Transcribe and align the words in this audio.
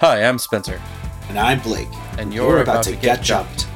Hi, 0.00 0.24
I'm 0.24 0.38
Spencer. 0.38 0.80
And 1.28 1.38
I'm 1.38 1.60
Blake. 1.60 1.90
And 2.16 2.32
you're, 2.32 2.62
about, 2.62 2.84
to, 2.84 2.96
get, 2.96 3.22
jumped. 3.22 3.68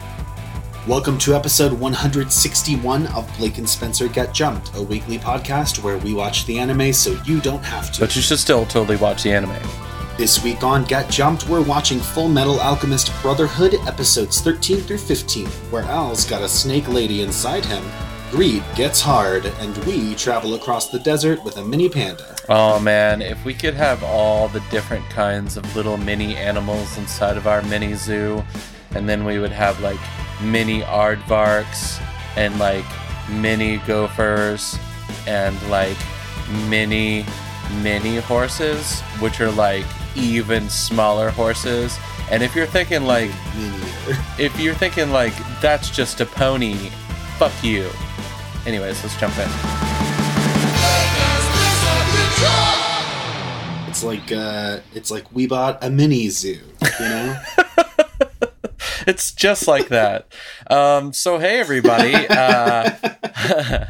Welcome 0.89 1.19
to 1.19 1.35
episode 1.35 1.71
161 1.71 3.09
of 3.09 3.31
Blake 3.37 3.59
and 3.59 3.69
Spencer 3.69 4.09
Get 4.09 4.33
Jumped, 4.33 4.75
a 4.75 4.81
weekly 4.81 5.19
podcast 5.19 5.85
where 5.85 5.99
we 5.99 6.15
watch 6.15 6.47
the 6.47 6.59
anime 6.59 6.95
so 6.95 7.11
you 7.27 7.43
don't 7.43 7.63
have 7.63 7.93
to. 7.93 8.01
But 8.01 8.17
you 8.17 8.23
should 8.23 8.39
still 8.39 8.65
totally 8.65 8.97
watch 8.97 9.23
the 9.23 9.35
anime. 9.35 9.55
This 10.17 10.43
week 10.43 10.63
on 10.63 10.85
Get 10.85 11.11
Jumped, 11.11 11.47
we're 11.47 11.61
watching 11.61 11.99
Full 11.99 12.29
Metal 12.29 12.59
Alchemist 12.59 13.13
Brotherhood 13.21 13.75
episodes 13.87 14.41
13 14.41 14.79
through 14.79 14.97
15, 14.97 15.47
where 15.71 15.83
Al's 15.83 16.25
got 16.25 16.41
a 16.41 16.49
snake 16.49 16.89
lady 16.89 17.21
inside 17.21 17.67
him, 17.67 17.85
Greed 18.31 18.63
gets 18.75 19.01
hard, 19.01 19.47
and 19.47 19.77
we 19.85 20.15
travel 20.17 20.55
across 20.55 20.89
the 20.89 20.99
desert 20.99 21.43
with 21.45 21.57
a 21.57 21.65
mini 21.65 21.89
panda. 21.89 22.37
Oh 22.49 22.81
man, 22.81 23.23
if 23.23 23.45
we 23.45 23.55
could 23.55 23.75
have 23.75 24.03
all 24.03 24.49
the 24.49 24.61
different 24.71 25.09
kinds 25.11 25.57
of 25.57 25.77
little 25.77 25.97
mini 25.97 26.37
animals 26.37 26.99
inside 26.99 27.37
of 27.37 27.47
our 27.47 27.63
mini 27.63 27.95
zoo, 27.95 28.45
and 28.95 29.09
then 29.09 29.25
we 29.25 29.39
would 29.39 29.53
have 29.53 29.81
like 29.81 30.01
mini 30.43 30.83
aardvarks 30.83 32.03
and 32.37 32.59
like 32.59 32.85
mini 33.31 33.79
gophers 33.87 34.79
and 35.27 35.57
like 35.71 35.97
mini 36.69 37.25
mini 37.83 38.17
horses, 38.17 39.01
which 39.21 39.41
are 39.41 39.51
like 39.51 39.85
even 40.17 40.69
smaller 40.69 41.31
horses. 41.31 41.99
And 42.31 42.43
if 42.43 42.55
you're 42.57 42.67
thinking 42.67 43.05
like, 43.05 43.31
if 44.39 44.59
you're 44.59 44.75
thinking 44.75 45.11
like 45.11 45.35
that's 45.61 45.91
just 45.91 46.21
a 46.21 46.27
pony, 46.27 46.75
fuck 47.39 47.53
you. 47.63 47.89
Anyways, 48.67 49.03
let's 49.03 49.21
jump 49.21 49.37
in. 49.39 49.49
It's 53.89 54.03
like 54.03 54.33
uh, 54.33 54.81
it's 54.95 55.11
like 55.11 55.31
we 55.33 55.47
bought 55.47 55.85
a 55.85 55.91
mini 55.91 56.31
zoo, 56.31 56.61
you 56.99 57.07
know. 57.07 57.41
it's 59.07 59.33
just 59.33 59.69
like 59.69 59.89
that. 59.89 60.33
Um, 60.71 61.13
so 61.13 61.39
hey 61.39 61.61
everybody. 61.61 62.15
Uh, 62.15 62.91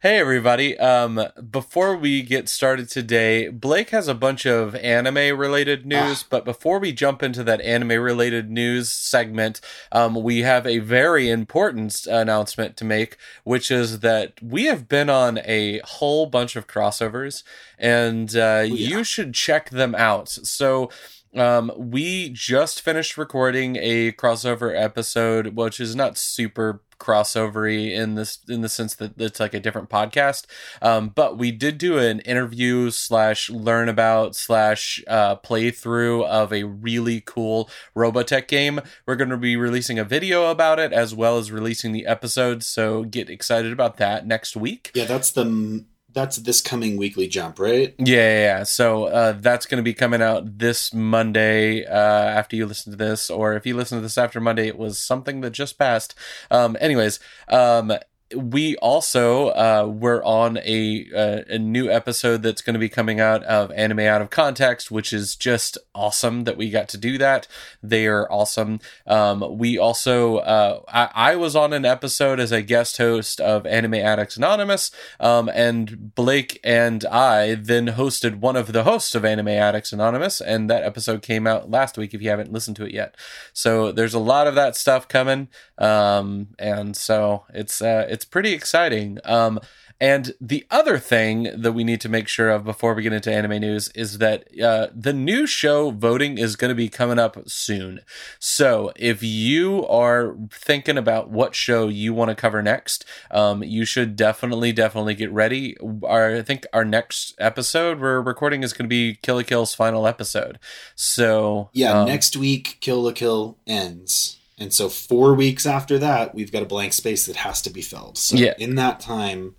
Hey 0.00 0.20
everybody. 0.20 0.78
Um, 0.78 1.20
before 1.50 1.96
we 1.96 2.22
get 2.22 2.48
started 2.48 2.88
today, 2.88 3.48
Blake 3.48 3.90
has 3.90 4.06
a 4.06 4.14
bunch 4.14 4.46
of 4.46 4.76
anime 4.76 5.36
related 5.36 5.86
news, 5.86 6.22
ah. 6.22 6.26
but 6.30 6.44
before 6.44 6.78
we 6.78 6.92
jump 6.92 7.20
into 7.20 7.42
that 7.42 7.60
anime 7.62 8.00
related 8.00 8.48
news 8.48 8.92
segment, 8.92 9.60
um, 9.90 10.22
we 10.22 10.42
have 10.42 10.68
a 10.68 10.78
very 10.78 11.28
important 11.28 12.06
announcement 12.06 12.76
to 12.76 12.84
make, 12.84 13.16
which 13.42 13.72
is 13.72 13.98
that 13.98 14.34
we 14.40 14.66
have 14.66 14.88
been 14.88 15.10
on 15.10 15.38
a 15.38 15.80
whole 15.80 16.26
bunch 16.26 16.54
of 16.54 16.68
crossovers 16.68 17.42
and 17.76 18.36
uh, 18.36 18.58
oh, 18.58 18.62
yeah. 18.62 18.98
you 18.98 19.02
should 19.02 19.34
check 19.34 19.70
them 19.70 19.96
out. 19.96 20.28
So, 20.28 20.90
um, 21.34 21.72
we 21.76 22.30
just 22.30 22.80
finished 22.80 23.18
recording 23.18 23.76
a 23.76 24.12
crossover 24.12 24.80
episode, 24.80 25.56
which 25.56 25.80
is 25.80 25.96
not 25.96 26.16
super 26.16 26.82
crossovery 26.98 27.90
in 27.90 28.14
this 28.14 28.38
in 28.48 28.60
the 28.60 28.68
sense 28.68 28.94
that 28.96 29.20
it's 29.20 29.40
like 29.40 29.54
a 29.54 29.60
different 29.60 29.88
podcast. 29.88 30.46
Um, 30.82 31.08
but 31.08 31.38
we 31.38 31.50
did 31.50 31.78
do 31.78 31.98
an 31.98 32.20
interview 32.20 32.90
slash 32.90 33.50
learn 33.50 33.88
about 33.88 34.34
slash 34.34 35.02
uh, 35.06 35.36
playthrough 35.36 36.26
of 36.26 36.52
a 36.52 36.64
really 36.64 37.20
cool 37.20 37.70
Robotech 37.96 38.48
game. 38.48 38.80
We're 39.06 39.16
going 39.16 39.30
to 39.30 39.36
be 39.36 39.56
releasing 39.56 39.98
a 39.98 40.04
video 40.04 40.50
about 40.50 40.78
it 40.78 40.92
as 40.92 41.14
well 41.14 41.38
as 41.38 41.50
releasing 41.52 41.92
the 41.92 42.06
episode. 42.06 42.62
So 42.62 43.04
get 43.04 43.30
excited 43.30 43.72
about 43.72 43.96
that 43.98 44.26
next 44.26 44.56
week. 44.56 44.90
Yeah, 44.94 45.04
that's 45.04 45.30
the 45.30 45.84
that's 46.12 46.36
this 46.38 46.60
coming 46.60 46.96
weekly 46.96 47.28
jump, 47.28 47.58
right? 47.58 47.94
Yeah, 47.98 48.16
yeah. 48.16 48.40
yeah. 48.40 48.62
So 48.64 49.04
uh, 49.04 49.32
that's 49.32 49.66
going 49.66 49.76
to 49.78 49.82
be 49.82 49.94
coming 49.94 50.22
out 50.22 50.58
this 50.58 50.92
Monday 50.94 51.84
uh, 51.84 51.92
after 51.92 52.56
you 52.56 52.66
listen 52.66 52.92
to 52.92 52.96
this, 52.96 53.30
or 53.30 53.54
if 53.54 53.66
you 53.66 53.76
listen 53.76 53.98
to 53.98 54.02
this 54.02 54.18
after 54.18 54.40
Monday, 54.40 54.66
it 54.66 54.78
was 54.78 54.98
something 54.98 55.42
that 55.42 55.50
just 55.50 55.78
passed. 55.78 56.14
Um, 56.50 56.76
anyways, 56.80 57.20
um, 57.48 57.92
we 58.34 58.76
also 58.76 59.48
uh, 59.48 59.90
were 59.90 60.22
on 60.22 60.58
a 60.58 61.06
uh, 61.14 61.42
a 61.48 61.58
new 61.58 61.90
episode 61.90 62.42
that's 62.42 62.60
going 62.60 62.74
to 62.74 62.80
be 62.80 62.88
coming 62.88 63.20
out 63.20 63.42
of 63.44 63.70
Anime 63.72 64.00
Out 64.00 64.20
of 64.20 64.28
Context, 64.30 64.90
which 64.90 65.12
is 65.12 65.34
just 65.34 65.78
awesome 65.94 66.44
that 66.44 66.56
we 66.56 66.68
got 66.70 66.88
to 66.90 66.98
do 66.98 67.16
that. 67.18 67.46
They 67.82 68.06
are 68.06 68.30
awesome. 68.30 68.80
Um, 69.06 69.56
we 69.56 69.78
also 69.78 70.38
uh, 70.38 70.80
I, 70.88 71.10
I, 71.14 71.36
was 71.36 71.56
on 71.56 71.72
an 71.72 71.84
episode 71.84 72.38
as 72.38 72.52
a 72.52 72.60
guest 72.60 72.98
host 72.98 73.40
of 73.40 73.66
Anime 73.66 73.94
Addicts 73.94 74.36
Anonymous, 74.36 74.90
um, 75.20 75.48
and 75.54 76.14
Blake 76.14 76.60
and 76.62 77.04
I 77.06 77.54
then 77.54 77.88
hosted 77.88 78.40
one 78.40 78.56
of 78.56 78.72
the 78.72 78.84
hosts 78.84 79.14
of 79.14 79.24
Anime 79.24 79.48
Addicts 79.48 79.92
Anonymous, 79.92 80.40
and 80.40 80.68
that 80.68 80.82
episode 80.82 81.22
came 81.22 81.46
out 81.46 81.70
last 81.70 81.96
week. 81.96 82.12
If 82.12 82.20
you 82.20 82.28
haven't 82.28 82.52
listened 82.52 82.76
to 82.76 82.84
it 82.84 82.92
yet, 82.92 83.16
so 83.54 83.90
there's 83.90 84.14
a 84.14 84.18
lot 84.18 84.46
of 84.46 84.54
that 84.54 84.76
stuff 84.76 85.08
coming, 85.08 85.48
um, 85.78 86.48
and 86.58 86.94
so 86.94 87.44
it's 87.54 87.80
uh, 87.80 88.06
it's 88.08 88.17
it's 88.18 88.24
pretty 88.24 88.52
exciting. 88.52 89.18
Um, 89.24 89.60
and 90.00 90.32
the 90.40 90.66
other 90.72 90.98
thing 90.98 91.50
that 91.56 91.70
we 91.70 91.84
need 91.84 92.00
to 92.00 92.08
make 92.08 92.26
sure 92.26 92.50
of 92.50 92.64
before 92.64 92.94
we 92.94 93.04
get 93.04 93.12
into 93.12 93.32
anime 93.32 93.60
news 93.60 93.90
is 93.94 94.18
that 94.18 94.44
uh, 94.60 94.88
the 94.92 95.12
new 95.12 95.46
show 95.46 95.92
voting 95.92 96.36
is 96.36 96.56
going 96.56 96.70
to 96.70 96.74
be 96.74 96.88
coming 96.88 97.20
up 97.20 97.48
soon. 97.48 98.00
So 98.40 98.92
if 98.96 99.22
you 99.22 99.86
are 99.86 100.36
thinking 100.50 100.98
about 100.98 101.30
what 101.30 101.54
show 101.54 101.86
you 101.86 102.12
want 102.12 102.30
to 102.30 102.34
cover 102.34 102.60
next, 102.60 103.04
um, 103.30 103.62
you 103.62 103.84
should 103.84 104.16
definitely, 104.16 104.72
definitely 104.72 105.14
get 105.14 105.30
ready. 105.30 105.76
Our, 106.04 106.38
I 106.38 106.42
think 106.42 106.66
our 106.72 106.84
next 106.84 107.36
episode 107.38 108.00
we're 108.00 108.20
recording 108.20 108.64
is 108.64 108.72
going 108.72 108.86
to 108.86 108.88
be 108.88 109.16
Kill 109.22 109.36
la 109.36 109.42
Kill's 109.42 109.76
final 109.76 110.08
episode. 110.08 110.58
So 110.96 111.70
yeah, 111.72 112.00
um, 112.00 112.08
next 112.08 112.36
week 112.36 112.78
Kill 112.80 113.02
la 113.02 113.12
Kill 113.12 113.58
ends. 113.64 114.38
And 114.58 114.72
so 114.72 114.88
four 114.88 115.34
weeks 115.34 115.66
after 115.66 115.98
that, 115.98 116.34
we've 116.34 116.50
got 116.50 116.62
a 116.62 116.66
blank 116.66 116.92
space 116.92 117.26
that 117.26 117.36
has 117.36 117.62
to 117.62 117.70
be 117.70 117.82
filled. 117.82 118.18
So 118.18 118.36
yeah. 118.36 118.54
in 118.58 118.74
that 118.74 119.00
time, 119.00 119.54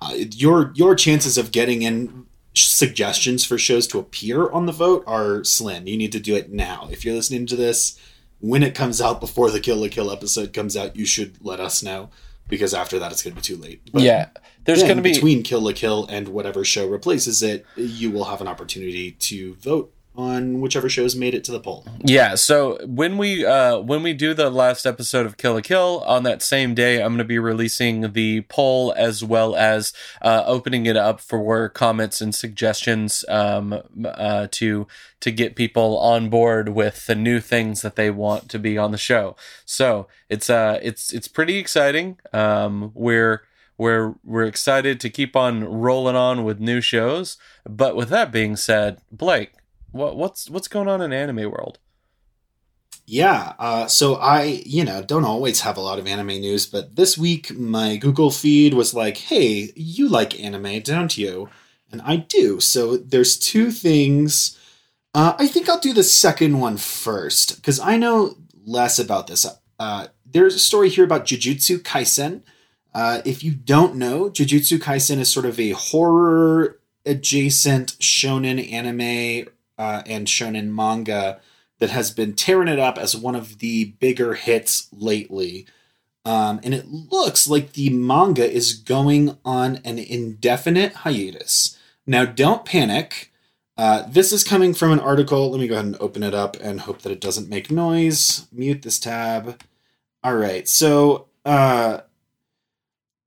uh, 0.00 0.14
your 0.16 0.72
your 0.74 0.94
chances 0.94 1.38
of 1.38 1.50
getting 1.50 1.82
in 1.82 2.26
suggestions 2.54 3.44
for 3.44 3.58
shows 3.58 3.86
to 3.88 3.98
appear 3.98 4.50
on 4.50 4.66
the 4.66 4.72
vote 4.72 5.04
are 5.06 5.44
slim. 5.44 5.86
You 5.86 5.96
need 5.96 6.12
to 6.12 6.20
do 6.20 6.36
it 6.36 6.50
now. 6.50 6.88
If 6.90 7.04
you're 7.04 7.14
listening 7.14 7.46
to 7.46 7.56
this 7.56 7.98
when 8.40 8.62
it 8.62 8.74
comes 8.74 9.00
out 9.00 9.20
before 9.20 9.50
the 9.50 9.60
Kill 9.60 9.78
la 9.78 9.88
Kill 9.88 10.10
episode 10.10 10.52
comes 10.52 10.76
out, 10.76 10.96
you 10.96 11.04
should 11.04 11.44
let 11.44 11.60
us 11.60 11.82
know 11.82 12.10
because 12.48 12.72
after 12.72 12.98
that 12.98 13.12
it's 13.12 13.22
going 13.22 13.34
to 13.34 13.40
be 13.40 13.42
too 13.42 13.56
late. 13.56 13.80
But 13.92 14.02
yeah, 14.02 14.28
there's 14.64 14.82
going 14.82 14.96
to 14.96 15.02
be 15.02 15.12
between 15.12 15.42
Kill 15.42 15.60
la 15.60 15.72
Kill 15.72 16.06
and 16.06 16.28
whatever 16.28 16.64
show 16.64 16.86
replaces 16.86 17.42
it, 17.42 17.66
you 17.76 18.10
will 18.10 18.24
have 18.24 18.40
an 18.40 18.48
opportunity 18.48 19.12
to 19.12 19.54
vote 19.54 19.92
on 20.18 20.60
whichever 20.60 20.88
shows 20.88 21.14
made 21.14 21.32
it 21.32 21.44
to 21.44 21.52
the 21.52 21.60
poll. 21.60 21.86
Yeah, 22.02 22.34
so 22.34 22.84
when 22.84 23.16
we 23.18 23.46
uh 23.46 23.78
when 23.78 24.02
we 24.02 24.12
do 24.12 24.34
the 24.34 24.50
last 24.50 24.84
episode 24.84 25.26
of 25.26 25.36
Kill 25.36 25.54
la 25.54 25.60
Kill 25.60 26.02
on 26.04 26.24
that 26.24 26.42
same 26.42 26.74
day, 26.74 27.00
I'm 27.00 27.10
going 27.10 27.18
to 27.18 27.24
be 27.24 27.38
releasing 27.38 28.12
the 28.12 28.40
poll 28.42 28.92
as 28.96 29.22
well 29.22 29.54
as 29.54 29.92
uh 30.20 30.42
opening 30.44 30.86
it 30.86 30.96
up 30.96 31.20
for 31.20 31.68
comments 31.68 32.20
and 32.20 32.34
suggestions 32.34 33.24
um 33.28 33.80
uh 34.04 34.48
to 34.50 34.88
to 35.20 35.30
get 35.30 35.54
people 35.54 35.96
on 35.98 36.28
board 36.28 36.70
with 36.70 37.06
the 37.06 37.14
new 37.14 37.38
things 37.38 37.82
that 37.82 37.94
they 37.94 38.10
want 38.10 38.48
to 38.48 38.58
be 38.58 38.76
on 38.76 38.90
the 38.90 38.98
show. 38.98 39.36
So, 39.64 40.08
it's 40.28 40.50
uh 40.50 40.80
it's 40.82 41.12
it's 41.12 41.28
pretty 41.28 41.58
exciting. 41.58 42.18
Um 42.32 42.90
we're 42.94 43.42
we're 43.76 44.14
we're 44.24 44.44
excited 44.44 44.98
to 44.98 45.08
keep 45.10 45.36
on 45.36 45.62
rolling 45.62 46.16
on 46.16 46.42
with 46.42 46.58
new 46.58 46.80
shows. 46.80 47.36
But 47.64 47.94
with 47.94 48.08
that 48.08 48.32
being 48.32 48.56
said, 48.56 48.98
Blake, 49.12 49.52
what 49.92 50.16
what's 50.16 50.50
what's 50.50 50.68
going 50.68 50.88
on 50.88 51.00
in 51.00 51.12
anime 51.12 51.50
world? 51.50 51.78
Yeah, 53.10 53.54
uh, 53.58 53.86
so 53.86 54.16
I, 54.16 54.62
you 54.66 54.84
know, 54.84 55.02
don't 55.02 55.24
always 55.24 55.62
have 55.62 55.78
a 55.78 55.80
lot 55.80 55.98
of 55.98 56.06
anime 56.06 56.26
news, 56.26 56.66
but 56.66 56.94
this 56.94 57.16
week 57.16 57.56
my 57.56 57.96
Google 57.96 58.30
feed 58.30 58.74
was 58.74 58.92
like, 58.92 59.16
"Hey, 59.16 59.72
you 59.74 60.08
like 60.08 60.38
anime, 60.38 60.80
don't 60.80 61.16
you?" 61.16 61.48
And 61.90 62.02
I 62.02 62.16
do. 62.16 62.60
So 62.60 62.98
there's 62.98 63.38
two 63.38 63.70
things. 63.70 64.58
Uh, 65.14 65.34
I 65.38 65.46
think 65.46 65.68
I'll 65.68 65.80
do 65.80 65.94
the 65.94 66.02
second 66.02 66.60
one 66.60 66.76
first 66.76 67.56
because 67.56 67.80
I 67.80 67.96
know 67.96 68.36
less 68.66 68.98
about 68.98 69.26
this. 69.26 69.46
Uh, 69.78 70.08
there's 70.26 70.54
a 70.54 70.58
story 70.58 70.90
here 70.90 71.04
about 71.04 71.24
Jujutsu 71.24 71.78
Kaisen. 71.78 72.42
Uh, 72.94 73.22
if 73.24 73.42
you 73.42 73.52
don't 73.52 73.96
know, 73.96 74.28
Jujutsu 74.28 74.78
Kaisen 74.78 75.18
is 75.18 75.32
sort 75.32 75.46
of 75.46 75.58
a 75.58 75.70
horror 75.70 76.78
adjacent 77.06 77.98
shonen 77.98 78.70
anime 78.70 79.48
uh, 79.78 80.02
and 80.06 80.26
shonen 80.26 80.74
manga 80.74 81.40
that 81.78 81.90
has 81.90 82.10
been 82.10 82.34
tearing 82.34 82.68
it 82.68 82.78
up 82.78 82.98
as 82.98 83.16
one 83.16 83.34
of 83.34 83.58
the 83.58 83.86
bigger 84.00 84.34
hits 84.34 84.88
lately. 84.92 85.66
Um, 86.24 86.60
and 86.62 86.74
it 86.74 86.88
looks 86.88 87.48
like 87.48 87.72
the 87.72 87.90
manga 87.90 88.50
is 88.50 88.74
going 88.74 89.38
on 89.44 89.76
an 89.84 89.98
indefinite 89.98 90.92
hiatus. 90.92 91.78
Now, 92.06 92.24
don't 92.24 92.64
panic. 92.64 93.32
Uh, 93.76 94.02
this 94.08 94.32
is 94.32 94.42
coming 94.42 94.74
from 94.74 94.90
an 94.90 94.98
article. 94.98 95.50
Let 95.50 95.60
me 95.60 95.68
go 95.68 95.74
ahead 95.74 95.86
and 95.86 95.96
open 96.00 96.22
it 96.22 96.34
up 96.34 96.56
and 96.60 96.80
hope 96.80 97.02
that 97.02 97.12
it 97.12 97.20
doesn't 97.20 97.48
make 97.48 97.70
noise. 97.70 98.48
Mute 98.50 98.82
this 98.82 98.98
tab. 98.98 99.62
All 100.24 100.34
right. 100.34 100.68
So, 100.68 101.28
uh, 101.44 102.00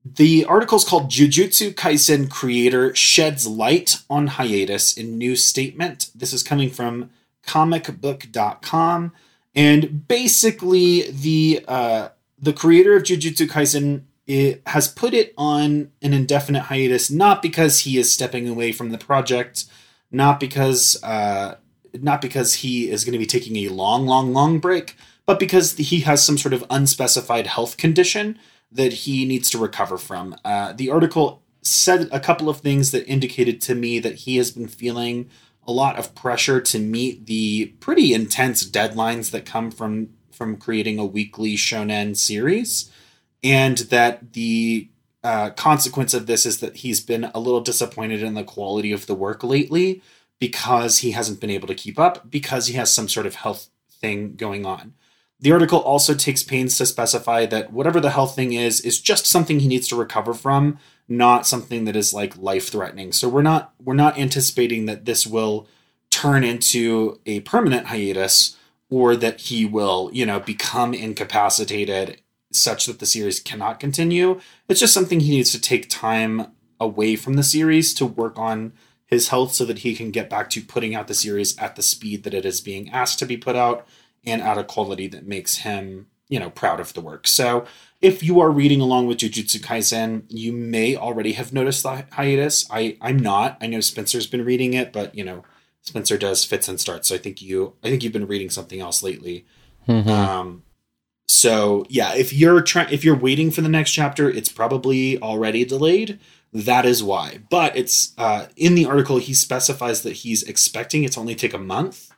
the 0.04 0.44
article 0.44 0.76
is 0.76 0.84
called 0.84 1.10
Jujutsu 1.10 1.74
Kaisen 1.74 2.28
Creator 2.28 2.94
Sheds 2.94 3.46
Light 3.46 3.98
on 4.10 4.26
Hiatus 4.26 4.96
in 4.96 5.16
New 5.16 5.36
Statement. 5.36 6.10
This 6.14 6.32
is 6.32 6.42
coming 6.42 6.70
from 6.70 7.10
comicbook.com. 7.46 9.12
And 9.54 10.08
basically, 10.08 11.10
the 11.10 11.64
uh, 11.68 12.08
the 12.38 12.52
creator 12.52 12.96
of 12.96 13.04
Jujutsu 13.04 13.48
Kaisen 13.48 14.02
it 14.26 14.62
has 14.66 14.88
put 14.88 15.14
it 15.14 15.34
on 15.36 15.90
an 16.00 16.12
indefinite 16.12 16.62
hiatus, 16.62 17.10
not 17.10 17.42
because 17.42 17.80
he 17.80 17.98
is 17.98 18.12
stepping 18.12 18.48
away 18.48 18.72
from 18.72 18.90
the 18.90 18.98
project, 18.98 19.64
not 20.10 20.40
because 20.40 21.02
uh, 21.02 21.56
not 21.94 22.22
because 22.22 22.54
he 22.54 22.90
is 22.90 23.04
going 23.04 23.12
to 23.12 23.18
be 23.18 23.26
taking 23.26 23.56
a 23.56 23.68
long, 23.68 24.06
long, 24.06 24.32
long 24.32 24.58
break, 24.58 24.96
but 25.26 25.38
because 25.38 25.76
he 25.76 26.00
has 26.00 26.24
some 26.24 26.38
sort 26.38 26.54
of 26.54 26.64
unspecified 26.70 27.46
health 27.46 27.76
condition 27.76 28.38
that 28.72 28.92
he 28.92 29.24
needs 29.24 29.50
to 29.50 29.58
recover 29.58 29.98
from. 29.98 30.34
Uh, 30.44 30.72
the 30.72 30.90
article 30.90 31.42
said 31.62 32.08
a 32.10 32.20
couple 32.20 32.48
of 32.48 32.58
things 32.58 32.90
that 32.90 33.06
indicated 33.06 33.60
to 33.60 33.74
me 33.74 33.98
that 33.98 34.14
he 34.14 34.36
has 34.36 34.50
been 34.50 34.68
feeling 34.68 35.28
a 35.66 35.72
lot 35.72 35.96
of 35.96 36.14
pressure 36.14 36.60
to 36.60 36.78
meet 36.78 37.26
the 37.26 37.66
pretty 37.78 38.12
intense 38.12 38.68
deadlines 38.68 39.30
that 39.30 39.46
come 39.46 39.70
from 39.70 40.08
from 40.32 40.56
creating 40.56 40.98
a 40.98 41.04
weekly 41.04 41.54
shonen 41.54 42.16
series 42.16 42.90
and 43.44 43.78
that 43.78 44.32
the 44.32 44.88
uh, 45.22 45.50
consequence 45.50 46.14
of 46.14 46.26
this 46.26 46.44
is 46.44 46.58
that 46.58 46.76
he's 46.76 47.00
been 47.00 47.30
a 47.34 47.38
little 47.38 47.60
disappointed 47.60 48.22
in 48.22 48.34
the 48.34 48.42
quality 48.42 48.90
of 48.90 49.06
the 49.06 49.14
work 49.14 49.44
lately 49.44 50.02
because 50.40 50.98
he 50.98 51.12
hasn't 51.12 51.40
been 51.40 51.50
able 51.50 51.68
to 51.68 51.74
keep 51.74 51.98
up 51.98 52.28
because 52.28 52.66
he 52.66 52.74
has 52.74 52.90
some 52.90 53.08
sort 53.08 53.26
of 53.26 53.36
health 53.36 53.68
thing 53.88 54.34
going 54.34 54.66
on. 54.66 54.94
The 55.42 55.50
article 55.50 55.80
also 55.80 56.14
takes 56.14 56.44
pains 56.44 56.78
to 56.78 56.86
specify 56.86 57.46
that 57.46 57.72
whatever 57.72 57.98
the 57.98 58.10
health 58.10 58.36
thing 58.36 58.52
is, 58.52 58.80
is 58.80 59.00
just 59.00 59.26
something 59.26 59.58
he 59.58 59.66
needs 59.66 59.88
to 59.88 59.96
recover 59.96 60.34
from, 60.34 60.78
not 61.08 61.48
something 61.48 61.84
that 61.84 61.96
is 61.96 62.14
like 62.14 62.38
life 62.38 62.68
threatening. 62.68 63.12
So 63.12 63.28
we're 63.28 63.42
not 63.42 63.74
we're 63.82 63.94
not 63.94 64.16
anticipating 64.16 64.86
that 64.86 65.04
this 65.04 65.26
will 65.26 65.66
turn 66.10 66.44
into 66.44 67.18
a 67.26 67.40
permanent 67.40 67.88
hiatus 67.88 68.56
or 68.88 69.16
that 69.16 69.40
he 69.40 69.64
will, 69.64 70.10
you 70.12 70.24
know, 70.24 70.38
become 70.38 70.94
incapacitated 70.94 72.20
such 72.52 72.86
that 72.86 73.00
the 73.00 73.06
series 73.06 73.40
cannot 73.40 73.80
continue. 73.80 74.40
It's 74.68 74.78
just 74.78 74.94
something 74.94 75.20
he 75.20 75.30
needs 75.30 75.50
to 75.52 75.60
take 75.60 75.88
time 75.88 76.52
away 76.78 77.16
from 77.16 77.34
the 77.34 77.42
series 77.42 77.94
to 77.94 78.06
work 78.06 78.38
on 78.38 78.74
his 79.06 79.28
health 79.28 79.54
so 79.54 79.64
that 79.64 79.78
he 79.78 79.96
can 79.96 80.10
get 80.10 80.30
back 80.30 80.50
to 80.50 80.62
putting 80.62 80.94
out 80.94 81.08
the 81.08 81.14
series 81.14 81.58
at 81.58 81.74
the 81.74 81.82
speed 81.82 82.22
that 82.22 82.34
it 82.34 82.44
is 82.44 82.60
being 82.60 82.90
asked 82.90 83.18
to 83.18 83.26
be 83.26 83.36
put 83.36 83.56
out 83.56 83.86
and 84.24 84.42
at 84.42 84.58
a 84.58 84.64
quality 84.64 85.08
that 85.08 85.26
makes 85.26 85.58
him, 85.58 86.06
you 86.28 86.38
know, 86.38 86.50
proud 86.50 86.80
of 86.80 86.92
the 86.94 87.00
work. 87.00 87.26
So 87.26 87.66
if 88.00 88.22
you 88.22 88.40
are 88.40 88.50
reading 88.50 88.80
along 88.80 89.06
with 89.06 89.18
Jujutsu 89.18 89.60
Kaisen, 89.60 90.24
you 90.28 90.52
may 90.52 90.96
already 90.96 91.32
have 91.32 91.52
noticed 91.52 91.82
the 91.82 92.04
hiatus. 92.12 92.66
I 92.70 92.96
I'm 93.00 93.18
not. 93.18 93.58
I 93.60 93.66
know 93.66 93.80
Spencer's 93.80 94.26
been 94.26 94.44
reading 94.44 94.74
it, 94.74 94.92
but 94.92 95.14
you 95.14 95.24
know, 95.24 95.44
Spencer 95.82 96.18
does 96.18 96.44
fits 96.44 96.68
and 96.68 96.80
starts. 96.80 97.08
So 97.08 97.14
I 97.14 97.18
think 97.18 97.42
you 97.42 97.74
I 97.82 97.88
think 97.88 98.02
you've 98.02 98.12
been 98.12 98.26
reading 98.26 98.50
something 98.50 98.80
else 98.80 99.02
lately. 99.02 99.46
Mm-hmm. 99.88 100.08
Um 100.08 100.62
so 101.28 101.86
yeah, 101.88 102.14
if 102.14 102.32
you're 102.32 102.60
trying 102.60 102.92
if 102.92 103.04
you're 103.04 103.16
waiting 103.16 103.50
for 103.50 103.62
the 103.62 103.68
next 103.68 103.92
chapter, 103.92 104.28
it's 104.28 104.50
probably 104.50 105.20
already 105.20 105.64
delayed. 105.64 106.18
That 106.52 106.84
is 106.84 107.02
why. 107.02 107.40
But 107.48 107.76
it's 107.76 108.12
uh, 108.18 108.46
in 108.56 108.74
the 108.74 108.84
article 108.84 109.16
he 109.16 109.32
specifies 109.32 110.02
that 110.02 110.12
he's 110.12 110.42
expecting 110.42 111.04
it 111.04 111.12
to 111.12 111.20
only 111.20 111.34
take 111.34 111.54
a 111.54 111.58
month. 111.58 112.11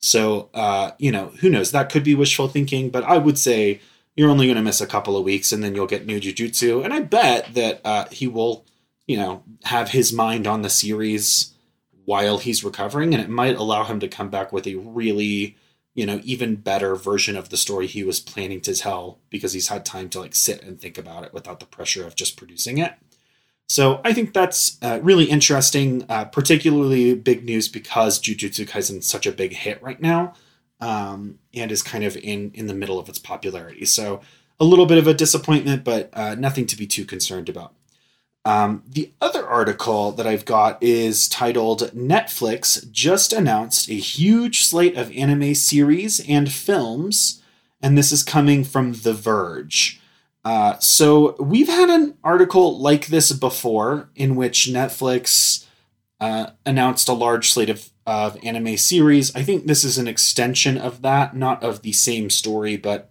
So 0.00 0.50
uh, 0.54 0.92
you 0.98 1.12
know, 1.12 1.26
who 1.40 1.50
knows? 1.50 1.72
That 1.72 1.90
could 1.90 2.04
be 2.04 2.14
wishful 2.14 2.48
thinking, 2.48 2.90
but 2.90 3.04
I 3.04 3.18
would 3.18 3.38
say 3.38 3.80
you're 4.16 4.30
only 4.30 4.46
going 4.46 4.56
to 4.56 4.62
miss 4.62 4.80
a 4.80 4.86
couple 4.86 5.16
of 5.16 5.24
weeks 5.24 5.52
and 5.52 5.62
then 5.62 5.74
you'll 5.74 5.86
get 5.86 6.06
new 6.06 6.20
jujutsu. 6.20 6.84
And 6.84 6.92
I 6.92 7.00
bet 7.00 7.54
that 7.54 7.80
uh, 7.84 8.06
he 8.10 8.26
will, 8.26 8.66
you 9.06 9.16
know, 9.16 9.44
have 9.64 9.90
his 9.90 10.12
mind 10.12 10.46
on 10.46 10.62
the 10.62 10.70
series 10.70 11.54
while 12.04 12.38
he's 12.38 12.64
recovering, 12.64 13.14
and 13.14 13.22
it 13.22 13.28
might 13.28 13.56
allow 13.56 13.84
him 13.84 14.00
to 14.00 14.08
come 14.08 14.30
back 14.30 14.52
with 14.52 14.66
a 14.66 14.74
really 14.74 15.56
you 15.94 16.06
know 16.06 16.20
even 16.22 16.56
better 16.56 16.94
version 16.94 17.36
of 17.36 17.48
the 17.48 17.56
story 17.56 17.86
he 17.86 18.04
was 18.04 18.20
planning 18.20 18.60
to 18.60 18.74
tell 18.74 19.18
because 19.28 19.52
he's 19.52 19.68
had 19.68 19.84
time 19.84 20.08
to 20.08 20.20
like 20.20 20.34
sit 20.34 20.62
and 20.62 20.80
think 20.80 20.96
about 20.96 21.24
it 21.24 21.32
without 21.32 21.60
the 21.60 21.66
pressure 21.66 22.06
of 22.06 22.14
just 22.14 22.36
producing 22.36 22.78
it 22.78 22.94
so 23.70 24.00
i 24.04 24.12
think 24.12 24.32
that's 24.32 24.78
uh, 24.82 24.98
really 25.02 25.26
interesting 25.26 26.04
uh, 26.08 26.24
particularly 26.24 27.14
big 27.14 27.44
news 27.44 27.68
because 27.68 28.20
jujutsu 28.20 28.66
kaisen 28.68 28.98
is 28.98 29.06
such 29.06 29.26
a 29.26 29.32
big 29.32 29.52
hit 29.52 29.80
right 29.82 30.02
now 30.02 30.32
um, 30.80 31.38
and 31.54 31.70
is 31.70 31.82
kind 31.82 32.04
of 32.04 32.16
in 32.16 32.50
in 32.54 32.66
the 32.66 32.74
middle 32.74 32.98
of 32.98 33.08
its 33.08 33.18
popularity 33.18 33.84
so 33.84 34.20
a 34.58 34.64
little 34.64 34.86
bit 34.86 34.98
of 34.98 35.06
a 35.06 35.14
disappointment 35.14 35.84
but 35.84 36.10
uh, 36.14 36.34
nothing 36.34 36.66
to 36.66 36.76
be 36.76 36.86
too 36.86 37.04
concerned 37.04 37.48
about 37.48 37.72
um, 38.44 38.82
the 38.88 39.12
other 39.20 39.46
article 39.46 40.12
that 40.12 40.26
I've 40.26 40.46
got 40.46 40.82
is 40.82 41.28
titled 41.28 41.90
Netflix 41.94 42.90
just 42.90 43.32
announced 43.32 43.90
a 43.90 43.94
huge 43.94 44.62
slate 44.62 44.96
of 44.96 45.14
anime 45.14 45.54
series 45.54 46.20
and 46.26 46.50
films, 46.50 47.42
and 47.82 47.98
this 47.98 48.12
is 48.12 48.22
coming 48.22 48.64
from 48.64 48.94
The 48.94 49.12
Verge. 49.12 49.99
Uh, 50.44 50.78
so 50.78 51.36
we've 51.38 51.68
had 51.68 51.90
an 51.90 52.16
article 52.24 52.78
like 52.78 53.06
this 53.06 53.32
before 53.32 54.10
in 54.14 54.36
which 54.36 54.68
Netflix 54.68 55.66
uh, 56.18 56.50
announced 56.64 57.08
a 57.08 57.12
large 57.12 57.52
slate 57.52 57.70
of, 57.70 57.90
of 58.06 58.38
anime 58.42 58.76
series. 58.76 59.34
I 59.36 59.42
think 59.42 59.66
this 59.66 59.84
is 59.84 59.98
an 59.98 60.08
extension 60.08 60.78
of 60.78 61.02
that, 61.02 61.36
not 61.36 61.62
of 61.62 61.82
the 61.82 61.92
same 61.92 62.30
story, 62.30 62.76
but 62.76 63.10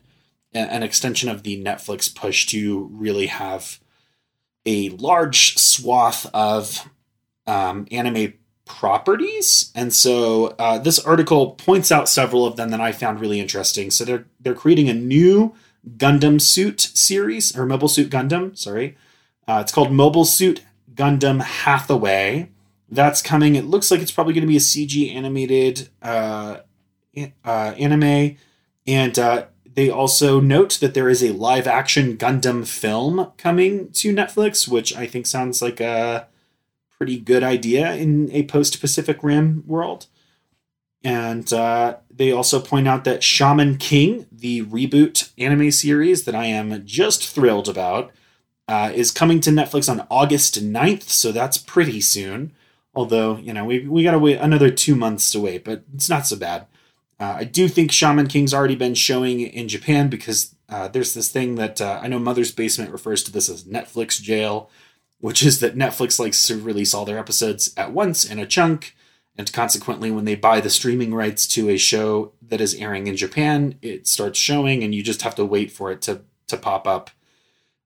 an 0.53 0.83
extension 0.83 1.29
of 1.29 1.43
the 1.43 1.63
Netflix 1.63 2.13
push 2.13 2.47
to 2.47 2.89
really 2.91 3.27
have 3.27 3.79
a 4.65 4.89
large 4.89 5.57
swath 5.57 6.25
of 6.33 6.89
um, 7.45 7.87
anime 7.91 8.33
properties, 8.65 9.71
and 9.73 9.93
so 9.93 10.55
uh, 10.59 10.77
this 10.77 10.99
article 10.99 11.51
points 11.51 11.91
out 11.91 12.07
several 12.09 12.45
of 12.45 12.55
them 12.55 12.69
that 12.69 12.81
I 12.81 12.91
found 12.91 13.19
really 13.19 13.39
interesting. 13.39 13.89
So 13.91 14.05
they're 14.05 14.25
they're 14.39 14.53
creating 14.53 14.89
a 14.89 14.93
new 14.93 15.55
Gundam 15.97 16.41
Suit 16.41 16.79
series 16.79 17.57
or 17.57 17.65
Mobile 17.65 17.87
Suit 17.87 18.09
Gundam. 18.09 18.57
Sorry, 18.57 18.97
uh, 19.47 19.59
it's 19.61 19.71
called 19.71 19.91
Mobile 19.91 20.25
Suit 20.25 20.63
Gundam 20.93 21.41
Hathaway. 21.41 22.49
That's 22.89 23.21
coming. 23.21 23.55
It 23.55 23.65
looks 23.65 23.91
like 23.91 24.01
it's 24.01 24.11
probably 24.11 24.33
going 24.33 24.43
to 24.43 24.47
be 24.47 24.57
a 24.57 24.59
CG 24.59 25.13
animated 25.15 25.89
uh, 26.01 26.57
uh, 27.45 27.73
anime, 27.77 28.37
and 28.87 29.19
uh, 29.19 29.45
they 29.65 29.89
also 29.89 30.39
note 30.39 30.79
that 30.81 30.93
there 30.93 31.09
is 31.09 31.23
a 31.23 31.33
live 31.33 31.67
action 31.67 32.17
Gundam 32.17 32.67
film 32.67 33.31
coming 33.37 33.91
to 33.93 34.13
Netflix, 34.13 34.67
which 34.67 34.95
I 34.95 35.07
think 35.07 35.25
sounds 35.27 35.61
like 35.61 35.79
a 35.79 36.27
pretty 36.97 37.17
good 37.17 37.43
idea 37.43 37.93
in 37.93 38.29
a 38.31 38.43
post 38.43 38.81
Pacific 38.81 39.23
Rim 39.23 39.63
world. 39.65 40.07
And 41.03 41.51
uh, 41.53 41.97
they 42.19 42.33
also 42.33 42.59
point 42.59 42.85
out 42.85 43.05
that 43.05 43.23
Shaman 43.23 43.77
King, 43.77 44.27
the 44.29 44.65
reboot 44.65 45.31
anime 45.37 45.71
series 45.71 46.25
that 46.25 46.35
I 46.35 46.47
am 46.47 46.85
just 46.85 47.25
thrilled 47.25 47.69
about, 47.69 48.11
uh, 48.67 48.91
is 48.93 49.09
coming 49.09 49.39
to 49.39 49.51
Netflix 49.51 49.89
on 49.89 50.05
August 50.11 50.61
9th, 50.61 51.03
so 51.03 51.31
that's 51.31 51.57
pretty 51.57 52.01
soon. 52.01 52.51
Although, 52.93 53.37
you 53.37 53.53
know, 53.53 53.63
we, 53.63 53.87
we 53.87 54.03
gotta 54.03 54.19
wait 54.19 54.37
another 54.37 54.69
two 54.69 54.95
months 54.95 55.31
to 55.31 55.39
wait, 55.39 55.63
but 55.63 55.83
it's 55.95 56.09
not 56.09 56.27
so 56.27 56.35
bad. 56.35 56.67
Uh, 57.21 57.35
I 57.37 57.45
do 57.45 57.69
think 57.69 57.89
Shaman 57.89 58.27
King's 58.27 58.53
already 58.53 58.75
been 58.75 58.95
showing 58.95 59.39
in 59.39 59.69
Japan 59.69 60.09
because 60.09 60.53
uh, 60.67 60.89
there's 60.89 61.13
this 61.13 61.29
thing 61.29 61.55
that 61.55 61.79
uh, 61.79 62.01
I 62.03 62.09
know 62.09 62.19
Mother's 62.19 62.51
Basement 62.51 62.91
refers 62.91 63.23
to 63.23 63.31
this 63.31 63.47
as 63.47 63.63
Netflix 63.63 64.21
jail, 64.21 64.69
which 65.21 65.41
is 65.41 65.61
that 65.61 65.77
Netflix 65.77 66.19
likes 66.19 66.45
to 66.47 66.59
release 66.59 66.93
all 66.93 67.05
their 67.05 67.17
episodes 67.17 67.73
at 67.77 67.93
once 67.93 68.25
in 68.25 68.39
a 68.39 68.45
chunk. 68.45 68.93
And 69.39 69.53
consequently, 69.53 70.11
when 70.11 70.25
they 70.25 70.35
buy 70.35 70.59
the 70.59 70.69
streaming 70.69 71.15
rights 71.15 71.47
to 71.47 71.69
a 71.69 71.77
show 71.77 72.33
that 72.41 72.59
is 72.59 72.75
airing 72.75 73.07
in 73.07 73.15
Japan, 73.15 73.75
it 73.81 74.05
starts 74.05 74.37
showing, 74.37 74.83
and 74.83 74.93
you 74.93 75.01
just 75.01 75.21
have 75.21 75.35
to 75.35 75.45
wait 75.45 75.71
for 75.71 75.93
it 75.93 76.01
to, 76.01 76.23
to 76.47 76.57
pop 76.57 76.85
up 76.85 77.09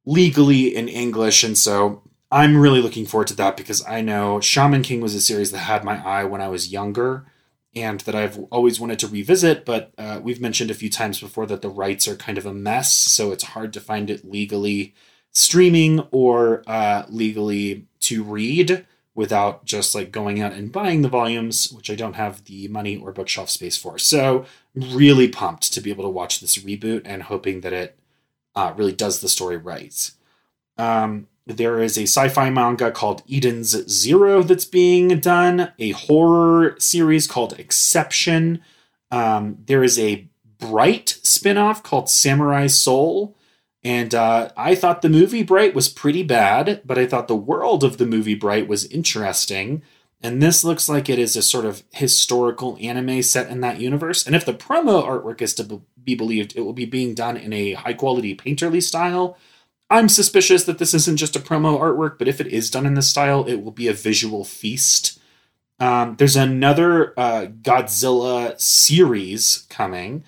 legally 0.04 0.76
in 0.76 0.88
English. 0.88 1.44
And 1.44 1.56
so 1.56 2.02
I'm 2.32 2.58
really 2.58 2.82
looking 2.82 3.06
forward 3.06 3.28
to 3.28 3.36
that 3.36 3.56
because 3.56 3.86
I 3.86 4.02
know 4.02 4.42
Shaman 4.42 4.82
King 4.82 5.00
was 5.00 5.14
a 5.14 5.22
series 5.22 5.52
that 5.52 5.60
had 5.60 5.84
my 5.84 6.04
eye 6.04 6.24
when 6.24 6.42
I 6.42 6.48
was 6.48 6.72
younger 6.72 7.28
and 7.76 8.00
that 8.00 8.16
I've 8.16 8.40
always 8.50 8.80
wanted 8.80 8.98
to 9.00 9.08
revisit, 9.08 9.64
but 9.64 9.94
uh, 10.00 10.22
we've 10.24 10.42
mentioned 10.42 10.72
a 10.72 10.76
few 10.76 10.90
times 10.90 11.20
before 11.20 11.46
that 11.46 11.62
the 11.62 11.70
rights 11.70 12.08
are 12.08 12.16
kind 12.16 12.40
of 12.40 12.48
a 12.48 12.54
mess, 12.54 12.92
so 12.92 13.32
it's 13.32 13.44
hard 13.44 13.74
to 13.74 13.80
find 13.80 14.10
it 14.10 14.26
legally 14.26 14.96
streaming 15.32 16.00
or 16.10 16.64
uh, 16.66 17.04
legally 17.10 17.86
to 18.00 18.24
read 18.24 18.88
without 19.16 19.66
just 19.66 19.94
like 19.94 20.12
going 20.12 20.42
out 20.42 20.54
and 20.54 20.72
buying 20.72 21.02
the 21.02 21.10
volumes, 21.10 21.72
which 21.72 21.90
I 21.90 21.96
don't 21.96 22.16
have 22.16 22.46
the 22.46 22.68
money 22.68 22.98
or 22.98 23.12
bookshelf 23.12 23.50
space 23.50 23.78
for. 23.78 23.98
So, 23.98 24.46
really 24.76 25.28
pumped 25.28 25.72
to 25.74 25.82
be 25.82 25.92
able 25.92 26.04
to 26.06 26.10
watch 26.10 26.40
this 26.40 26.58
reboot 26.58 27.04
and 27.06 27.24
hoping 27.24 27.62
that 27.62 27.74
it 27.74 27.98
uh, 28.56 28.74
really 28.76 28.94
does 28.94 29.20
the 29.20 29.30
story 29.30 29.58
right. 29.58 30.12
Um, 30.78 31.28
there 31.46 31.82
is 31.82 31.98
a 31.98 32.04
sci 32.04 32.30
fi 32.30 32.50
manga 32.50 32.92
called 32.92 33.22
Eden's 33.30 33.72
Zero 33.92 34.44
that's 34.44 34.66
being 34.66 35.20
done, 35.20 35.74
a 35.78 35.92
horror 35.92 36.76
series 36.80 37.28
called 37.28 37.60
Exception. 37.60 38.62
Um, 39.12 39.58
there 39.66 39.84
is 39.84 40.00
a 40.00 40.28
Bright 40.60 41.20
spin 41.24 41.58
off 41.58 41.84
called 41.84 42.10
Samurai 42.10 42.68
Soul. 42.68 43.36
And 43.84 44.16
uh, 44.16 44.50
I 44.56 44.76
thought 44.76 45.02
the 45.02 45.10
movie 45.10 45.44
Bright 45.44 45.76
was 45.76 45.90
pretty 45.90 46.24
bad, 46.24 46.82
but 46.86 46.98
I 46.98 47.06
thought 47.06 47.28
the 47.28 47.36
world 47.36 47.84
of 47.84 47.98
the 47.98 48.06
movie 48.06 48.36
Bright 48.36 48.68
was 48.68 48.86
interesting. 48.86 49.82
And 50.22 50.42
this 50.42 50.64
looks 50.64 50.88
like 50.88 51.10
it 51.10 51.20
is 51.20 51.36
a 51.36 51.42
sort 51.42 51.66
of 51.66 51.84
historical 51.92 52.78
anime 52.80 53.22
set 53.24 53.50
in 53.50 53.60
that 53.60 53.82
universe. 53.82 54.26
And 54.26 54.36
if 54.36 54.46
the 54.46 54.54
promo 54.54 55.04
artwork 55.06 55.42
is 55.42 55.54
to 55.56 55.82
be 56.02 56.16
believed, 56.16 56.56
it 56.56 56.62
will 56.62 56.74
be 56.74 56.86
being 56.86 57.14
done 57.14 57.36
in 57.36 57.52
a 57.52 57.74
high 57.74 57.94
quality 57.94 58.34
painterly 58.34 58.82
style. 58.82 59.38
I'm 59.90 60.08
suspicious 60.08 60.64
that 60.64 60.78
this 60.80 60.94
isn't 60.94 61.18
just 61.18 61.36
a 61.36 61.40
promo 61.40 61.78
artwork, 61.78 62.18
but 62.18 62.30
if 62.30 62.40
it 62.40 62.48
is 62.48 62.72
done 62.72 62.86
in 62.86 62.94
this 62.94 63.10
style, 63.10 63.46
it 63.46 63.62
will 63.62 63.72
be 63.72 63.90
a 63.90 63.94
visual 63.94 64.46
feast. 64.46 65.20
Um, 65.80 66.16
there's 66.16 66.38
another 66.38 67.14
uh, 67.20 67.48
Godzilla 67.62 68.60
series 68.62 69.68
coming. 69.70 70.24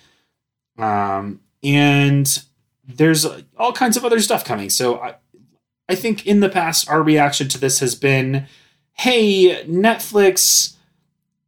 Um, 0.76 1.40
and 1.62 2.42
there's 2.86 3.26
all 3.56 3.72
kinds 3.72 3.96
of 3.96 4.04
other 4.04 4.20
stuff 4.20 4.44
coming. 4.44 4.70
So 4.70 5.00
I, 5.00 5.16
I 5.88 5.94
think 5.94 6.26
in 6.26 6.40
the 6.40 6.48
past, 6.48 6.88
our 6.88 7.02
reaction 7.02 7.48
to 7.48 7.58
this 7.58 7.80
has 7.80 7.94
been 7.94 8.46
hey, 8.98 9.62
Netflix 9.66 10.74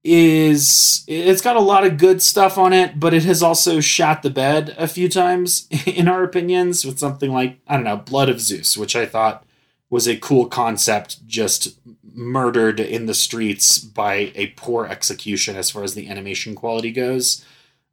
is 0.04 1.04
it's 1.06 1.40
got 1.40 1.56
a 1.56 1.60
lot 1.60 1.84
of 1.84 1.98
good 1.98 2.22
stuff 2.22 2.56
on 2.58 2.72
it, 2.72 3.00
but 3.00 3.14
it 3.14 3.24
has 3.24 3.42
also 3.42 3.80
shot 3.80 4.22
the 4.22 4.30
bed 4.30 4.74
a 4.78 4.86
few 4.86 5.08
times, 5.08 5.66
in 5.86 6.08
our 6.08 6.22
opinions, 6.22 6.84
with 6.84 6.98
something 6.98 7.32
like, 7.32 7.58
I 7.66 7.74
don't 7.74 7.84
know, 7.84 7.96
Blood 7.96 8.28
of 8.28 8.40
Zeus, 8.40 8.76
which 8.76 8.94
I 8.94 9.06
thought 9.06 9.44
was 9.90 10.06
a 10.06 10.16
cool 10.16 10.46
concept, 10.46 11.26
just 11.26 11.78
murdered 12.14 12.80
in 12.80 13.06
the 13.06 13.14
streets 13.14 13.78
by 13.78 14.32
a 14.34 14.48
poor 14.48 14.86
execution 14.86 15.56
as 15.56 15.70
far 15.70 15.82
as 15.82 15.94
the 15.94 16.08
animation 16.08 16.54
quality 16.54 16.90
goes. 16.90 17.44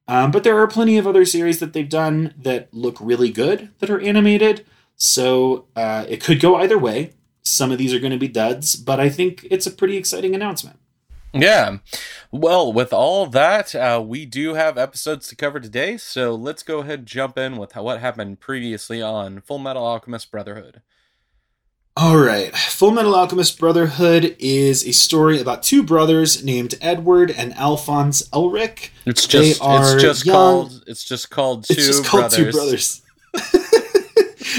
Um, 0.08 0.32
but 0.32 0.44
there 0.44 0.58
are 0.58 0.68
plenty 0.68 0.98
of 0.98 1.08
other 1.08 1.26
series 1.26 1.60
that 1.60 1.74
they've 1.74 1.90
done 1.90 2.34
that 2.38 2.74
look 2.74 2.98
really 3.00 3.32
good 3.32 3.72
that 3.80 3.90
are 3.90 4.00
animated. 4.00 4.66
So 4.96 5.66
uh, 5.76 6.06
it 6.08 6.22
could 6.22 6.40
go 6.40 6.56
either 6.56 6.78
way. 6.78 7.14
Some 7.42 7.72
of 7.72 7.78
these 7.78 7.94
are 7.94 8.00
going 8.00 8.12
to 8.12 8.18
be 8.18 8.28
duds, 8.28 8.76
but 8.76 9.00
I 9.00 9.10
think 9.10 9.48
it's 9.50 9.68
a 9.68 9.72
pretty 9.72 9.98
exciting 9.98 10.34
announcement. 10.36 10.80
Yeah. 11.34 11.80
Well, 12.32 12.72
with 12.72 12.94
all 12.94 13.28
that, 13.28 13.76
uh, 13.76 14.02
we 14.06 14.26
do 14.26 14.54
have 14.54 14.78
episodes 14.78 15.28
to 15.28 15.36
cover 15.36 15.60
today. 15.60 15.98
So 15.98 16.34
let's 16.34 16.64
go 16.64 16.80
ahead 16.80 17.00
and 17.00 17.08
jump 17.08 17.38
in 17.38 17.58
with 17.58 17.76
what 17.76 18.00
happened 18.00 18.40
previously 18.40 19.02
on 19.02 19.42
Full 19.42 19.60
Metal 19.60 19.86
Alchemist 19.86 20.32
Brotherhood. 20.32 20.82
All 21.98 22.18
right. 22.18 22.54
Full 22.54 22.92
Metal 22.92 23.16
Alchemist 23.16 23.58
Brotherhood 23.58 24.36
is 24.38 24.86
a 24.86 24.92
story 24.92 25.40
about 25.40 25.64
two 25.64 25.82
brothers 25.82 26.44
named 26.44 26.76
Edward 26.82 27.32
and 27.32 27.54
Alphonse 27.54 28.28
Elric. 28.34 28.90
It's 29.06 29.26
just 29.26 29.62
it's 29.64 30.02
just 30.02 30.26
young. 30.26 30.36
called 30.36 30.84
it's 30.88 31.06
just 31.06 31.32
called 31.32 31.64
two 31.64 31.74
it's 31.74 31.88
just 31.88 32.06
called 32.06 32.32
brothers. 32.32 32.36
two 32.36 32.52
brothers. 32.52 33.02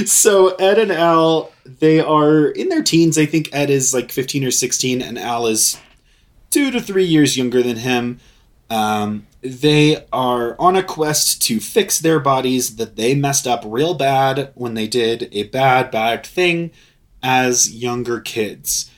so 0.11 0.55
Ed 0.55 0.79
and 0.79 0.91
Al, 0.91 1.53
they 1.67 2.01
are 2.01 2.47
in 2.47 2.71
their 2.71 2.83
teens. 2.83 3.19
I 3.19 3.27
think 3.27 3.51
Ed 3.53 3.69
is 3.69 3.93
like 3.93 4.11
15 4.11 4.43
or 4.45 4.51
16 4.51 5.03
and 5.03 5.19
Al 5.19 5.47
is 5.47 5.79
2 6.53 6.71
to 6.71 6.81
3 6.81 7.05
years 7.05 7.37
younger 7.37 7.63
than 7.63 7.77
him. 7.77 8.19
Um, 8.71 9.27
they 9.43 10.07
are 10.11 10.59
on 10.59 10.75
a 10.75 10.83
quest 10.83 11.43
to 11.43 11.61
fix 11.61 11.99
their 11.99 12.19
bodies 12.19 12.77
that 12.77 12.97
they 12.97 13.15
messed 13.15 13.47
up 13.47 13.63
real 13.67 13.93
bad 13.93 14.53
when 14.55 14.73
they 14.73 14.89
did 14.89 15.29
a 15.33 15.43
bad 15.45 15.91
bad 15.91 16.25
thing 16.25 16.71
as 17.27 17.75
younger 17.75 18.21
kids. 18.21 18.89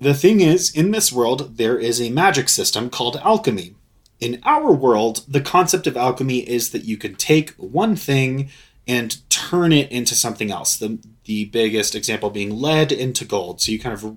The 0.00 0.14
thing 0.14 0.40
is, 0.40 0.74
in 0.74 0.90
this 0.90 1.12
world, 1.12 1.58
there 1.58 1.78
is 1.78 2.00
a 2.00 2.08
magic 2.08 2.48
system 2.48 2.88
called 2.88 3.20
alchemy. 3.22 3.74
In 4.20 4.40
our 4.42 4.72
world, 4.72 5.22
the 5.28 5.42
concept 5.42 5.86
of 5.86 5.94
alchemy 5.94 6.38
is 6.48 6.70
that 6.70 6.86
you 6.86 6.96
can 6.96 7.14
take 7.14 7.50
one 7.56 7.94
thing 7.94 8.48
and 8.88 9.18
turn 9.28 9.70
it 9.70 9.92
into 9.92 10.14
something 10.14 10.50
else. 10.50 10.78
The, 10.78 10.98
the 11.24 11.44
biggest 11.44 11.94
example 11.94 12.30
being 12.30 12.58
lead 12.58 12.90
into 12.90 13.26
gold. 13.26 13.60
So 13.60 13.70
you 13.70 13.78
kind 13.78 13.92
of 13.92 14.16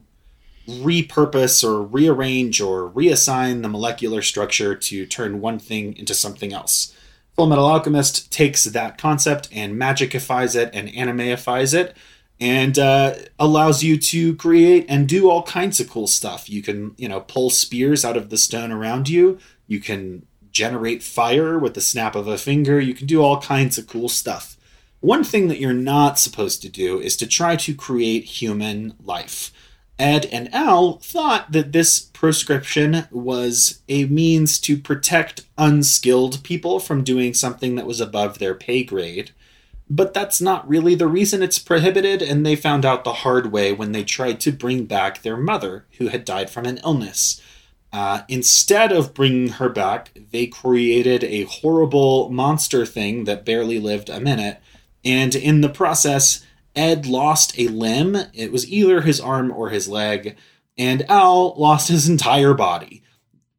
repurpose 0.66 1.62
or 1.62 1.84
rearrange 1.84 2.62
or 2.62 2.90
reassign 2.92 3.64
the 3.64 3.70
molecular 3.70 4.22
structure 4.22 4.76
to 4.76 5.06
turn 5.06 5.42
one 5.42 5.60
thing 5.60 5.98
into 5.98 6.14
something 6.14 6.54
else. 6.54 6.96
Full 7.36 7.48
Metal 7.48 7.66
Alchemist 7.66 8.32
takes 8.32 8.64
that 8.64 8.98
concept 8.98 9.50
and 9.52 9.78
magicifies 9.78 10.56
it 10.56 10.70
and 10.74 10.88
animeifies 10.88 11.74
it 11.74 11.98
and 12.40 12.78
uh, 12.78 13.16
allows 13.40 13.84
you 13.84 13.98
to 13.98 14.36
create 14.36 14.86
and 14.88 15.08
do 15.08 15.30
all 15.30 15.44
kinds 15.44 15.80
of 15.80 15.90
cool 15.90 16.08
stuff. 16.08 16.50
You 16.50 16.62
can, 16.62 16.94
you 16.98 17.10
know, 17.10 17.22
pull 17.22 17.50
spears 17.50 18.06
out 18.06 18.18
of 18.18 18.30
the 18.30 18.38
stone 18.38 18.72
around 18.72 19.10
you. 19.10 19.40
You 19.68 19.80
can 19.80 20.26
generate 20.52 21.04
fire 21.04 21.58
with 21.58 21.74
the 21.74 21.82
snap 21.82 22.16
of 22.16 22.28
a 22.28 22.38
finger. 22.38 22.80
You 22.80 22.94
can 22.94 23.08
do 23.08 23.22
all 23.22 23.42
kinds 23.42 23.78
of 23.78 23.88
cool 23.88 24.10
stuff. 24.10 24.58
One 25.00 25.24
thing 25.24 25.48
that 25.48 25.60
you're 25.60 25.74
not 25.74 26.18
supposed 26.20 26.62
to 26.64 26.70
do 26.70 27.00
is 27.00 27.16
to 27.18 27.28
try 27.28 27.56
to 27.58 27.76
create 27.76 28.24
human 28.24 28.96
life. 29.04 29.52
Ed 30.00 30.28
and 30.28 30.54
Al 30.54 30.98
thought 31.00 31.52
that 31.52 31.72
this 31.72 32.00
proscription 32.00 33.08
was 33.10 33.82
a 33.90 34.06
means 34.06 34.60
to 34.60 34.78
protect 34.78 35.46
unskilled 35.58 36.44
people 36.44 36.80
from 36.80 37.04
doing 37.04 37.34
something 37.34 37.76
that 37.76 37.88
was 37.88 38.00
above 38.00 38.38
their 38.38 38.54
pay 38.54 38.84
grade. 38.84 39.32
But 39.90 40.14
that's 40.14 40.42
not 40.42 40.68
really 40.68 40.96
the 40.96 41.08
reason 41.08 41.42
it's 41.42 41.60
prohibited, 41.60 42.22
and 42.22 42.46
they 42.46 42.56
found 42.56 42.86
out 42.86 43.04
the 43.04 43.14
hard 43.14 43.52
way 43.52 43.72
when 43.72 43.94
they 43.94 44.04
tried 44.04 44.40
to 44.42 44.52
bring 44.52 44.86
back 44.86 45.22
their 45.22 45.38
mother, 45.38 45.86
who 45.98 46.08
had 46.08 46.26
died 46.26 46.50
from 46.50 46.66
an 46.66 46.80
illness. 46.84 47.42
Uh, 47.94 48.24
instead 48.28 48.92
of 48.92 49.14
bringing 49.14 49.48
her 49.54 49.70
back, 49.70 50.12
they 50.32 50.46
created 50.46 51.24
a 51.24 51.44
horrible 51.46 52.30
monster 52.30 52.86
thing 52.86 53.24
that 53.24 53.46
barely 53.46 53.80
lived 53.80 54.10
a 54.10 54.20
minute, 54.20 54.60
and 55.06 55.34
in 55.34 55.62
the 55.62 55.70
process, 55.70 56.46
Ed 56.76 57.06
lost 57.06 57.58
a 57.58 57.70
limb. 57.70 58.18
It 58.34 58.52
was 58.52 58.70
either 58.70 59.02
his 59.02 59.22
arm 59.22 59.52
or 59.52 59.70
his 59.70 59.88
leg, 59.88 60.36
and 60.78 61.10
Al 61.10 61.56
lost 61.58 61.88
his 61.88 62.10
entire 62.10 62.54
body 62.54 63.04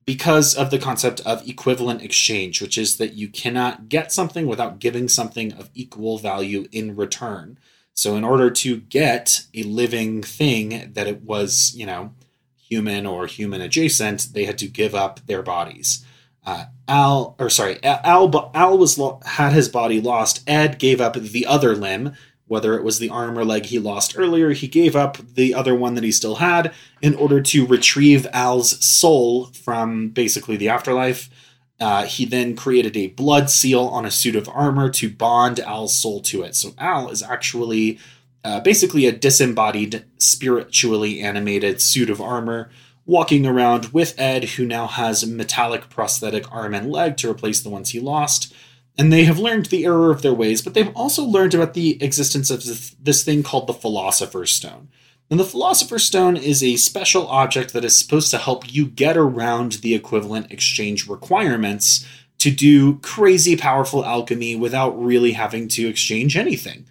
because 0.08 0.54
of 0.54 0.70
the 0.70 0.78
concept 0.78 1.20
of 1.26 1.46
equivalent 1.46 2.00
exchange, 2.00 2.62
which 2.62 2.78
is 2.78 2.96
that 2.96 3.12
you 3.12 3.28
cannot 3.28 3.90
get 3.90 4.10
something 4.10 4.46
without 4.46 4.78
giving 4.78 5.06
something 5.06 5.52
of 5.52 5.68
equal 5.74 6.16
value 6.16 6.66
in 6.72 6.96
return. 6.96 7.58
So, 7.92 8.16
in 8.16 8.24
order 8.24 8.48
to 8.48 8.78
get 8.78 9.44
a 9.52 9.64
living 9.64 10.22
thing 10.22 10.92
that 10.94 11.06
it 11.06 11.24
was, 11.24 11.74
you 11.76 11.84
know, 11.84 12.14
human 12.56 13.04
or 13.04 13.26
human 13.26 13.60
adjacent, 13.60 14.28
they 14.32 14.46
had 14.46 14.56
to 14.56 14.66
give 14.66 14.94
up 14.94 15.20
their 15.26 15.42
bodies. 15.42 16.06
Uh, 16.42 16.64
Al, 16.88 17.36
or 17.38 17.50
sorry, 17.50 17.78
Al, 17.84 18.50
Al 18.54 18.78
was 18.78 18.98
had 19.26 19.52
his 19.52 19.68
body 19.68 20.00
lost. 20.00 20.42
Ed 20.48 20.78
gave 20.78 21.02
up 21.02 21.16
the 21.16 21.44
other 21.44 21.76
limb, 21.76 22.14
whether 22.48 22.74
it 22.74 22.82
was 22.82 22.98
the 22.98 23.10
arm 23.10 23.38
or 23.38 23.44
leg 23.44 23.66
he 23.66 23.78
lost 23.78 24.14
earlier, 24.16 24.50
he 24.50 24.66
gave 24.66 24.96
up 24.96 25.18
the 25.34 25.54
other 25.54 25.74
one 25.74 25.94
that 25.94 26.04
he 26.04 26.12
still 26.12 26.36
had 26.36 26.72
in 27.00 27.14
order 27.14 27.40
to 27.40 27.66
retrieve 27.66 28.26
Al's 28.32 28.84
soul 28.84 29.46
from 29.46 30.08
basically 30.08 30.56
the 30.56 30.68
afterlife. 30.68 31.30
Uh, 31.78 32.04
he 32.04 32.24
then 32.24 32.56
created 32.56 32.96
a 32.96 33.08
blood 33.08 33.48
seal 33.48 33.84
on 33.84 34.04
a 34.04 34.10
suit 34.10 34.34
of 34.34 34.48
armor 34.48 34.90
to 34.90 35.08
bond 35.08 35.60
Al's 35.60 35.96
soul 35.96 36.20
to 36.22 36.42
it. 36.42 36.56
So 36.56 36.74
Al 36.78 37.08
is 37.10 37.22
actually 37.22 37.98
uh, 38.42 38.60
basically 38.60 39.06
a 39.06 39.12
disembodied, 39.12 40.04
spiritually 40.18 41.20
animated 41.20 41.80
suit 41.80 42.10
of 42.10 42.20
armor 42.20 42.70
walking 43.04 43.46
around 43.46 43.86
with 43.86 44.14
Ed, 44.18 44.44
who 44.44 44.66
now 44.66 44.86
has 44.86 45.26
metallic 45.26 45.88
prosthetic 45.88 46.50
arm 46.52 46.74
and 46.74 46.90
leg 46.90 47.16
to 47.16 47.30
replace 47.30 47.60
the 47.60 47.70
ones 47.70 47.90
he 47.90 48.00
lost 48.00 48.54
and 48.98 49.12
they 49.12 49.24
have 49.24 49.38
learned 49.38 49.66
the 49.66 49.84
error 49.84 50.10
of 50.10 50.22
their 50.22 50.34
ways, 50.34 50.60
but 50.60 50.74
they've 50.74 50.94
also 50.96 51.22
learned 51.22 51.54
about 51.54 51.74
the 51.74 52.02
existence 52.02 52.50
of 52.50 52.64
this 53.02 53.22
thing 53.22 53.44
called 53.44 53.68
the 53.68 53.72
Philosopher's 53.72 54.52
Stone. 54.52 54.88
And 55.30 55.38
the 55.38 55.44
Philosopher's 55.44 56.04
Stone 56.04 56.36
is 56.36 56.62
a 56.62 56.76
special 56.76 57.28
object 57.28 57.72
that 57.72 57.84
is 57.84 57.96
supposed 57.96 58.30
to 58.32 58.38
help 58.38 58.72
you 58.72 58.86
get 58.86 59.16
around 59.16 59.72
the 59.74 59.94
equivalent 59.94 60.50
exchange 60.50 61.06
requirements 61.06 62.04
to 62.38 62.50
do 62.50 62.98
crazy 62.98 63.56
powerful 63.56 64.04
alchemy 64.04 64.56
without 64.56 65.00
really 65.00 65.32
having 65.32 65.68
to 65.68 65.88
exchange 65.88 66.36
anything. 66.36 66.86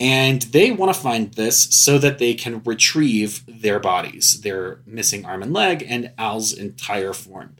And 0.00 0.42
they 0.42 0.72
want 0.72 0.92
to 0.92 1.00
find 1.00 1.34
this 1.34 1.68
so 1.70 1.98
that 1.98 2.18
they 2.18 2.34
can 2.34 2.62
retrieve 2.64 3.44
their 3.46 3.78
bodies, 3.78 4.40
their 4.40 4.80
missing 4.86 5.24
arm 5.24 5.42
and 5.42 5.52
leg, 5.52 5.84
and 5.86 6.12
Al's 6.18 6.52
entire 6.52 7.12
form. 7.12 7.56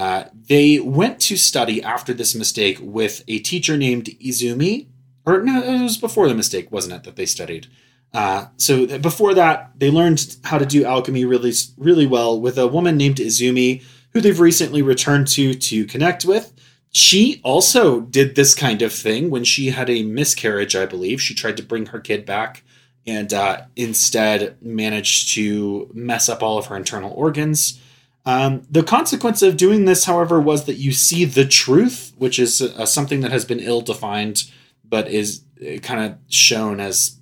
Uh, 0.00 0.24
they 0.48 0.80
went 0.80 1.20
to 1.20 1.36
study 1.36 1.82
after 1.82 2.14
this 2.14 2.34
mistake 2.34 2.78
with 2.80 3.22
a 3.28 3.38
teacher 3.40 3.76
named 3.76 4.06
Izumi. 4.06 4.86
Or 5.26 5.42
no, 5.42 5.62
it 5.62 5.82
was 5.82 5.98
before 5.98 6.26
the 6.26 6.34
mistake, 6.34 6.72
wasn't 6.72 6.94
it, 6.94 7.02
that 7.04 7.16
they 7.16 7.26
studied? 7.26 7.66
Uh, 8.14 8.46
so 8.56 8.98
before 8.98 9.34
that, 9.34 9.72
they 9.76 9.90
learned 9.90 10.38
how 10.44 10.56
to 10.56 10.64
do 10.64 10.86
alchemy 10.86 11.26
really, 11.26 11.52
really 11.76 12.06
well 12.06 12.40
with 12.40 12.56
a 12.56 12.66
woman 12.66 12.96
named 12.96 13.16
Izumi, 13.16 13.84
who 14.14 14.22
they've 14.22 14.40
recently 14.40 14.80
returned 14.80 15.28
to 15.28 15.52
to 15.52 15.84
connect 15.84 16.24
with. 16.24 16.54
She 16.90 17.42
also 17.44 18.00
did 18.00 18.36
this 18.36 18.54
kind 18.54 18.80
of 18.80 18.94
thing 18.94 19.28
when 19.28 19.44
she 19.44 19.68
had 19.68 19.90
a 19.90 20.02
miscarriage, 20.02 20.74
I 20.74 20.86
believe. 20.86 21.20
She 21.20 21.34
tried 21.34 21.58
to 21.58 21.62
bring 21.62 21.84
her 21.86 22.00
kid 22.00 22.24
back 22.24 22.62
and 23.06 23.34
uh, 23.34 23.64
instead 23.76 24.56
managed 24.62 25.34
to 25.34 25.90
mess 25.92 26.30
up 26.30 26.42
all 26.42 26.56
of 26.56 26.66
her 26.66 26.76
internal 26.76 27.12
organs. 27.12 27.78
Um, 28.26 28.66
the 28.70 28.82
consequence 28.82 29.42
of 29.42 29.56
doing 29.56 29.84
this, 29.86 30.04
however, 30.04 30.40
was 30.40 30.66
that 30.66 30.74
you 30.74 30.92
see 30.92 31.24
the 31.24 31.46
truth, 31.46 32.12
which 32.16 32.38
is 32.38 32.60
uh, 32.60 32.84
something 32.86 33.20
that 33.20 33.32
has 33.32 33.44
been 33.44 33.60
ill 33.60 33.80
defined, 33.80 34.50
but 34.84 35.08
is 35.08 35.42
uh, 35.60 35.78
kind 35.78 36.04
of 36.04 36.18
shown 36.28 36.80
as 36.80 37.18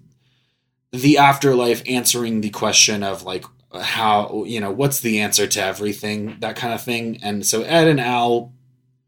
the 0.92 1.18
afterlife 1.18 1.82
answering 1.86 2.40
the 2.40 2.50
question 2.50 3.02
of 3.02 3.22
like 3.22 3.44
how 3.82 4.44
you 4.46 4.58
know 4.60 4.70
what's 4.70 5.00
the 5.00 5.20
answer 5.20 5.46
to 5.46 5.62
everything 5.62 6.36
that 6.40 6.56
kind 6.56 6.72
of 6.72 6.82
thing. 6.82 7.20
And 7.22 7.44
so 7.46 7.62
ed 7.62 7.86
and 7.86 8.00
al 8.00 8.52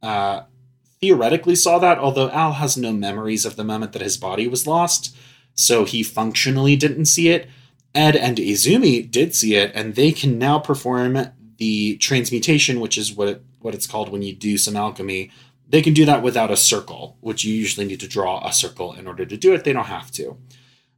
uh, 0.03 0.43
theoretically 1.01 1.57
saw 1.57 1.79
that 1.79 1.99
although 1.99 2.31
al 2.31 2.53
has 2.53 2.77
no 2.77 2.93
memories 2.93 3.47
of 3.47 3.57
the 3.57 3.65
moment 3.65 3.93
that 3.93 4.03
his 4.03 4.19
body 4.19 4.47
was 4.47 4.67
lost 4.67 5.17
so 5.55 5.85
he 5.85 6.03
functionally 6.03 6.77
didn't 6.77 7.07
see 7.07 7.29
it. 7.29 7.49
Ed 7.95 8.17
and 8.17 8.39
izumi 8.39 9.11
did 9.11 9.35
see 9.35 9.57
it 9.57 9.73
and 9.75 9.95
they 9.95 10.13
can 10.13 10.39
now 10.39 10.59
perform 10.59 11.27
the 11.61 11.97
transmutation 11.99 12.81
which 12.81 12.99
is 12.99 13.13
what 13.15 13.29
it, 13.29 13.43
what 13.61 13.75
it's 13.75 13.87
called 13.87 14.09
when 14.09 14.23
you 14.23 14.35
do 14.35 14.59
some 14.59 14.75
alchemy 14.75 15.31
they 15.69 15.81
can 15.81 15.95
do 15.95 16.05
that 16.05 16.23
without 16.23 16.51
a 16.51 16.57
circle 16.57 17.17
which 17.21 17.45
you 17.45 17.55
usually 17.55 17.87
need 17.87 18.01
to 18.01 18.09
draw 18.09 18.45
a 18.45 18.53
circle 18.53 18.93
in 18.95 19.07
order 19.07 19.25
to 19.25 19.37
do 19.37 19.55
it 19.55 19.63
they 19.63 19.73
don't 19.73 19.87
have 19.87 20.11
to 20.11 20.37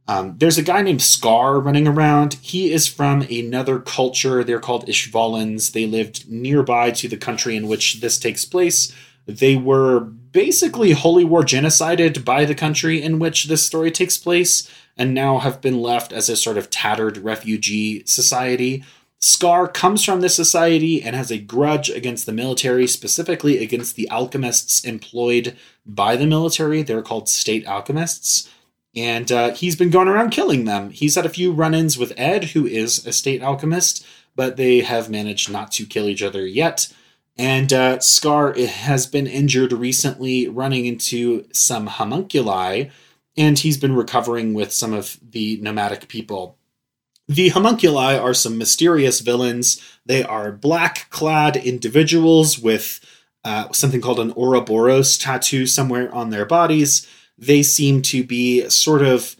um, 0.07 0.35
there's 0.37 0.57
a 0.57 0.63
guy 0.63 0.81
named 0.81 1.01
Scar 1.01 1.59
running 1.59 1.87
around. 1.87 2.33
He 2.41 2.73
is 2.73 2.87
from 2.87 3.21
another 3.21 3.79
culture. 3.79 4.43
They're 4.43 4.59
called 4.59 4.87
Ishvalans. 4.87 5.71
They 5.71 5.85
lived 5.85 6.29
nearby 6.29 6.91
to 6.91 7.07
the 7.07 7.17
country 7.17 7.55
in 7.55 7.67
which 7.67 8.01
this 8.01 8.19
takes 8.19 8.43
place. 8.43 8.93
They 9.25 9.55
were 9.55 10.01
basically 10.01 10.91
holy 10.91 11.23
war 11.23 11.43
genocided 11.43 12.25
by 12.25 12.43
the 12.43 12.55
country 12.55 13.01
in 13.01 13.19
which 13.19 13.45
this 13.45 13.65
story 13.65 13.91
takes 13.91 14.17
place, 14.17 14.69
and 14.97 15.13
now 15.13 15.39
have 15.39 15.61
been 15.61 15.81
left 15.81 16.11
as 16.11 16.27
a 16.27 16.35
sort 16.35 16.57
of 16.57 16.69
tattered 16.69 17.17
refugee 17.17 18.03
society. 18.05 18.83
Scar 19.23 19.67
comes 19.67 20.03
from 20.03 20.21
this 20.21 20.35
society 20.35 21.01
and 21.01 21.15
has 21.15 21.31
a 21.31 21.37
grudge 21.37 21.89
against 21.89 22.25
the 22.25 22.33
military, 22.33 22.87
specifically 22.87 23.63
against 23.63 23.95
the 23.95 24.09
alchemists 24.09 24.83
employed 24.83 25.55
by 25.85 26.15
the 26.15 26.27
military. 26.27 26.81
They're 26.81 27.01
called 27.01 27.29
state 27.29 27.65
alchemists 27.65 28.49
and 28.95 29.31
uh, 29.31 29.53
he's 29.53 29.75
been 29.75 29.89
going 29.89 30.07
around 30.07 30.29
killing 30.29 30.65
them. 30.65 30.91
He's 30.91 31.15
had 31.15 31.25
a 31.25 31.29
few 31.29 31.51
run 31.51 31.73
ins 31.73 31.97
with 31.97 32.13
Ed, 32.17 32.45
who 32.45 32.65
is 32.65 33.05
a 33.05 33.13
state 33.13 33.41
alchemist, 33.41 34.05
but 34.35 34.57
they 34.57 34.81
have 34.81 35.09
managed 35.09 35.51
not 35.51 35.71
to 35.73 35.85
kill 35.85 36.07
each 36.07 36.21
other 36.21 36.45
yet. 36.45 36.93
And 37.35 37.73
uh, 37.73 37.99
Scar 37.99 38.53
has 38.53 39.07
been 39.07 39.25
injured 39.25 39.73
recently, 39.73 40.47
running 40.47 40.85
into 40.85 41.47
some 41.51 41.87
homunculi, 41.87 42.91
and 43.35 43.57
he's 43.57 43.77
been 43.79 43.95
recovering 43.95 44.53
with 44.53 44.71
some 44.71 44.93
of 44.93 45.19
the 45.27 45.57
nomadic 45.61 46.07
people. 46.07 46.57
The 47.27 47.49
homunculi 47.49 48.17
are 48.17 48.33
some 48.33 48.57
mysterious 48.57 49.21
villains. 49.21 49.81
They 50.05 50.23
are 50.23 50.51
black 50.51 51.09
clad 51.09 51.55
individuals 51.55 52.59
with 52.59 52.99
uh, 53.45 53.71
something 53.71 54.01
called 54.01 54.19
an 54.19 54.33
Ouroboros 54.33 55.17
tattoo 55.17 55.65
somewhere 55.65 56.13
on 56.13 56.29
their 56.29 56.45
bodies 56.45 57.07
they 57.37 57.63
seem 57.63 58.01
to 58.03 58.23
be 58.23 58.67
sort 58.69 59.01
of 59.01 59.35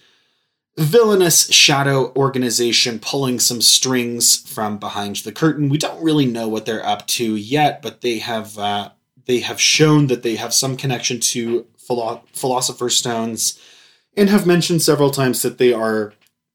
villainous 0.77 1.51
shadow 1.51 2.11
organization 2.15 2.99
pulling 2.99 3.39
some 3.39 3.61
strings 3.61 4.37
from 4.37 4.77
behind 4.77 5.17
the 5.17 5.31
curtain. 5.31 5.69
We 5.69 5.77
don't 5.77 6.03
really 6.03 6.25
know 6.25 6.47
what 6.47 6.65
they're 6.65 6.85
up 6.85 7.05
to 7.07 7.35
yet, 7.35 7.81
but 7.81 8.01
they 8.01 8.19
have 8.19 8.57
uh, 8.57 8.89
they 9.25 9.39
have 9.39 9.61
shown 9.61 10.07
that 10.07 10.23
they 10.23 10.35
have 10.35 10.53
some 10.53 10.75
connection 10.75 11.19
to 11.19 11.67
philo- 11.77 12.23
philosopher's 12.33 12.97
stones 12.97 13.59
and 14.17 14.29
have 14.29 14.47
mentioned 14.47 14.81
several 14.81 15.11
times 15.11 15.41
that 15.43 15.57
they 15.57 15.73
are 15.73 16.13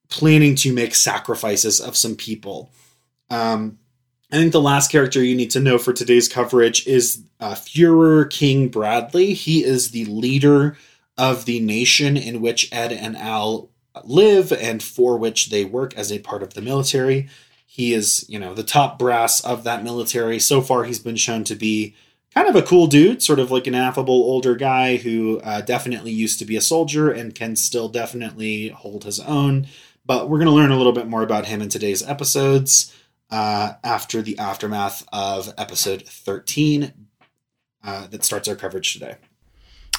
planning 0.08 0.54
to 0.56 0.72
make 0.72 0.94
sacrifices 0.94 1.80
of 1.80 1.96
some 1.96 2.16
people. 2.16 2.70
Um, 3.30 3.78
I 4.30 4.36
think 4.36 4.52
the 4.52 4.60
last 4.60 4.90
character 4.90 5.22
you 5.22 5.34
need 5.34 5.50
to 5.52 5.60
know 5.60 5.78
for 5.78 5.92
today's 5.92 6.28
coverage 6.28 6.86
is 6.86 7.22
uh, 7.40 7.54
Fuhrer 7.54 8.28
King 8.28 8.68
Bradley. 8.68 9.32
He 9.32 9.64
is 9.64 9.90
the 9.90 10.04
leader 10.06 10.76
of 11.16 11.46
the 11.46 11.60
nation 11.60 12.16
in 12.16 12.40
which 12.40 12.72
Ed 12.72 12.92
and 12.92 13.16
Al 13.16 13.70
live 14.04 14.52
and 14.52 14.82
for 14.82 15.16
which 15.16 15.50
they 15.50 15.64
work 15.64 15.94
as 15.96 16.12
a 16.12 16.18
part 16.20 16.42
of 16.42 16.54
the 16.54 16.62
military. 16.62 17.28
He 17.66 17.94
is, 17.94 18.24
you 18.28 18.38
know, 18.38 18.54
the 18.54 18.62
top 18.62 18.98
brass 18.98 19.40
of 19.40 19.64
that 19.64 19.82
military. 19.82 20.38
So 20.38 20.60
far, 20.60 20.84
he's 20.84 20.98
been 20.98 21.16
shown 21.16 21.44
to 21.44 21.54
be 21.54 21.94
kind 22.34 22.48
of 22.48 22.56
a 22.56 22.62
cool 22.62 22.86
dude, 22.86 23.22
sort 23.22 23.38
of 23.38 23.50
like 23.50 23.66
an 23.66 23.74
affable 23.74 24.14
older 24.14 24.54
guy 24.54 24.96
who 24.96 25.40
uh, 25.40 25.60
definitely 25.62 26.12
used 26.12 26.38
to 26.38 26.44
be 26.44 26.56
a 26.56 26.60
soldier 26.60 27.10
and 27.10 27.34
can 27.34 27.56
still 27.56 27.88
definitely 27.88 28.68
hold 28.68 29.04
his 29.04 29.20
own. 29.20 29.66
But 30.08 30.30
we're 30.30 30.38
going 30.38 30.48
to 30.48 30.54
learn 30.54 30.72
a 30.72 30.76
little 30.76 30.92
bit 30.92 31.06
more 31.06 31.22
about 31.22 31.46
him 31.46 31.60
in 31.60 31.68
today's 31.68 32.02
episodes 32.02 32.96
uh, 33.30 33.74
after 33.84 34.22
the 34.22 34.38
aftermath 34.38 35.06
of 35.12 35.52
episode 35.58 36.02
13 36.02 36.94
uh, 37.84 38.06
that 38.06 38.24
starts 38.24 38.48
our 38.48 38.56
coverage 38.56 38.94
today. 38.94 39.16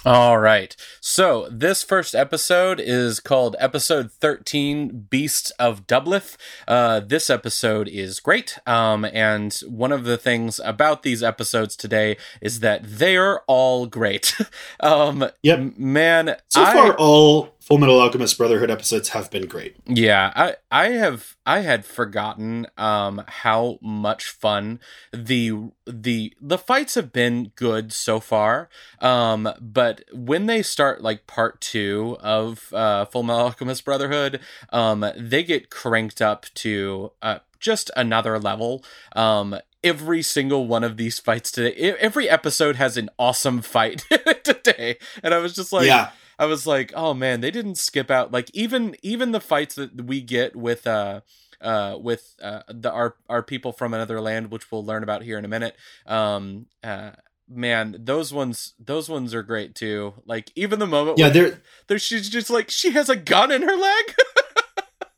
All 0.06 0.40
right. 0.40 0.76
So 1.02 1.48
this 1.52 1.84
first 1.84 2.16
episode 2.16 2.80
is 2.80 3.20
called 3.20 3.58
episode 3.60 4.12
13 4.14 5.08
Beasts 5.10 5.52
of 5.60 5.86
Dublith. 5.88 6.38
Uh, 6.68 7.02
this 7.02 7.30
episode 7.30 7.90
is 7.90 8.22
great. 8.22 8.58
Um, 8.66 9.04
and 9.04 9.54
one 9.68 9.92
of 9.92 10.06
the 10.06 10.18
things 10.18 10.62
about 10.64 11.04
these 11.04 11.22
episodes 11.22 11.76
today 11.76 12.16
is 12.42 12.62
that 12.62 12.82
they 12.84 13.18
are 13.18 13.44
all 13.46 13.88
great. 13.88 14.36
um, 14.80 15.30
yep. 15.44 15.78
Man, 15.78 16.38
so 16.48 16.64
I, 16.64 16.74
far, 16.74 16.94
all 16.94 17.54
Full 17.70 17.78
Metal 17.78 18.02
Alchemist 18.02 18.36
Brotherhood 18.36 18.72
episodes 18.72 19.10
have 19.10 19.30
been 19.30 19.46
great. 19.46 19.76
Yeah, 19.86 20.34
I 20.36 20.56
I 20.72 20.88
have 20.90 21.38
I 21.46 21.60
had 21.60 21.86
forgotten 21.86 22.66
um 22.78 23.24
how 23.28 23.78
much 23.80 24.30
fun 24.30 24.80
the 25.14 25.70
the 25.86 26.34
the 26.42 26.58
fights 26.58 26.96
have 26.96 27.14
been 27.14 27.52
good 27.56 27.94
so 27.94 28.20
far. 28.20 28.70
Um 29.02 29.48
but 29.62 30.04
when 30.12 30.48
they 30.48 30.64
start 30.64 31.04
like 31.04 31.28
part 31.28 31.62
2 31.62 32.18
of 32.20 32.74
uh 32.74 33.06
Full 33.06 33.22
Metal 33.22 33.44
Alchemist 33.44 33.86
Brotherhood, 33.86 34.40
um 34.72 35.06
they 35.16 35.44
get 35.44 35.70
cranked 35.70 36.24
up 36.24 36.48
to 36.56 37.12
uh 37.22 37.40
just 37.60 37.92
another 37.96 38.40
level. 38.40 38.84
Um, 39.16 39.56
every 39.84 40.22
single 40.22 40.66
one 40.66 40.84
of 40.84 40.98
these 40.98 41.20
fights 41.20 41.52
today, 41.52 41.74
every 42.00 42.30
episode 42.30 42.78
has 42.78 42.98
an 42.98 43.10
awesome 43.20 43.62
fight 43.62 44.06
today, 44.44 44.98
and 45.22 45.34
I 45.34 45.38
was 45.40 45.54
just 45.54 45.72
like, 45.72 45.86
yeah. 45.86 46.12
I 46.40 46.46
was 46.46 46.66
like, 46.66 46.94
oh 46.96 47.14
man, 47.14 47.42
they 47.42 47.52
didn't 47.52 47.78
skip 47.78 48.10
out 48.10 48.32
like 48.32 48.50
even 48.54 48.96
even 49.04 49.32
the 49.32 49.42
fights 49.42 49.76
that 49.76 50.06
we 50.06 50.22
get 50.22 50.56
with 50.56 50.88
uh 50.88 51.22
uh 51.62 51.98
with 52.02 52.36
uh 52.42 52.62
the 52.70 52.90
our 52.90 53.16
our 53.28 53.44
people 53.44 53.74
from 53.74 53.94
another 53.94 54.22
land, 54.22 54.50
which 54.50 54.72
we'll 54.72 54.86
learn 54.86 55.04
about 55.04 55.24
here 55.24 55.38
in 55.38 55.44
a 55.44 55.50
minute. 55.50 55.76
Um 56.08 56.68
uh 56.82 57.12
man, 57.50 57.98
those 58.00 58.34
ones 58.34 58.74
those 58.80 59.10
ones 59.10 59.36
are 59.36 59.44
great 59.44 59.76
too. 59.76 60.14
Like 60.26 60.50
even 60.56 60.80
the 60.80 60.88
moment 60.88 61.20
Yeah, 61.20 61.30
they're 61.30 61.62
there 61.88 62.00
she's 62.00 62.30
just 62.30 62.50
like 62.50 62.70
she 62.70 62.92
has 62.92 63.10
a 63.10 63.18
gun 63.18 63.52
in 63.52 63.62
her 63.62 63.76
leg. 63.76 64.16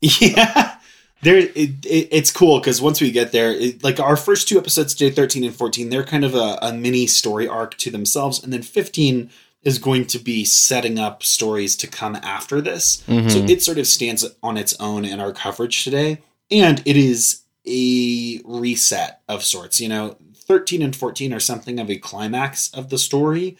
yeah 0.00 0.78
there 1.22 1.36
it, 1.38 1.56
it, 1.56 2.08
it's 2.10 2.32
cool 2.32 2.58
because 2.58 2.82
once 2.82 3.00
we 3.00 3.10
get 3.10 3.30
there 3.30 3.52
it, 3.52 3.82
like 3.82 3.98
our 4.00 4.16
first 4.16 4.48
two 4.48 4.58
episodes 4.58 4.94
day 4.94 5.10
13 5.10 5.44
and 5.44 5.54
14 5.54 5.88
they're 5.88 6.04
kind 6.04 6.24
of 6.24 6.34
a, 6.34 6.58
a, 6.60 6.72
mini 6.72 7.06
story 7.06 7.46
arc 7.46 7.76
to 7.78 7.90
themselves 7.90 8.42
and 8.42 8.52
then 8.52 8.62
15 8.62 9.30
is 9.62 9.78
going 9.78 10.06
to 10.06 10.18
be 10.18 10.44
setting 10.44 10.98
up 10.98 11.22
stories 11.22 11.76
to 11.76 11.86
come 11.86 12.16
after 12.16 12.60
this. 12.60 13.02
Mm-hmm. 13.06 13.28
So 13.28 13.38
it 13.38 13.62
sort 13.62 13.78
of 13.78 13.86
stands 13.86 14.24
on 14.42 14.56
its 14.56 14.74
own 14.80 15.04
in 15.04 15.20
our 15.20 15.32
coverage 15.32 15.84
today. 15.84 16.18
And 16.50 16.82
it 16.84 16.96
is 16.96 17.42
a 17.66 18.40
reset 18.44 19.20
of 19.28 19.44
sorts. 19.44 19.80
You 19.80 19.88
know, 19.88 20.16
13 20.34 20.82
and 20.82 20.94
14 20.94 21.32
are 21.32 21.40
something 21.40 21.78
of 21.78 21.88
a 21.88 21.96
climax 21.96 22.70
of 22.74 22.90
the 22.90 22.98
story. 22.98 23.56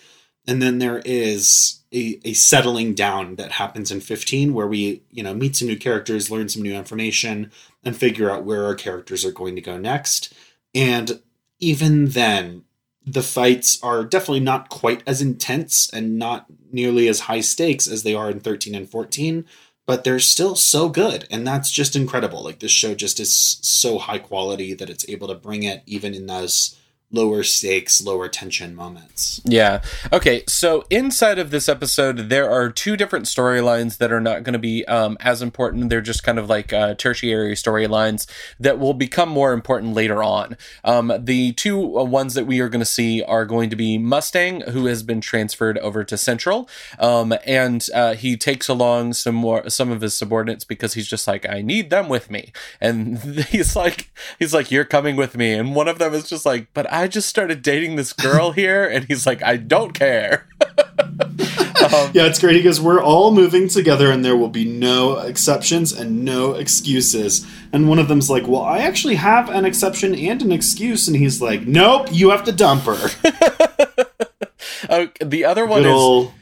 And 0.46 0.60
then 0.60 0.78
there 0.78 1.00
is 1.04 1.82
a, 1.92 2.20
a 2.24 2.32
settling 2.32 2.94
down 2.94 3.36
that 3.36 3.52
happens 3.52 3.92
in 3.92 4.00
15 4.00 4.54
where 4.54 4.66
we, 4.66 5.02
you 5.10 5.22
know, 5.22 5.34
meet 5.34 5.54
some 5.54 5.68
new 5.68 5.76
characters, 5.76 6.30
learn 6.30 6.48
some 6.48 6.62
new 6.62 6.74
information, 6.74 7.52
and 7.84 7.96
figure 7.96 8.30
out 8.30 8.44
where 8.44 8.64
our 8.64 8.74
characters 8.74 9.24
are 9.24 9.30
going 9.30 9.54
to 9.54 9.60
go 9.60 9.78
next. 9.78 10.34
And 10.74 11.20
even 11.60 12.08
then, 12.08 12.64
the 13.06 13.22
fights 13.22 13.82
are 13.82 14.04
definitely 14.04 14.40
not 14.40 14.68
quite 14.68 15.02
as 15.06 15.20
intense 15.20 15.90
and 15.92 16.18
not 16.18 16.46
nearly 16.70 17.08
as 17.08 17.20
high 17.20 17.40
stakes 17.40 17.88
as 17.88 18.02
they 18.02 18.14
are 18.14 18.30
in 18.30 18.40
13 18.40 18.74
and 18.74 18.88
14 18.88 19.44
but 19.86 20.04
they're 20.04 20.20
still 20.20 20.54
so 20.54 20.88
good 20.88 21.26
and 21.30 21.46
that's 21.46 21.70
just 21.70 21.96
incredible. 21.96 22.42
Like 22.42 22.60
this 22.60 22.70
show 22.70 22.94
just 22.94 23.18
is 23.18 23.58
so 23.62 23.98
high 23.98 24.18
quality 24.18 24.74
that 24.74 24.90
it's 24.90 25.08
able 25.08 25.28
to 25.28 25.34
bring 25.34 25.64
it 25.64 25.82
even 25.86 26.14
in 26.14 26.26
those 26.26 26.78
lower 27.12 27.42
stakes, 27.42 28.02
lower 28.02 28.28
tension 28.28 28.74
moments. 28.74 29.40
Yeah. 29.44 29.82
Okay. 30.12 30.42
So 30.48 30.84
inside 30.90 31.38
of 31.38 31.50
this 31.50 31.68
episode, 31.68 32.30
there 32.30 32.50
are 32.50 32.70
two 32.70 32.96
different 32.96 33.26
storylines 33.26 33.98
that 33.98 34.10
are 34.10 34.20
not 34.20 34.42
going 34.42 34.54
to 34.54 34.58
be 34.58 34.84
um, 34.86 35.16
as 35.20 35.42
important. 35.42 35.90
They're 35.90 36.00
just 36.00 36.24
kind 36.24 36.38
of 36.38 36.48
like 36.48 36.72
uh, 36.72 36.94
tertiary 36.94 37.54
storylines 37.54 38.26
that 38.58 38.78
will 38.78 38.94
become 38.94 39.28
more 39.28 39.52
important 39.52 39.94
later 39.94 40.22
on. 40.22 40.56
Um, 40.84 41.12
the 41.18 41.52
two 41.52 41.98
uh, 41.98 42.22
that 42.22 42.46
we 42.46 42.60
are 42.60 42.68
going 42.68 42.80
to 42.80 42.86
see 42.86 43.22
are 43.22 43.44
going 43.44 43.68
to 43.70 43.76
be 43.76 43.98
Mustang, 43.98 44.60
who 44.62 44.86
has 44.86 45.02
been 45.02 45.20
transferred 45.20 45.78
over 45.78 46.04
to 46.04 46.16
Central, 46.16 46.68
um, 46.98 47.34
and 47.44 47.86
uh, 47.94 48.14
he 48.14 48.36
takes 48.36 48.68
along 48.68 49.14
some 49.14 49.34
more 49.34 49.68
some 49.68 49.90
of 49.90 50.00
his 50.00 50.14
subordinates 50.14 50.64
because 50.64 50.94
he's 50.94 51.08
just 51.08 51.26
like, 51.26 51.48
I 51.48 51.62
need 51.62 51.90
them 51.90 52.08
with 52.08 52.30
me, 52.30 52.52
and 52.80 53.18
he's 53.48 53.74
like, 53.74 54.10
he's 54.38 54.54
like, 54.54 54.70
you're 54.70 54.84
coming 54.84 55.16
with 55.16 55.36
me, 55.36 55.52
and 55.52 55.74
one 55.74 55.88
of 55.88 55.98
them 55.98 56.14
is 56.14 56.28
just 56.28 56.46
like, 56.46 56.68
but 56.74 56.90
I 56.92 57.01
I 57.02 57.08
just 57.08 57.28
started 57.28 57.62
dating 57.62 57.96
this 57.96 58.12
girl 58.12 58.52
here, 58.62 58.84
and 58.86 59.04
he's 59.06 59.26
like, 59.26 59.42
I 59.42 59.56
don't 59.56 59.92
care. 59.92 60.46
Um, 61.82 62.12
yeah, 62.14 62.26
it's 62.26 62.38
great. 62.38 62.54
He 62.54 62.62
goes, 62.62 62.80
"We're 62.80 63.02
all 63.02 63.32
moving 63.32 63.66
together, 63.66 64.12
and 64.12 64.24
there 64.24 64.36
will 64.36 64.48
be 64.48 64.64
no 64.64 65.18
exceptions 65.18 65.92
and 65.92 66.24
no 66.24 66.52
excuses." 66.52 67.44
And 67.72 67.88
one 67.88 67.98
of 67.98 68.06
them's 68.06 68.30
like, 68.30 68.46
"Well, 68.46 68.62
I 68.62 68.78
actually 68.78 69.16
have 69.16 69.50
an 69.50 69.64
exception 69.64 70.14
and 70.14 70.40
an 70.42 70.52
excuse," 70.52 71.08
and 71.08 71.16
he's 71.16 71.42
like, 71.42 71.66
"Nope, 71.66 72.06
you 72.12 72.30
have 72.30 72.44
to 72.44 72.52
dump 72.52 72.84
her." 72.84 73.10
uh, 74.88 75.06
the 75.20 75.44
other 75.44 75.66
one 75.66 75.82
Good 75.82 75.88
is. 75.88 75.94
old 75.94 76.32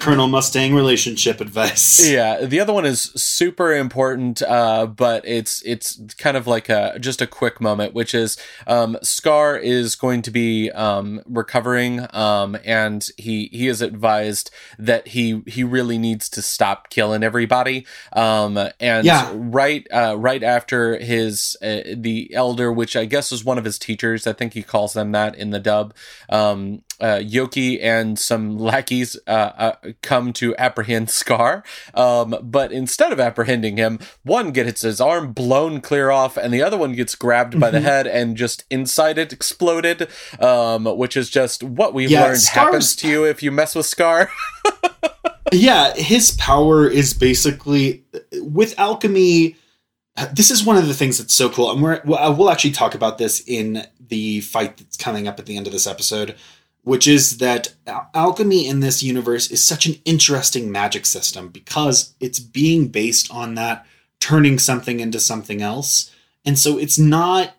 Colonel 0.00 0.28
Mustang 0.28 0.74
relationship 0.74 1.40
advice. 1.40 1.98
Yeah, 2.08 2.46
the 2.46 2.58
other 2.60 2.72
one 2.72 2.86
is 2.86 3.02
super 3.16 3.74
important, 3.74 4.40
uh, 4.42 4.86
but 4.86 5.26
it's 5.26 5.62
it's 5.66 6.00
kind 6.16 6.36
of 6.36 6.46
like 6.46 6.68
a 6.68 6.96
just 6.98 7.20
a 7.20 7.26
quick 7.26 7.60
moment, 7.60 7.92
which 7.92 8.14
is 8.14 8.38
um, 8.66 8.96
Scar 9.02 9.56
is 9.58 9.94
going 9.94 10.22
to 10.22 10.30
be 10.30 10.70
um, 10.70 11.20
recovering, 11.26 12.06
um, 12.14 12.56
and 12.64 13.06
he 13.18 13.50
he 13.52 13.68
is 13.68 13.82
advised 13.82 14.50
that 14.78 15.08
he 15.08 15.42
he 15.46 15.64
really 15.64 15.98
needs 15.98 16.28
to 16.30 16.40
stop 16.40 16.88
killing 16.88 17.22
everybody. 17.22 17.86
Um, 18.14 18.56
and 18.80 19.04
Yeah. 19.04 19.30
right 19.34 19.86
uh, 19.92 20.16
right 20.18 20.42
after 20.42 20.98
his 20.98 21.56
uh, 21.62 21.80
the 21.94 22.32
elder, 22.32 22.72
which 22.72 22.96
I 22.96 23.04
guess 23.04 23.32
is 23.32 23.44
one 23.44 23.58
of 23.58 23.64
his 23.64 23.78
teachers, 23.78 24.26
I 24.26 24.32
think 24.32 24.54
he 24.54 24.62
calls 24.62 24.94
them 24.94 25.12
that 25.12 25.34
in 25.34 25.50
the 25.50 25.60
dub. 25.60 25.94
Um, 26.30 26.82
uh, 27.00 27.18
Yoki 27.20 27.78
and 27.82 28.18
some 28.18 28.58
lackeys 28.58 29.16
uh, 29.26 29.30
uh, 29.30 29.72
come 30.02 30.32
to 30.34 30.56
apprehend 30.56 31.10
Scar, 31.10 31.62
um, 31.94 32.36
but 32.42 32.72
instead 32.72 33.12
of 33.12 33.20
apprehending 33.20 33.76
him, 33.76 33.98
one 34.24 34.50
gets 34.50 34.82
his 34.82 35.00
arm 35.00 35.32
blown 35.32 35.80
clear 35.80 36.10
off, 36.10 36.36
and 36.36 36.52
the 36.52 36.62
other 36.62 36.76
one 36.76 36.92
gets 36.94 37.14
grabbed 37.14 37.58
by 37.60 37.70
the 37.70 37.80
head 37.80 38.06
and 38.06 38.36
just 38.36 38.64
inside 38.70 39.18
it 39.18 39.32
exploded, 39.32 40.08
um, 40.40 40.84
which 40.96 41.16
is 41.16 41.30
just 41.30 41.62
what 41.62 41.94
we've 41.94 42.10
Yeah, 42.10 42.24
learned 42.24 42.38
Scar's- 42.40 42.66
happens 42.66 42.96
to 42.96 43.08
you 43.08 43.24
if 43.24 43.42
you 43.42 43.52
mess 43.52 43.74
with 43.74 43.86
Scar. 43.86 44.30
yeah, 45.52 45.94
his 45.94 46.32
power 46.32 46.86
is 46.88 47.14
basically 47.14 48.04
with 48.34 48.78
alchemy. 48.78 49.56
This 50.32 50.50
is 50.50 50.64
one 50.64 50.76
of 50.76 50.88
the 50.88 50.94
things 50.94 51.18
that's 51.18 51.32
so 51.34 51.48
cool, 51.48 51.70
and 51.70 51.80
we're 51.80 52.02
well, 52.04 52.34
we'll 52.34 52.50
actually 52.50 52.72
talk 52.72 52.94
about 52.94 53.18
this 53.18 53.40
in 53.46 53.86
the 54.08 54.40
fight 54.40 54.76
that's 54.76 54.96
coming 54.96 55.28
up 55.28 55.38
at 55.38 55.46
the 55.46 55.56
end 55.56 55.66
of 55.68 55.72
this 55.72 55.86
episode, 55.86 56.34
which 56.88 57.06
is 57.06 57.36
that 57.36 57.74
al- 57.86 58.08
alchemy 58.14 58.66
in 58.66 58.80
this 58.80 59.02
universe 59.02 59.50
is 59.50 59.62
such 59.62 59.84
an 59.84 59.94
interesting 60.06 60.72
magic 60.72 61.04
system 61.04 61.50
because 61.50 62.14
it's 62.18 62.38
being 62.38 62.88
based 62.88 63.30
on 63.30 63.56
that 63.56 63.84
turning 64.20 64.58
something 64.58 64.98
into 64.98 65.20
something 65.20 65.60
else, 65.60 66.10
and 66.46 66.58
so 66.58 66.78
it's 66.78 66.98
not 66.98 67.54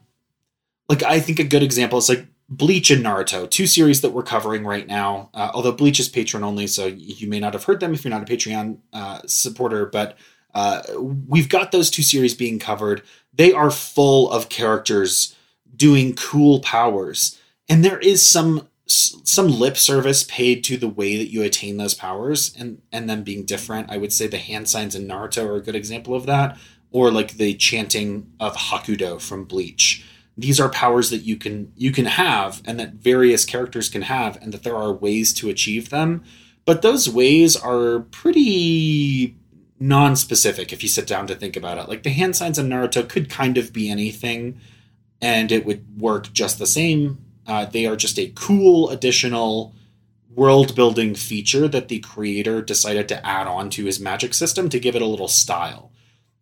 like 0.89 1.03
I 1.03 1.19
think 1.19 1.37
a 1.37 1.43
good 1.43 1.61
example 1.61 1.99
is 1.99 2.09
like 2.09 2.25
Bleach 2.49 2.89
and 2.89 3.05
Naruto, 3.05 3.47
two 3.47 3.67
series 3.67 4.01
that 4.01 4.09
we're 4.09 4.23
covering 4.23 4.65
right 4.65 4.87
now. 4.87 5.29
Uh, 5.35 5.51
although 5.53 5.73
Bleach 5.73 5.99
is 5.99 6.09
Patreon 6.09 6.41
only, 6.41 6.65
so 6.65 6.87
you 6.87 7.29
may 7.29 7.39
not 7.39 7.53
have 7.53 7.65
heard 7.65 7.79
them 7.79 7.93
if 7.93 8.03
you're 8.03 8.09
not 8.09 8.27
a 8.27 8.33
Patreon 8.33 8.79
uh, 8.93 9.21
supporter. 9.27 9.85
But 9.85 10.17
uh, 10.55 10.81
we've 11.27 11.49
got 11.49 11.71
those 11.71 11.91
two 11.91 12.01
series 12.01 12.33
being 12.33 12.57
covered. 12.57 13.03
They 13.31 13.53
are 13.53 13.69
full 13.69 14.31
of 14.31 14.49
characters 14.49 15.35
doing 15.75 16.15
cool 16.15 16.61
powers, 16.61 17.37
and 17.69 17.85
there 17.85 17.99
is 17.99 18.27
some 18.27 18.67
some 18.89 19.47
lip 19.47 19.77
service 19.77 20.23
paid 20.23 20.63
to 20.63 20.77
the 20.77 20.87
way 20.87 21.17
that 21.17 21.31
you 21.31 21.43
attain 21.43 21.77
those 21.77 21.93
powers, 21.93 22.53
and 22.57 22.81
and 22.91 23.09
them 23.09 23.23
being 23.23 23.45
different. 23.45 23.91
I 23.91 23.97
would 23.97 24.11
say 24.11 24.27
the 24.27 24.37
hand 24.37 24.67
signs 24.67 24.95
in 24.95 25.07
Naruto 25.07 25.45
are 25.45 25.55
a 25.55 25.63
good 25.63 25.75
example 25.75 26.15
of 26.15 26.25
that, 26.25 26.57
or 26.91 27.11
like 27.11 27.37
the 27.37 27.53
chanting 27.53 28.31
of 28.39 28.55
Hakudo 28.55 29.21
from 29.21 29.45
Bleach. 29.45 30.05
These 30.37 30.59
are 30.59 30.69
powers 30.69 31.09
that 31.09 31.19
you 31.19 31.35
can 31.35 31.71
you 31.75 31.91
can 31.91 32.05
have 32.05 32.61
and 32.65 32.79
that 32.79 32.93
various 32.93 33.45
characters 33.45 33.89
can 33.89 34.03
have 34.03 34.41
and 34.41 34.53
that 34.53 34.63
there 34.63 34.75
are 34.75 34.91
ways 34.91 35.33
to 35.35 35.49
achieve 35.49 35.89
them. 35.89 36.23
But 36.65 36.81
those 36.81 37.09
ways 37.09 37.55
are 37.55 38.01
pretty 38.11 39.35
non-specific 39.79 40.73
if 40.73 40.83
you 40.83 40.89
sit 40.89 41.07
down 41.07 41.27
to 41.27 41.35
think 41.35 41.55
about 41.55 41.77
it. 41.77 41.89
Like 41.89 42.03
the 42.03 42.09
hand 42.09 42.35
signs 42.35 42.59
in 42.59 42.69
naruto 42.69 43.07
could 43.07 43.29
kind 43.29 43.57
of 43.57 43.73
be 43.73 43.89
anything 43.89 44.59
and 45.21 45.51
it 45.51 45.65
would 45.65 45.99
work 45.99 46.31
just 46.33 46.59
the 46.59 46.67
same 46.67 47.17
uh, 47.49 47.65
they 47.65 47.85
are 47.85 47.95
just 47.95 48.19
a 48.19 48.31
cool 48.35 48.89
additional 48.89 49.73
world 50.29 50.75
building 50.75 51.15
feature 51.15 51.67
that 51.67 51.87
the 51.87 51.99
creator 51.99 52.61
decided 52.61 53.07
to 53.09 53.25
add 53.25 53.47
on 53.47 53.69
to 53.71 53.85
his 53.85 53.99
magic 53.99 54.33
system 54.33 54.69
to 54.69 54.79
give 54.79 54.95
it 54.95 55.01
a 55.01 55.07
little 55.07 55.27
style. 55.27 55.91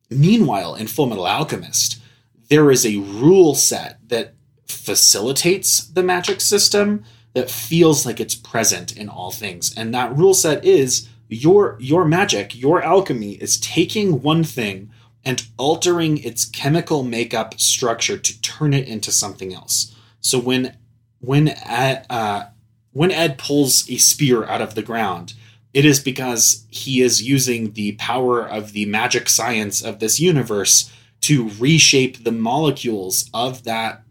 Meanwhile 0.09 0.75
in 0.75 0.87
full 0.87 1.07
metal 1.07 1.25
alchemist 1.25 2.01
there 2.49 2.71
is 2.71 2.85
a 2.85 2.97
rule 2.97 3.55
set 3.55 3.97
that 4.07 4.33
facilitates 4.67 5.85
the 5.85 6.03
magic 6.03 6.41
system 6.41 7.03
that 7.33 7.49
feels 7.49 8.05
like 8.05 8.19
it's 8.19 8.35
present 8.35 8.95
in 8.95 9.09
all 9.09 9.31
things. 9.31 9.73
And 9.75 9.93
that 9.93 10.15
rule 10.15 10.33
set 10.33 10.63
is 10.63 11.09
your 11.29 11.77
your 11.79 12.05
magic 12.05 12.55
your 12.55 12.81
alchemy 12.81 13.33
is 13.33 13.59
taking 13.59 14.21
one 14.21 14.43
thing 14.43 14.91
and 15.25 15.45
altering 15.57 16.17
its 16.19 16.45
chemical 16.45 17.03
makeup 17.03 17.59
structure 17.59 18.17
to 18.17 18.41
turn 18.41 18.73
it 18.73 18.87
into 18.87 19.11
something 19.11 19.53
else. 19.53 19.93
So 20.21 20.39
when 20.39 20.77
when 21.19 21.49
Ed, 21.49 22.05
uh, 22.09 22.45
when 22.91 23.11
Ed 23.11 23.37
pulls 23.37 23.89
a 23.89 23.97
spear 23.97 24.45
out 24.45 24.61
of 24.61 24.75
the 24.75 24.83
ground 24.83 25.33
it 25.77 25.85
is 25.85 25.99
because 25.99 26.65
he 26.71 27.01
is 27.01 27.21
using 27.21 27.73
the 27.73 27.91
power 27.93 28.41
of 28.41 28.71
the 28.71 28.85
magic 28.85 29.29
science 29.29 29.83
of 29.83 29.99
this 29.99 30.19
universe 30.19 30.91
to 31.21 31.51
reshape 31.59 32.23
the 32.23 32.31
molecules 32.31 33.29
of 33.31 33.63
that 33.65 34.01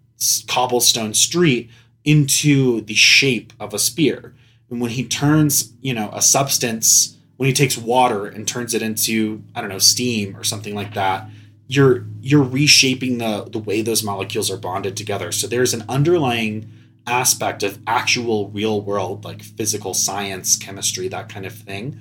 cobblestone 0.46 1.12
street 1.12 1.68
into 2.04 2.82
the 2.82 2.94
shape 2.94 3.52
of 3.58 3.74
a 3.74 3.80
spear. 3.80 4.32
And 4.70 4.80
when 4.80 4.92
he 4.92 5.04
turns, 5.08 5.72
you 5.80 5.92
know, 5.92 6.08
a 6.12 6.22
substance, 6.22 7.16
when 7.36 7.48
he 7.48 7.52
takes 7.52 7.76
water 7.76 8.26
and 8.26 8.46
turns 8.46 8.72
it 8.72 8.80
into, 8.80 9.42
I 9.52 9.60
don't 9.60 9.70
know, 9.70 9.80
steam 9.80 10.36
or 10.36 10.44
something 10.44 10.74
like 10.76 10.94
that, 10.94 11.28
you're 11.66 12.04
you're 12.20 12.44
reshaping 12.44 13.18
the 13.18 13.48
the 13.50 13.58
way 13.58 13.82
those 13.82 14.04
molecules 14.04 14.52
are 14.52 14.56
bonded 14.56 14.96
together. 14.96 15.32
So 15.32 15.48
there's 15.48 15.74
an 15.74 15.84
underlying 15.88 16.70
aspect 17.06 17.62
of 17.62 17.78
actual 17.86 18.48
real 18.50 18.80
world 18.80 19.24
like 19.24 19.42
physical 19.42 19.94
science, 19.94 20.56
chemistry, 20.56 21.08
that 21.08 21.28
kind 21.28 21.46
of 21.46 21.54
thing. 21.54 21.98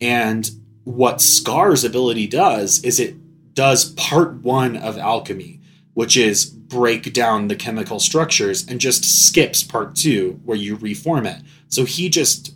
And 0.00 0.50
what 0.84 1.20
Scar's 1.20 1.84
ability 1.84 2.26
does 2.26 2.82
is 2.84 3.00
it 3.00 3.16
does 3.54 3.92
part 3.92 4.34
one 4.42 4.76
of 4.76 4.98
alchemy, 4.98 5.60
which 5.94 6.16
is 6.16 6.46
break 6.46 7.12
down 7.12 7.48
the 7.48 7.56
chemical 7.56 7.98
structures, 7.98 8.66
and 8.68 8.80
just 8.80 9.04
skips 9.04 9.62
part 9.62 9.96
two, 9.96 10.40
where 10.44 10.56
you 10.56 10.76
reform 10.76 11.26
it. 11.26 11.42
So 11.68 11.84
he 11.84 12.08
just 12.08 12.54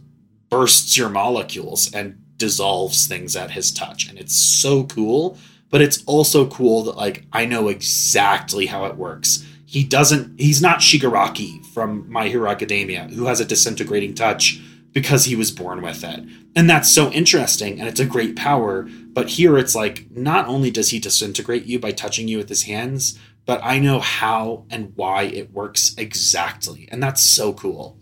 bursts 0.48 0.96
your 0.96 1.08
molecules 1.08 1.92
and 1.92 2.22
dissolves 2.36 3.06
things 3.06 3.36
at 3.36 3.52
his 3.52 3.72
touch. 3.72 4.08
And 4.08 4.18
it's 4.18 4.36
so 4.36 4.84
cool. 4.84 5.38
But 5.70 5.80
it's 5.82 6.02
also 6.04 6.48
cool 6.48 6.82
that, 6.82 6.96
like, 6.96 7.24
I 7.32 7.46
know 7.46 7.68
exactly 7.68 8.66
how 8.66 8.86
it 8.86 8.96
works. 8.96 9.46
He 9.70 9.84
doesn't, 9.84 10.40
he's 10.40 10.60
not 10.60 10.80
Shigaraki 10.80 11.64
from 11.64 12.10
My 12.10 12.26
Hero 12.26 12.50
Academia, 12.50 13.04
who 13.04 13.26
has 13.26 13.38
a 13.38 13.44
disintegrating 13.44 14.14
touch 14.14 14.60
because 14.90 15.26
he 15.26 15.36
was 15.36 15.52
born 15.52 15.80
with 15.80 16.02
it. 16.02 16.24
And 16.56 16.68
that's 16.68 16.92
so 16.92 17.08
interesting 17.12 17.78
and 17.78 17.88
it's 17.88 18.00
a 18.00 18.04
great 18.04 18.34
power. 18.34 18.88
But 19.12 19.28
here 19.28 19.56
it's 19.56 19.76
like 19.76 20.10
not 20.10 20.48
only 20.48 20.72
does 20.72 20.90
he 20.90 20.98
disintegrate 20.98 21.66
you 21.66 21.78
by 21.78 21.92
touching 21.92 22.26
you 22.26 22.38
with 22.38 22.48
his 22.48 22.64
hands, 22.64 23.16
but 23.46 23.60
I 23.62 23.78
know 23.78 24.00
how 24.00 24.66
and 24.70 24.92
why 24.96 25.22
it 25.22 25.52
works 25.52 25.94
exactly. 25.96 26.88
And 26.90 27.00
that's 27.00 27.22
so 27.22 27.52
cool. 27.52 27.96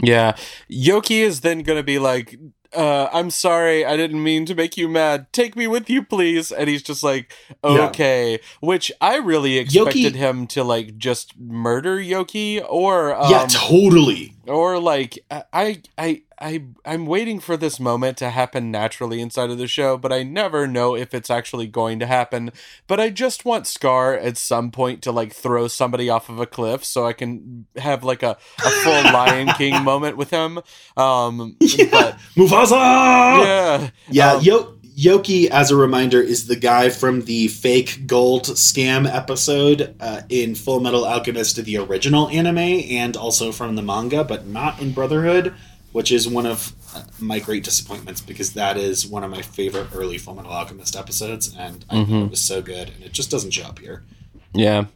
Yeah. 0.00 0.36
Yoki 0.70 1.22
is 1.22 1.40
then 1.40 1.64
going 1.64 1.80
to 1.80 1.82
be 1.82 1.98
like, 1.98 2.38
uh, 2.74 3.08
I'm 3.12 3.30
sorry, 3.30 3.84
I 3.84 3.96
didn't 3.96 4.22
mean 4.22 4.46
to 4.46 4.54
make 4.54 4.76
you 4.76 4.88
mad. 4.88 5.32
Take 5.32 5.56
me 5.56 5.66
with 5.66 5.90
you, 5.90 6.02
please. 6.04 6.52
And 6.52 6.68
he's 6.68 6.82
just 6.82 7.02
like, 7.02 7.32
Yeah. 7.64 7.88
okay. 7.88 8.38
Which 8.60 8.92
I 9.00 9.16
really 9.16 9.58
expected 9.58 10.14
Yoki- 10.14 10.16
him 10.16 10.46
to 10.48 10.62
like 10.64 10.96
just 10.98 11.38
murder 11.38 11.96
Yoki 11.98 12.64
or 12.68 13.14
um, 13.14 13.30
yeah, 13.30 13.46
totally. 13.50 14.34
Or 14.50 14.78
like 14.78 15.18
I 15.30 15.82
I 15.94 16.22
I 16.40 16.62
I'm 16.84 17.06
waiting 17.06 17.38
for 17.40 17.56
this 17.56 17.78
moment 17.78 18.16
to 18.18 18.30
happen 18.30 18.70
naturally 18.70 19.20
inside 19.20 19.50
of 19.50 19.58
the 19.58 19.66
show, 19.66 19.96
but 19.96 20.12
I 20.12 20.22
never 20.22 20.66
know 20.66 20.94
if 20.96 21.14
it's 21.14 21.30
actually 21.30 21.66
going 21.66 21.98
to 22.00 22.06
happen. 22.06 22.50
But 22.86 22.98
I 23.00 23.10
just 23.10 23.44
want 23.44 23.66
Scar 23.66 24.14
at 24.14 24.36
some 24.36 24.70
point 24.70 25.02
to 25.02 25.12
like 25.12 25.32
throw 25.32 25.68
somebody 25.68 26.08
off 26.10 26.28
of 26.28 26.40
a 26.40 26.46
cliff 26.46 26.84
so 26.84 27.06
I 27.06 27.12
can 27.12 27.66
have 27.76 28.02
like 28.04 28.22
a, 28.22 28.36
a 28.64 28.70
full 28.70 28.92
Lion 29.12 29.48
King 29.56 29.82
moment 29.84 30.16
with 30.16 30.30
him. 30.30 30.58
Um 30.96 31.56
but 31.90 32.18
Mufasa! 32.36 32.70
yeah. 33.44 33.90
Yeah, 34.08 34.32
Um, 34.34 34.42
Yo- 34.42 34.76
Yoki, 35.00 35.48
as 35.48 35.70
a 35.70 35.76
reminder, 35.76 36.20
is 36.20 36.46
the 36.46 36.56
guy 36.56 36.90
from 36.90 37.22
the 37.22 37.48
fake 37.48 38.06
gold 38.06 38.42
scam 38.44 39.10
episode 39.10 39.94
uh, 39.98 40.20
in 40.28 40.54
Full 40.54 40.80
Metal 40.80 41.06
Alchemist, 41.06 41.56
the 41.56 41.78
original 41.78 42.28
anime, 42.28 42.58
and 42.58 43.16
also 43.16 43.50
from 43.50 43.76
the 43.76 43.82
manga, 43.82 44.22
but 44.24 44.46
not 44.46 44.78
in 44.78 44.92
Brotherhood, 44.92 45.54
which 45.92 46.12
is 46.12 46.28
one 46.28 46.44
of 46.44 46.74
uh, 46.94 47.04
my 47.18 47.38
great 47.38 47.64
disappointments 47.64 48.20
because 48.20 48.52
that 48.52 48.76
is 48.76 49.06
one 49.06 49.24
of 49.24 49.30
my 49.30 49.40
favorite 49.40 49.88
early 49.94 50.18
Full 50.18 50.34
Metal 50.34 50.52
Alchemist 50.52 50.94
episodes, 50.94 51.54
and 51.56 51.82
I 51.88 52.04
thought 52.04 52.24
it 52.24 52.30
was 52.30 52.42
so 52.42 52.60
good, 52.60 52.90
and 52.90 53.02
it 53.02 53.12
just 53.12 53.30
doesn't 53.30 53.52
show 53.52 53.64
up 53.64 53.78
here. 53.78 54.02
Yeah. 54.52 54.86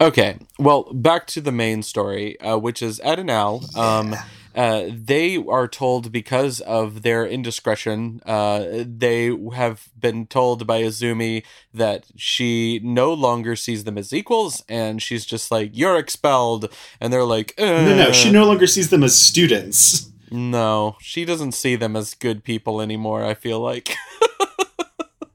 Okay. 0.00 0.36
Well, 0.58 0.84
back 0.92 1.26
to 1.28 1.40
the 1.40 1.50
main 1.52 1.82
story, 1.82 2.38
uh, 2.40 2.58
which 2.58 2.80
is 2.80 3.00
Ed 3.02 3.18
and 3.18 3.30
Al. 3.30 3.64
Um, 3.74 4.14
uh, 4.58 4.88
they 4.90 5.36
are 5.36 5.68
told 5.68 6.10
because 6.10 6.60
of 6.62 7.02
their 7.02 7.24
indiscretion, 7.24 8.20
uh, 8.26 8.64
they 8.84 9.20
have 9.54 9.88
been 9.98 10.26
told 10.26 10.66
by 10.66 10.82
Izumi 10.82 11.44
that 11.72 12.04
she 12.16 12.80
no 12.82 13.12
longer 13.12 13.54
sees 13.54 13.84
them 13.84 13.96
as 13.96 14.12
equals, 14.12 14.64
and 14.68 15.00
she's 15.00 15.24
just 15.24 15.50
like, 15.54 15.70
"You're 15.80 15.96
expelled," 15.96 16.62
and 17.00 17.12
they're 17.12 17.30
like, 17.36 17.54
no, 17.58 17.94
no, 17.96 18.10
she 18.12 18.28
"Uh." 18.30 18.32
no 18.32 18.44
longer 18.44 18.66
sees 18.66 18.90
them 18.90 19.04
as 19.04 19.14
students. 19.16 20.10
No, 20.30 20.96
she 21.00 21.24
doesn't 21.24 21.52
see 21.52 21.76
them 21.76 21.94
as 21.96 22.14
good 22.14 22.42
people 22.42 22.80
anymore. 22.82 23.24
I 23.24 23.34
feel 23.34 23.60
like 23.60 23.96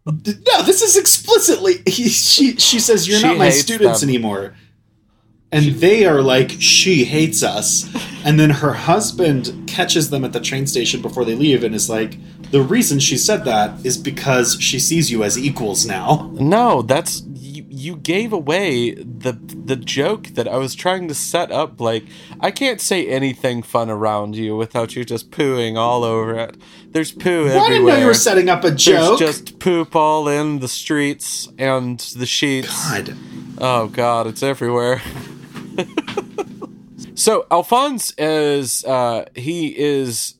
No, 0.05 0.61
this 0.63 0.81
is 0.81 0.97
explicitly. 0.97 1.75
He, 1.87 2.09
she 2.09 2.57
she 2.57 2.79
says 2.79 3.07
you're 3.07 3.19
She 3.19 3.25
not 3.27 3.37
my 3.37 3.49
students 3.49 4.01
them. 4.01 4.09
anymore, 4.09 4.53
and 5.53 5.75
they 5.75 6.05
are 6.05 6.21
like 6.21 6.51
she 6.59 7.05
hates 7.05 7.43
us. 7.43 7.89
And 8.25 8.39
then 8.39 8.49
her 8.49 8.73
husband 8.73 9.67
catches 9.67 10.09
them 10.09 10.23
at 10.25 10.33
the 10.33 10.39
train 10.39 10.65
station 10.67 11.01
before 11.01 11.25
they 11.25 11.35
leave, 11.35 11.63
and 11.63 11.75
is 11.75 11.89
like, 11.89 12.17
the 12.51 12.61
reason 12.61 12.99
she 12.99 13.17
said 13.17 13.43
that 13.45 13.85
is 13.85 13.97
because 13.97 14.57
she 14.61 14.79
sees 14.79 15.11
you 15.11 15.23
as 15.23 15.37
equals 15.37 15.85
now. 15.85 16.29
no. 16.33 16.81
That's 16.81 17.21
you. 17.35 17.65
You 17.69 17.95
gave 17.97 18.31
away 18.31 18.91
the 18.93 19.33
the 19.33 19.75
joke 19.75 20.27
that 20.35 20.47
I 20.47 20.55
was 20.57 20.73
trying 20.73 21.07
to 21.09 21.13
set 21.15 21.51
up. 21.51 21.81
Like 21.81 22.05
I 22.39 22.49
can't 22.51 22.79
say 22.79 23.07
anything 23.07 23.61
fun 23.61 23.89
around 23.89 24.35
you 24.37 24.55
without 24.55 24.95
you 24.95 25.03
just 25.03 25.31
pooing 25.31 25.75
all 25.75 26.03
over 26.05 26.37
it. 26.39 26.55
There's 26.91 27.11
poo 27.11 27.45
Well, 27.45 27.57
I 27.59 27.67
didn't 27.67 27.83
know 27.85 27.89
everywhere. 27.89 27.99
you 27.99 28.05
were 28.05 28.13
setting 28.13 28.47
up 28.47 28.63
a 28.63 28.67
There's 28.69 28.85
joke. 28.85 29.19
just 29.19 29.59
poop 29.59 29.95
all 29.97 30.29
in 30.29 30.59
the 30.59 30.67
streets 30.69 31.49
and 31.57 31.99
the 31.99 32.25
sheets. 32.25 32.89
God. 32.89 33.17
Oh 33.57 33.87
god, 33.87 34.27
it's 34.27 34.43
everywhere. 34.43 35.01
so 37.15 37.45
Alphonse 37.51 38.13
is 38.17 38.83
uh 38.85 39.25
he 39.35 39.77
is 39.77 40.35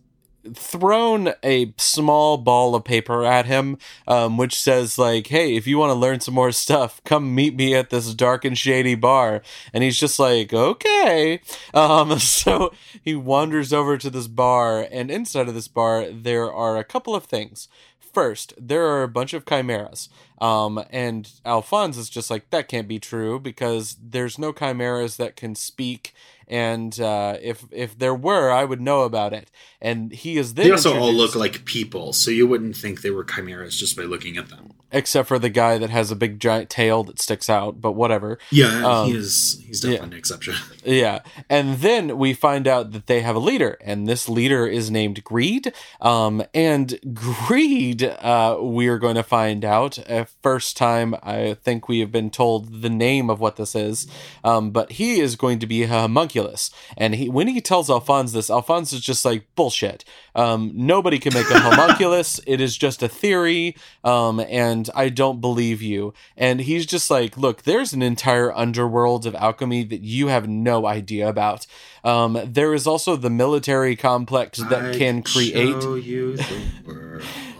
thrown 0.53 1.33
a 1.41 1.73
small 1.77 2.37
ball 2.37 2.75
of 2.75 2.83
paper 2.83 3.23
at 3.23 3.45
him 3.45 3.77
um, 4.07 4.37
which 4.37 4.59
says 4.59 4.97
like 4.97 5.27
hey 5.27 5.55
if 5.55 5.65
you 5.65 5.77
want 5.77 5.89
to 5.89 5.97
learn 5.97 6.19
some 6.19 6.33
more 6.33 6.51
stuff 6.51 7.01
come 7.05 7.33
meet 7.33 7.55
me 7.55 7.73
at 7.73 7.89
this 7.89 8.13
dark 8.13 8.43
and 8.43 8.57
shady 8.57 8.95
bar. 8.95 9.41
And 9.73 9.83
he's 9.83 9.97
just 9.97 10.19
like 10.19 10.53
okay. 10.53 11.39
Um, 11.73 12.19
so 12.19 12.73
he 13.01 13.15
wanders 13.15 13.71
over 13.71 13.97
to 13.97 14.09
this 14.09 14.27
bar 14.27 14.87
and 14.91 15.09
inside 15.09 15.47
of 15.47 15.53
this 15.53 15.67
bar 15.67 16.07
there 16.11 16.51
are 16.51 16.77
a 16.77 16.83
couple 16.83 17.15
of 17.15 17.23
things 17.23 17.67
First, 18.13 18.53
there 18.59 18.85
are 18.85 19.01
a 19.01 19.07
bunch 19.07 19.33
of 19.33 19.45
chimeras. 19.45 20.07
Um, 20.39 20.83
and 20.91 21.29
Alphonse 21.45 21.97
is 21.97 22.09
just 22.09 22.29
like, 22.29 22.49
that 22.51 22.67
can't 22.67 22.87
be 22.87 22.99
true 22.99 23.39
because 23.39 23.97
there's 24.01 24.37
no 24.37 24.51
chimeras 24.53 25.17
that 25.17 25.35
can 25.35 25.55
speak. 25.55 26.13
And 26.47 26.99
uh, 26.99 27.37
if 27.41 27.65
if 27.71 27.97
there 27.97 28.15
were, 28.15 28.51
I 28.51 28.63
would 28.65 28.81
know 28.81 29.01
about 29.01 29.33
it. 29.33 29.49
And 29.81 30.13
he 30.13 30.37
is 30.37 30.53
then 30.53 30.67
They 30.67 30.71
also 30.71 30.97
all 30.97 31.11
look 31.13 31.35
like 31.35 31.65
people, 31.65 32.13
so 32.13 32.31
you 32.31 32.47
wouldn't 32.47 32.77
think 32.77 33.01
they 33.01 33.09
were 33.11 33.25
chimeras 33.25 33.77
just 33.77 33.97
by 33.97 34.03
looking 34.03 34.37
at 34.37 34.47
them. 34.49 34.71
except 34.93 35.27
for 35.27 35.37
the 35.39 35.49
guy 35.49 35.77
that 35.77 35.89
has 35.89 36.09
a 36.11 36.15
big 36.15 36.39
giant 36.39 36.69
tail 36.69 37.03
that 37.03 37.19
sticks 37.19 37.49
out. 37.49 37.81
But 37.81 37.91
whatever. 37.93 38.37
Yeah, 38.49 38.85
Um, 38.85 39.07
he 39.11 39.17
is. 39.17 39.61
He's 39.65 39.81
definitely 39.81 40.07
an 40.07 40.13
exception. 40.19 40.55
Yeah. 40.85 41.19
And 41.49 41.77
then 41.77 42.17
we 42.17 42.33
find 42.33 42.67
out 42.67 42.91
that 42.91 43.07
they 43.07 43.21
have 43.21 43.37
a 43.37 43.39
leader, 43.39 43.77
and 43.81 44.05
this 44.07 44.27
leader 44.27 44.67
is 44.67 44.91
named 44.91 45.23
Greed. 45.23 45.71
Um, 46.01 46.43
and 46.53 46.99
Greed, 47.13 48.03
uh, 48.03 48.57
we 48.61 48.87
are 48.89 48.97
going 48.99 49.15
to 49.15 49.23
find 49.23 49.63
out. 49.65 49.97
Uh, 50.09 50.25
first 50.41 50.75
time 50.77 51.15
I 51.23 51.53
think 51.55 51.87
we 51.87 51.99
have 51.99 52.11
been 52.11 52.29
told 52.29 52.81
the 52.81 52.89
name 52.89 53.29
of 53.29 53.39
what 53.39 53.55
this 53.55 53.75
is. 53.75 54.07
Um, 54.43 54.71
but 54.71 54.93
he 54.93 55.19
is 55.19 55.35
going 55.37 55.59
to 55.59 55.67
be 55.67 55.83
a 55.83 56.07
homunculus. 56.33 56.71
And 56.97 57.15
he 57.15 57.29
when 57.29 57.47
he 57.47 57.61
tells 57.61 57.89
Alphonse 57.89 58.33
this, 58.33 58.49
Alphonse 58.49 58.93
is 58.93 59.01
just 59.01 59.25
like, 59.25 59.45
bullshit. 59.55 60.03
Um, 60.35 60.71
nobody 60.73 61.19
can 61.19 61.33
make 61.33 61.49
a 61.49 61.59
homunculus. 61.59 62.39
it 62.47 62.61
is 62.61 62.77
just 62.77 63.03
a 63.03 63.07
theory. 63.07 63.75
Um, 64.03 64.39
and 64.39 64.89
I 64.95 65.09
don't 65.09 65.41
believe 65.41 65.81
you. 65.81 66.13
And 66.37 66.61
he's 66.61 66.85
just 66.85 67.09
like, 67.09 67.37
look, 67.37 67.63
there's 67.63 67.93
an 67.93 68.01
entire 68.01 68.51
underworld 68.51 69.25
of 69.25 69.35
alchemy 69.35 69.83
that 69.85 70.01
you 70.01 70.27
have 70.27 70.47
no 70.47 70.85
idea 70.85 71.27
about. 71.27 71.65
Um, 72.03 72.39
there 72.45 72.73
is 72.73 72.87
also 72.87 73.15
the 73.15 73.29
military 73.29 73.95
complex 73.95 74.59
that 74.59 74.85
I 74.85 74.97
can 74.97 75.23
create. 75.23 75.75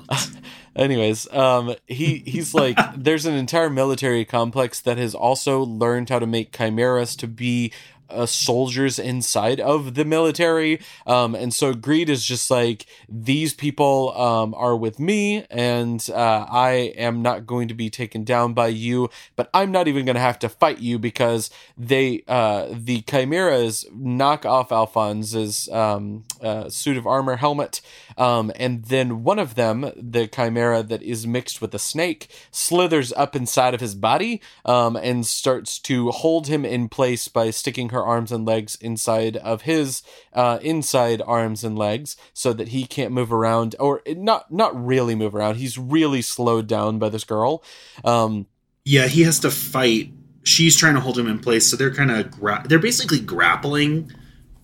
Anyways, 0.75 1.31
um, 1.31 1.75
he 1.87 2.23
he's 2.25 2.53
like, 2.53 2.77
there's 2.97 3.25
an 3.25 3.35
entire 3.35 3.69
military 3.69 4.25
complex 4.25 4.79
that 4.81 4.97
has 4.97 5.13
also 5.13 5.61
learned 5.61 6.09
how 6.09 6.19
to 6.19 6.25
make 6.25 6.55
chimeras 6.55 7.15
to 7.17 7.27
be 7.27 7.71
uh, 8.09 8.25
soldiers 8.25 8.99
inside 8.99 9.59
of 9.59 9.95
the 9.95 10.05
military. 10.05 10.79
Um, 11.05 11.35
and 11.35 11.53
so 11.53 11.73
Greed 11.73 12.09
is 12.09 12.25
just 12.25 12.51
like, 12.51 12.85
these 13.09 13.53
people 13.53 14.15
um, 14.19 14.53
are 14.55 14.75
with 14.75 14.99
me, 14.99 15.45
and 15.49 16.07
uh, 16.13 16.45
I 16.49 16.93
am 16.97 17.21
not 17.21 17.45
going 17.45 17.67
to 17.67 17.73
be 17.73 17.89
taken 17.89 18.23
down 18.23 18.53
by 18.53 18.67
you, 18.67 19.09
but 19.35 19.49
I'm 19.53 19.71
not 19.71 19.87
even 19.87 20.05
going 20.05 20.15
to 20.15 20.21
have 20.21 20.39
to 20.39 20.49
fight 20.49 20.79
you 20.79 20.99
because 20.99 21.49
they, 21.77 22.23
uh, 22.27 22.67
the 22.71 23.01
chimeras 23.01 23.85
knock 23.93 24.45
off 24.45 24.71
Alphonse's 24.71 25.69
um, 25.69 26.23
uh, 26.41 26.69
suit 26.69 26.97
of 26.97 27.07
armor 27.07 27.37
helmet. 27.37 27.81
Um, 28.17 28.51
and 28.55 28.85
then 28.85 29.23
one 29.23 29.39
of 29.39 29.55
them, 29.55 29.91
the 29.95 30.27
chimera 30.27 30.83
that 30.83 31.01
is 31.01 31.25
mixed 31.25 31.61
with 31.61 31.73
a 31.73 31.79
snake, 31.79 32.27
slithers 32.51 33.11
up 33.13 33.35
inside 33.35 33.73
of 33.73 33.81
his 33.81 33.95
body 33.95 34.41
um, 34.65 34.95
and 34.95 35.25
starts 35.25 35.79
to 35.79 36.11
hold 36.11 36.47
him 36.47 36.65
in 36.65 36.89
place 36.89 37.27
by 37.27 37.49
sticking 37.49 37.89
her 37.93 38.03
arms 38.03 38.31
and 38.31 38.45
legs 38.45 38.75
inside 38.81 39.37
of 39.37 39.61
his 39.61 40.03
uh, 40.33 40.59
inside 40.61 41.21
arms 41.25 41.63
and 41.63 41.77
legs, 41.77 42.17
so 42.33 42.51
that 42.53 42.67
he 42.69 42.85
can't 42.85 43.11
move 43.11 43.31
around, 43.31 43.75
or 43.79 44.01
not 44.07 44.51
not 44.51 44.73
really 44.85 45.15
move 45.15 45.33
around. 45.33 45.55
He's 45.55 45.77
really 45.77 46.21
slowed 46.21 46.67
down 46.67 46.99
by 46.99 47.09
this 47.09 47.23
girl. 47.23 47.63
Um, 48.03 48.47
Yeah, 48.85 49.07
he 49.07 49.21
has 49.23 49.39
to 49.39 49.49
fight. 49.51 50.11
She's 50.43 50.75
trying 50.75 50.95
to 50.95 50.99
hold 50.99 51.17
him 51.17 51.27
in 51.27 51.39
place, 51.39 51.69
so 51.71 51.77
they're 51.77 51.93
kind 51.93 52.11
of 52.11 52.29
gra- 52.31 52.65
they're 52.67 52.77
basically 52.79 53.21
grappling, 53.21 54.11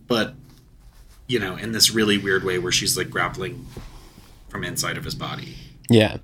but 0.07 0.33
you 1.27 1.39
know, 1.39 1.55
in 1.55 1.71
this 1.71 1.91
really 1.91 2.17
weird 2.17 2.43
way 2.43 2.57
where 2.57 2.71
she's 2.71 2.97
like 2.97 3.09
grappling 3.09 3.65
from 4.49 4.63
inside 4.63 4.97
of 4.97 5.05
his 5.05 5.15
body. 5.15 5.55
Yeah. 5.89 6.17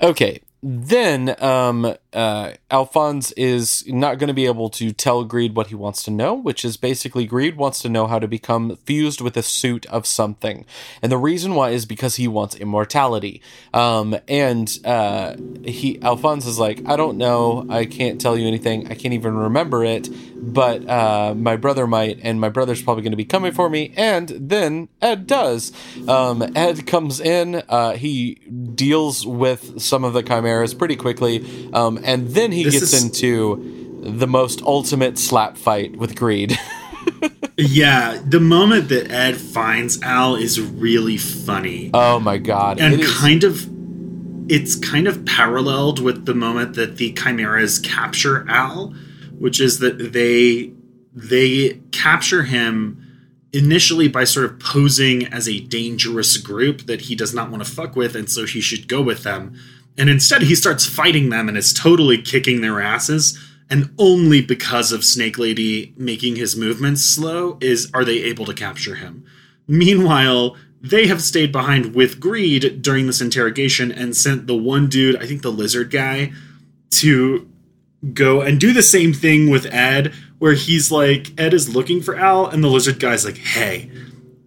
Okay. 0.00 0.40
Then 0.62 1.34
um, 1.42 1.96
uh, 2.12 2.52
Alphonse 2.70 3.32
is 3.32 3.84
not 3.86 4.18
going 4.18 4.28
to 4.28 4.34
be 4.34 4.46
able 4.46 4.70
to 4.70 4.92
tell 4.92 5.24
Greed 5.24 5.54
what 5.54 5.68
he 5.68 5.74
wants 5.74 6.02
to 6.04 6.10
know, 6.10 6.34
which 6.34 6.64
is 6.64 6.76
basically 6.76 7.26
Greed 7.26 7.56
wants 7.56 7.80
to 7.82 7.88
know 7.88 8.06
how 8.06 8.18
to 8.18 8.28
become 8.28 8.76
fused 8.84 9.20
with 9.20 9.36
a 9.36 9.42
suit 9.42 9.86
of 9.86 10.06
something, 10.06 10.64
and 11.00 11.10
the 11.10 11.18
reason 11.18 11.54
why 11.54 11.70
is 11.70 11.86
because 11.86 12.16
he 12.16 12.28
wants 12.28 12.54
immortality. 12.56 13.42
Um, 13.74 14.16
and 14.28 14.78
uh, 14.84 15.36
he 15.64 16.00
Alphonse 16.02 16.46
is 16.46 16.58
like, 16.58 16.82
I 16.86 16.96
don't 16.96 17.18
know, 17.18 17.66
I 17.68 17.84
can't 17.84 18.20
tell 18.20 18.36
you 18.36 18.46
anything, 18.46 18.90
I 18.90 18.94
can't 18.94 19.14
even 19.14 19.36
remember 19.36 19.84
it, 19.84 20.08
but 20.42 20.88
uh, 20.88 21.34
my 21.36 21.56
brother 21.56 21.86
might, 21.86 22.18
and 22.22 22.40
my 22.40 22.48
brother's 22.48 22.82
probably 22.82 23.02
going 23.02 23.12
to 23.12 23.16
be 23.16 23.24
coming 23.24 23.52
for 23.52 23.70
me. 23.70 23.92
And 23.96 24.28
then 24.28 24.88
Ed 25.00 25.26
does. 25.26 25.72
Um, 26.08 26.42
Ed 26.56 26.86
comes 26.86 27.20
in, 27.20 27.62
uh, 27.68 27.92
he 27.92 28.34
deals 28.74 29.26
with 29.26 29.80
some 29.80 30.04
of 30.04 30.12
the 30.12 30.22
chimeras 30.22 30.74
pretty 30.74 30.96
quickly, 30.96 31.70
um, 31.72 31.98
and 32.04 32.28
then 32.30 32.52
he 32.52 32.64
This 32.64 32.74
gets 32.80 32.92
is- 32.92 33.04
into 33.04 34.00
the 34.02 34.26
most 34.26 34.62
ultimate 34.62 35.18
slap 35.18 35.56
fight 35.56 35.96
with 35.96 36.16
Greed. 36.16 36.58
Yeah, 37.58 38.18
the 38.26 38.40
moment 38.40 38.88
that 38.88 39.10
Ed 39.10 39.36
finds 39.36 40.00
Al 40.02 40.36
is 40.36 40.58
really 40.60 41.18
funny. 41.18 41.90
oh 41.92 42.18
my 42.18 42.38
god. 42.38 42.80
and 42.80 42.94
it 42.94 43.00
is- 43.00 43.18
kind 43.18 43.44
of 43.44 43.66
it's 44.48 44.74
kind 44.74 45.06
of 45.06 45.24
paralleled 45.26 46.00
with 46.00 46.24
the 46.24 46.34
moment 46.34 46.74
that 46.74 46.96
the 46.96 47.12
chimeras 47.12 47.78
capture 47.78 48.44
al 48.48 48.92
which 49.38 49.60
is 49.60 49.78
that 49.78 50.12
they 50.12 50.72
they 51.14 51.78
capture 51.92 52.42
him 52.44 52.98
initially 53.52 54.08
by 54.08 54.24
sort 54.24 54.46
of 54.46 54.58
posing 54.58 55.26
as 55.26 55.46
a 55.48 55.60
dangerous 55.60 56.36
group 56.38 56.82
that 56.86 57.02
he 57.02 57.14
does 57.14 57.32
not 57.34 57.50
want 57.50 57.64
to 57.64 57.70
fuck 57.70 57.94
with 57.94 58.16
and 58.16 58.28
so 58.30 58.44
he 58.46 58.60
should 58.60 58.88
go 58.88 59.00
with 59.02 59.22
them 59.22 59.54
and 59.96 60.08
instead 60.08 60.42
he 60.42 60.54
starts 60.54 60.86
fighting 60.86 61.30
them 61.30 61.48
and 61.48 61.56
is 61.56 61.72
totally 61.72 62.20
kicking 62.20 62.60
their 62.60 62.80
asses. 62.80 63.38
And 63.70 63.94
only 63.98 64.42
because 64.42 64.92
of 64.92 65.04
snake 65.04 65.38
lady 65.38 65.94
making 65.96 66.36
his 66.36 66.56
movements 66.56 67.04
slow 67.04 67.56
is 67.60 67.90
are 67.94 68.04
they 68.04 68.22
able 68.24 68.44
to 68.44 68.52
capture 68.52 68.96
him. 68.96 69.24
Meanwhile, 69.66 70.56
they 70.82 71.06
have 71.06 71.22
stayed 71.22 71.52
behind 71.52 71.94
with 71.94 72.20
Greed 72.20 72.82
during 72.82 73.06
this 73.06 73.20
interrogation 73.20 73.90
and 73.90 74.16
sent 74.16 74.46
the 74.46 74.56
one 74.56 74.88
dude, 74.88 75.16
I 75.16 75.26
think 75.26 75.42
the 75.42 75.52
lizard 75.52 75.90
guy, 75.90 76.32
to 76.90 77.48
go 78.12 78.40
and 78.40 78.60
do 78.60 78.72
the 78.72 78.82
same 78.82 79.12
thing 79.12 79.48
with 79.48 79.72
Ed, 79.72 80.12
where 80.38 80.54
he's 80.54 80.90
like, 80.90 81.32
Ed 81.38 81.54
is 81.54 81.74
looking 81.74 82.02
for 82.02 82.16
Al, 82.16 82.46
and 82.46 82.64
the 82.64 82.68
lizard 82.68 82.98
guy's 82.98 83.24
like, 83.24 83.38
hey, 83.38 83.90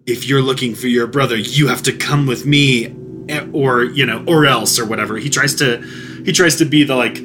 if 0.04 0.28
you're 0.28 0.42
looking 0.42 0.74
for 0.74 0.88
your 0.88 1.06
brother, 1.06 1.36
you 1.36 1.68
have 1.68 1.82
to 1.84 1.96
come 1.96 2.26
with 2.26 2.44
me, 2.44 2.94
Eh, 3.28 3.46
or, 3.52 3.82
you 3.82 4.06
know, 4.06 4.24
or 4.26 4.46
else, 4.46 4.78
or 4.78 4.84
whatever. 4.84 5.16
He 5.16 5.28
tries 5.28 5.54
to, 5.56 5.78
he 6.24 6.32
tries 6.32 6.56
to 6.56 6.64
be 6.64 6.84
the 6.84 6.94
like 6.94 7.16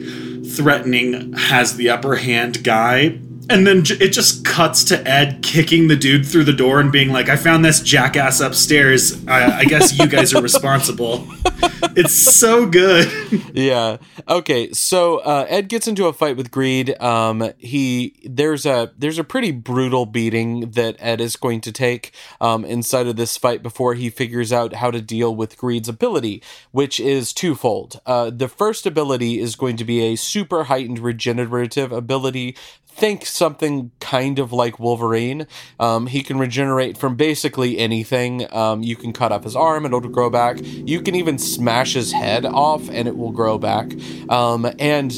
threatening, 0.52 1.34
has 1.34 1.76
the 1.76 1.90
upper 1.90 2.16
hand 2.16 2.64
guy. 2.64 3.20
And 3.52 3.68
then 3.68 3.84
j- 3.84 3.96
it 3.96 4.10
just 4.10 4.46
cuts 4.46 4.84
to 4.86 5.08
Ed 5.08 5.42
kicking 5.44 5.88
the 5.88 5.96
dude 5.96 6.26
through 6.26 6.46
the 6.46 6.54
door 6.54 6.80
and 6.80 6.92
being 6.92 7.12
like, 7.12 7.30
"I 7.30 7.36
found 7.36 7.64
this 7.64 7.82
jackass 7.82 8.40
upstairs. 8.40 9.26
I, 9.28 9.60
I 9.60 9.66
guess 9.66 9.98
you 9.98 10.08
guys 10.08 10.34
are 10.34 10.42
responsible." 10.42 11.28
it's 11.96 12.14
so 12.14 12.66
good. 12.66 13.12
yeah. 13.54 13.98
Okay. 14.28 14.72
So 14.72 15.18
uh, 15.20 15.46
Ed 15.50 15.68
gets 15.68 15.88
into 15.88 16.06
a 16.06 16.14
fight 16.14 16.38
with 16.38 16.52
Greed. 16.52 17.00
Um, 17.02 17.52
he 17.58 18.16
there's 18.24 18.66
a 18.66 18.92
there's 18.98 19.20
a 19.20 19.24
pretty 19.24 19.52
brutal 19.52 20.06
beating 20.06 20.72
that 20.72 20.96
Ed 21.00 21.22
is 21.22 21.36
going 21.36 21.62
to 21.62 21.72
take 21.72 22.12
um, 22.40 22.66
inside 22.66 23.08
of 23.08 23.16
this 23.16 23.38
fight 23.38 23.62
before 23.64 23.94
he 23.94 24.10
figures 24.10 24.54
out 24.54 24.74
how 24.76 24.92
to 24.92 25.02
deal 25.02 25.36
with 25.36 25.58
Greed's 25.58 25.90
ability, 25.90 26.42
which 26.72 27.00
is 27.00 27.34
twofold. 27.34 28.00
Uh, 28.06 28.30
the 28.30 28.48
first 28.48 28.86
ability 28.86 29.40
is 29.40 29.56
going 29.56 29.78
to 29.78 29.86
be 29.86 30.02
a 30.02 30.16
super 30.16 30.66
heightened 30.66 31.00
regenerative 31.00 31.92
ability 31.92 32.56
think 32.94 33.26
something 33.26 33.92
kind 34.00 34.38
of 34.40 34.52
like 34.54 34.80
Wolverine. 34.80 35.48
Um, 35.80 36.08
he 36.08 36.22
can 36.22 36.38
regenerate 36.38 36.98
from 36.98 37.16
basically 37.16 37.78
anything. 37.78 38.52
Um, 38.54 38.84
you 38.84 38.96
can 38.96 39.14
cut 39.14 39.32
off 39.32 39.44
his 39.44 39.56
arm 39.56 39.86
and 39.86 39.94
it'll 39.94 40.10
grow 40.10 40.30
back. 40.30 40.58
You 40.62 41.02
can 41.02 41.16
even 41.16 41.38
smash 41.38 41.94
his 41.94 42.12
head 42.12 42.46
off 42.46 42.90
and 42.90 43.08
it 43.08 43.18
will 43.18 43.32
grow 43.32 43.58
back. 43.58 43.92
Um, 44.30 44.70
and 44.80 45.12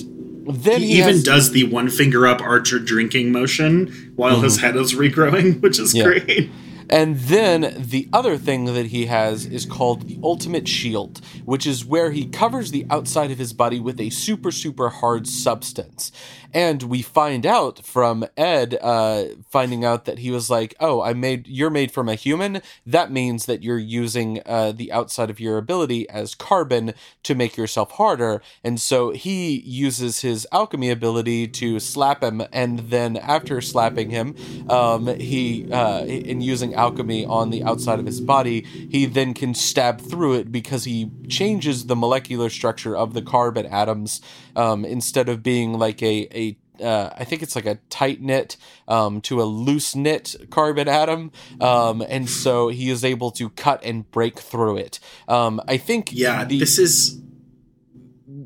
then 0.46 0.82
he, 0.82 0.88
he, 0.88 0.94
even 1.00 1.10
has- 1.16 1.24
does 1.24 1.52
the 1.52 1.66
one 1.66 1.90
finger 1.90 2.28
up 2.28 2.42
archer 2.42 2.80
drinking 2.80 3.32
motion 3.32 4.14
while 4.16 4.42
his 4.42 4.60
head 4.60 4.76
is 4.76 4.94
regrowing, 4.94 5.62
which 5.62 5.80
is 5.80 5.94
Yeah. 5.94 6.04
great. 6.06 6.50
And 6.90 7.18
then 7.18 7.74
the 7.78 8.10
other 8.12 8.38
thing 8.38 8.66
that 8.66 8.88
he 8.88 9.06
has 9.06 9.46
is 9.46 9.66
called 9.66 10.06
the 10.08 10.20
Ultimate 10.22 10.68
Shield, 10.68 11.22
which 11.46 11.66
is 11.66 11.86
where 11.86 12.12
he 12.12 12.26
covers 12.26 12.72
the 12.72 12.86
outside 12.90 13.32
of 13.32 13.38
his 13.38 13.54
body 13.54 13.80
with 13.80 14.02
a 14.02 14.10
super, 14.10 14.52
super 14.52 14.90
hard 14.90 15.26
substance. 15.26 16.12
And 16.54 16.84
we 16.84 17.02
find 17.02 17.46
out 17.46 17.84
from 17.86 18.26
Ed, 18.38 18.78
uh, 18.82 19.26
finding 19.50 19.84
out 19.84 20.06
that 20.06 20.20
he 20.20 20.30
was 20.30 20.50
like, 20.50 20.76
"Oh, 20.80 21.02
I 21.02 21.14
made 21.14 21.48
you're 21.48 21.72
made 21.72 21.92
from 21.92 22.08
a 22.08 22.16
human. 22.16 22.62
That 22.86 23.12
means 23.12 23.46
that 23.48 23.64
you're 23.64 23.80
using 23.80 24.42
uh, 24.46 24.72
the 24.72 24.92
outside 24.92 25.30
of 25.30 25.40
your 25.40 25.58
ability 25.58 26.08
as 26.10 26.36
carbon 26.36 26.94
to 27.24 27.34
make 27.34 27.58
yourself 27.58 27.92
harder." 27.92 28.42
And 28.64 28.80
so 28.80 29.12
he 29.12 29.62
uses 29.62 30.22
his 30.22 30.46
alchemy 30.52 30.92
ability 30.92 31.48
to 31.48 31.80
slap 31.80 32.22
him, 32.22 32.44
and 32.52 32.80
then 32.80 33.18
after 33.18 33.60
slapping 33.60 34.12
him, 34.12 34.36
um, 34.70 35.08
he 35.08 35.72
uh, 35.72 36.06
in 36.06 36.42
using 36.42 36.76
alchemy 36.76 37.26
on 37.26 37.50
the 37.50 37.64
outside 37.64 38.00
of 38.00 38.06
his 38.06 38.22
body, 38.22 38.62
he 38.92 39.06
then 39.06 39.34
can 39.34 39.56
stab 39.56 40.02
through 40.02 40.34
it 40.36 40.52
because 40.52 40.84
he 40.84 41.10
changes 41.28 41.88
the 41.88 41.96
molecular 41.96 42.50
structure 42.50 42.96
of 42.96 43.14
the 43.14 43.22
carbon 43.22 43.66
atoms 43.66 44.22
um, 44.56 44.86
instead 44.86 45.30
of 45.30 45.42
being 45.42 45.74
like 45.74 46.04
a 46.04 46.28
a 46.32 46.43
uh, 46.82 47.10
I 47.18 47.24
think 47.24 47.42
it's 47.44 47.56
like 47.56 47.66
a 47.66 47.80
tight 47.90 48.22
knit 48.22 48.58
um, 48.88 49.22
to 49.22 49.42
a 49.42 49.44
loose 49.46 49.96
knit 49.96 50.36
carbon 50.50 50.88
atom, 50.88 51.32
um, 51.62 52.02
and 52.08 52.30
so 52.30 52.70
he 52.70 52.90
is 52.90 53.04
able 53.06 53.32
to 53.32 53.50
cut 53.50 53.84
and 53.84 54.10
break 54.12 54.40
through 54.40 54.78
it. 54.78 55.00
Um, 55.28 55.62
I 55.68 55.78
think 55.78 56.10
Yeah, 56.12 56.46
the- 56.46 56.60
this 56.60 56.80
is. 56.80 57.20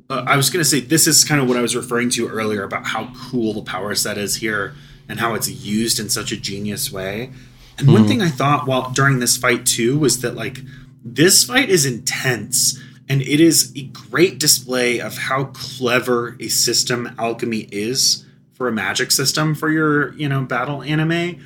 Uh, 0.09 0.23
I 0.27 0.35
was 0.37 0.49
going 0.49 0.61
to 0.61 0.69
say 0.69 0.79
this 0.79 1.07
is 1.07 1.23
kind 1.23 1.41
of 1.41 1.47
what 1.47 1.57
I 1.57 1.61
was 1.61 1.75
referring 1.75 2.09
to 2.11 2.27
earlier 2.27 2.63
about 2.63 2.85
how 2.87 3.11
cool 3.29 3.53
the 3.53 3.61
power 3.61 3.93
set 3.95 4.17
is 4.17 4.35
here 4.37 4.73
and 5.07 5.19
how 5.19 5.33
it's 5.33 5.49
used 5.49 5.99
in 5.99 6.09
such 6.09 6.31
a 6.31 6.37
genius 6.37 6.91
way. 6.91 7.31
And 7.77 7.91
one 7.91 8.07
thing 8.07 8.21
I 8.21 8.29
thought 8.29 8.67
while 8.67 8.89
during 8.91 9.19
this 9.19 9.37
fight 9.37 9.65
too 9.65 9.97
was 9.99 10.21
that 10.21 10.35
like 10.35 10.59
this 11.05 11.43
fight 11.43 11.69
is 11.69 11.85
intense 11.85 12.81
and 13.09 13.21
it 13.21 13.39
is 13.39 13.71
a 13.75 13.83
great 13.83 14.39
display 14.39 14.99
of 14.99 15.17
how 15.17 15.45
clever 15.45 16.35
a 16.39 16.49
system 16.49 17.15
alchemy 17.17 17.67
is 17.71 18.25
for 18.53 18.67
a 18.67 18.71
magic 18.71 19.11
system 19.11 19.55
for 19.55 19.69
your, 19.69 20.13
you 20.13 20.27
know, 20.27 20.41
battle 20.41 20.81
anime, 20.81 21.39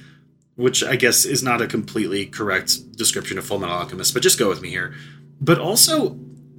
which 0.56 0.84
I 0.84 0.96
guess 0.96 1.26
is 1.26 1.44
not 1.44 1.62
a 1.62 1.68
completely 1.68 2.26
correct 2.26 2.96
description 2.96 3.38
of 3.38 3.46
Full 3.46 3.60
Metal 3.60 3.76
Alchemist, 3.76 4.14
but 4.14 4.24
just 4.24 4.40
go 4.40 4.50
with 4.50 4.62
me 4.62 4.70
here. 4.70 4.94
But 5.40 5.60
also, 5.60 6.12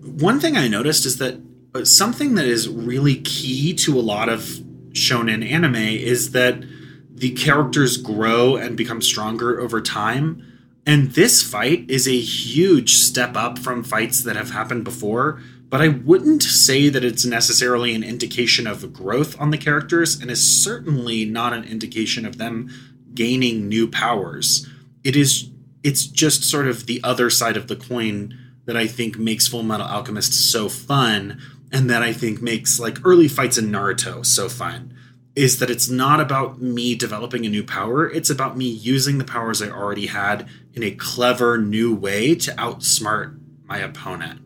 one 0.02 0.40
thing 0.40 0.56
I 0.56 0.68
noticed 0.68 1.06
is 1.06 1.18
that 1.18 1.40
uh, 1.74 1.84
something 1.84 2.34
that 2.34 2.44
is 2.44 2.68
really 2.68 3.16
key 3.16 3.72
to 3.74 3.98
a 3.98 4.02
lot 4.02 4.28
of 4.28 4.40
shonen 4.90 5.48
anime 5.48 5.76
is 5.76 6.32
that 6.32 6.62
the 7.10 7.30
characters 7.30 7.96
grow 7.96 8.56
and 8.56 8.76
become 8.76 9.00
stronger 9.00 9.60
over 9.60 9.80
time. 9.80 10.51
And 10.86 11.12
this 11.12 11.42
fight 11.42 11.88
is 11.88 12.08
a 12.08 12.18
huge 12.18 12.94
step 12.94 13.36
up 13.36 13.58
from 13.58 13.84
fights 13.84 14.22
that 14.24 14.36
have 14.36 14.50
happened 14.50 14.84
before, 14.84 15.40
but 15.68 15.80
I 15.80 15.88
wouldn't 15.88 16.42
say 16.42 16.88
that 16.88 17.04
it's 17.04 17.24
necessarily 17.24 17.94
an 17.94 18.02
indication 18.02 18.66
of 18.66 18.92
growth 18.92 19.40
on 19.40 19.50
the 19.50 19.58
characters, 19.58 20.20
and 20.20 20.30
is 20.30 20.62
certainly 20.62 21.24
not 21.24 21.52
an 21.52 21.64
indication 21.64 22.26
of 22.26 22.36
them 22.36 22.68
gaining 23.14 23.68
new 23.68 23.88
powers. 23.88 24.68
It 25.04 25.16
is 25.16 25.48
it's 25.82 26.06
just 26.06 26.44
sort 26.44 26.68
of 26.68 26.86
the 26.86 27.00
other 27.02 27.28
side 27.28 27.56
of 27.56 27.66
the 27.68 27.76
coin 27.76 28.38
that 28.66 28.76
I 28.76 28.86
think 28.86 29.18
makes 29.18 29.48
Full 29.48 29.64
Metal 29.64 29.86
Alchemist 29.86 30.32
so 30.52 30.68
fun, 30.68 31.40
and 31.72 31.88
that 31.90 32.02
I 32.02 32.12
think 32.12 32.42
makes 32.42 32.78
like 32.78 32.98
early 33.04 33.28
fights 33.28 33.58
in 33.58 33.70
Naruto 33.70 34.26
so 34.26 34.48
fun. 34.48 34.94
Is 35.34 35.58
that 35.58 35.70
it's 35.70 35.88
not 35.88 36.20
about 36.20 36.60
me 36.60 36.94
developing 36.94 37.46
a 37.46 37.48
new 37.48 37.64
power, 37.64 38.10
it's 38.10 38.28
about 38.28 38.58
me 38.58 38.66
using 38.66 39.16
the 39.16 39.24
powers 39.24 39.62
I 39.62 39.70
already 39.70 40.06
had 40.06 40.46
in 40.74 40.82
a 40.82 40.90
clever 40.90 41.58
new 41.58 41.94
way 41.94 42.34
to 42.34 42.50
outsmart 42.52 43.38
my 43.66 43.78
opponent. 43.78 44.40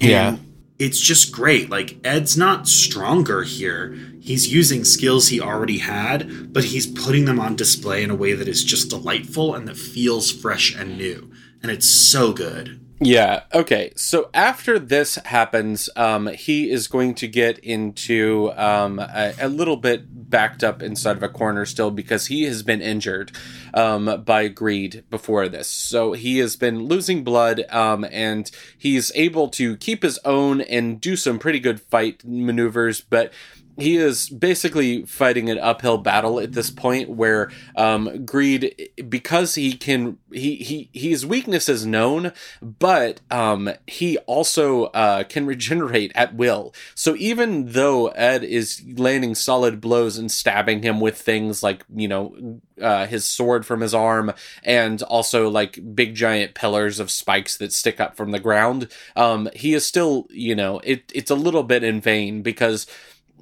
And 0.00 0.10
Yeah. 0.10 0.36
It's 0.76 1.00
just 1.00 1.30
great. 1.30 1.70
Like, 1.70 1.98
Ed's 2.02 2.36
not 2.36 2.66
stronger 2.66 3.44
here. 3.44 3.96
He's 4.20 4.52
using 4.52 4.84
skills 4.84 5.28
he 5.28 5.40
already 5.40 5.78
had, 5.78 6.52
but 6.52 6.64
he's 6.64 6.86
putting 6.86 7.26
them 7.26 7.38
on 7.38 7.54
display 7.54 8.02
in 8.02 8.10
a 8.10 8.16
way 8.16 8.32
that 8.32 8.48
is 8.48 8.64
just 8.64 8.90
delightful 8.90 9.54
and 9.54 9.68
that 9.68 9.76
feels 9.76 10.32
fresh 10.32 10.74
and 10.74 10.98
new. 10.98 11.30
And 11.62 11.70
it's 11.70 11.88
so 11.88 12.32
good. 12.32 12.80
Yeah. 13.00 13.42
Okay. 13.52 13.92
So 13.96 14.30
after 14.32 14.78
this 14.78 15.16
happens, 15.16 15.90
um, 15.94 16.28
he 16.28 16.70
is 16.70 16.88
going 16.88 17.14
to 17.16 17.28
get 17.28 17.58
into 17.58 18.52
um, 18.56 18.98
a, 18.98 19.34
a 19.40 19.48
little 19.48 19.76
bit 19.76 20.30
backed 20.30 20.64
up 20.64 20.82
inside 20.82 21.16
of 21.16 21.22
a 21.22 21.28
corner 21.28 21.66
still 21.66 21.90
because 21.90 22.26
he 22.26 22.44
has 22.44 22.62
been 22.62 22.80
injured 22.80 23.32
um, 23.74 24.22
by 24.24 24.48
greed 24.48 25.04
before 25.10 25.48
this. 25.48 25.68
So 25.68 26.12
he 26.12 26.38
has 26.38 26.56
been 26.56 26.84
losing 26.84 27.24
blood, 27.24 27.64
um, 27.70 28.06
and 28.10 28.50
he's 28.78 29.12
able 29.14 29.48
to 29.50 29.76
keep 29.76 30.02
his 30.02 30.18
own 30.24 30.60
and 30.62 31.00
do 31.00 31.16
some 31.16 31.38
pretty 31.38 31.60
good 31.60 31.80
fight 31.80 32.22
maneuvers, 32.24 33.00
but 33.00 33.32
he 33.76 33.96
is 33.96 34.28
basically 34.28 35.04
fighting 35.04 35.50
an 35.50 35.58
uphill 35.58 35.98
battle 35.98 36.38
at 36.38 36.52
this 36.52 36.70
point 36.70 37.10
where 37.10 37.50
um, 37.76 38.24
greed 38.24 38.90
because 39.08 39.54
he 39.54 39.72
can 39.72 40.18
he 40.32 40.56
he 40.56 40.90
his 40.92 41.26
weakness 41.26 41.68
is 41.68 41.84
known 41.84 42.32
but 42.62 43.20
um, 43.30 43.70
he 43.86 44.18
also 44.18 44.84
uh, 44.86 45.24
can 45.24 45.46
regenerate 45.46 46.12
at 46.14 46.34
will 46.34 46.74
so 46.94 47.14
even 47.16 47.72
though 47.72 48.08
ed 48.08 48.44
is 48.44 48.82
landing 48.96 49.34
solid 49.34 49.80
blows 49.80 50.18
and 50.18 50.30
stabbing 50.30 50.82
him 50.82 51.00
with 51.00 51.20
things 51.20 51.62
like 51.62 51.84
you 51.94 52.08
know 52.08 52.60
uh, 52.80 53.06
his 53.06 53.24
sword 53.24 53.63
from 53.64 53.80
his 53.80 53.94
arm 53.94 54.32
and 54.62 55.02
also 55.02 55.48
like 55.48 55.94
big 55.94 56.14
giant 56.14 56.54
pillars 56.54 57.00
of 57.00 57.10
spikes 57.10 57.56
that 57.56 57.72
stick 57.72 58.00
up 58.00 58.16
from 58.16 58.30
the 58.30 58.40
ground. 58.40 58.88
Um, 59.16 59.48
he 59.54 59.74
is 59.74 59.86
still 59.86 60.26
you 60.30 60.54
know 60.54 60.80
it, 60.80 61.10
it's 61.14 61.30
a 61.30 61.36
little 61.36 61.62
bit 61.62 61.82
in 61.82 62.00
vain 62.00 62.42
because 62.42 62.86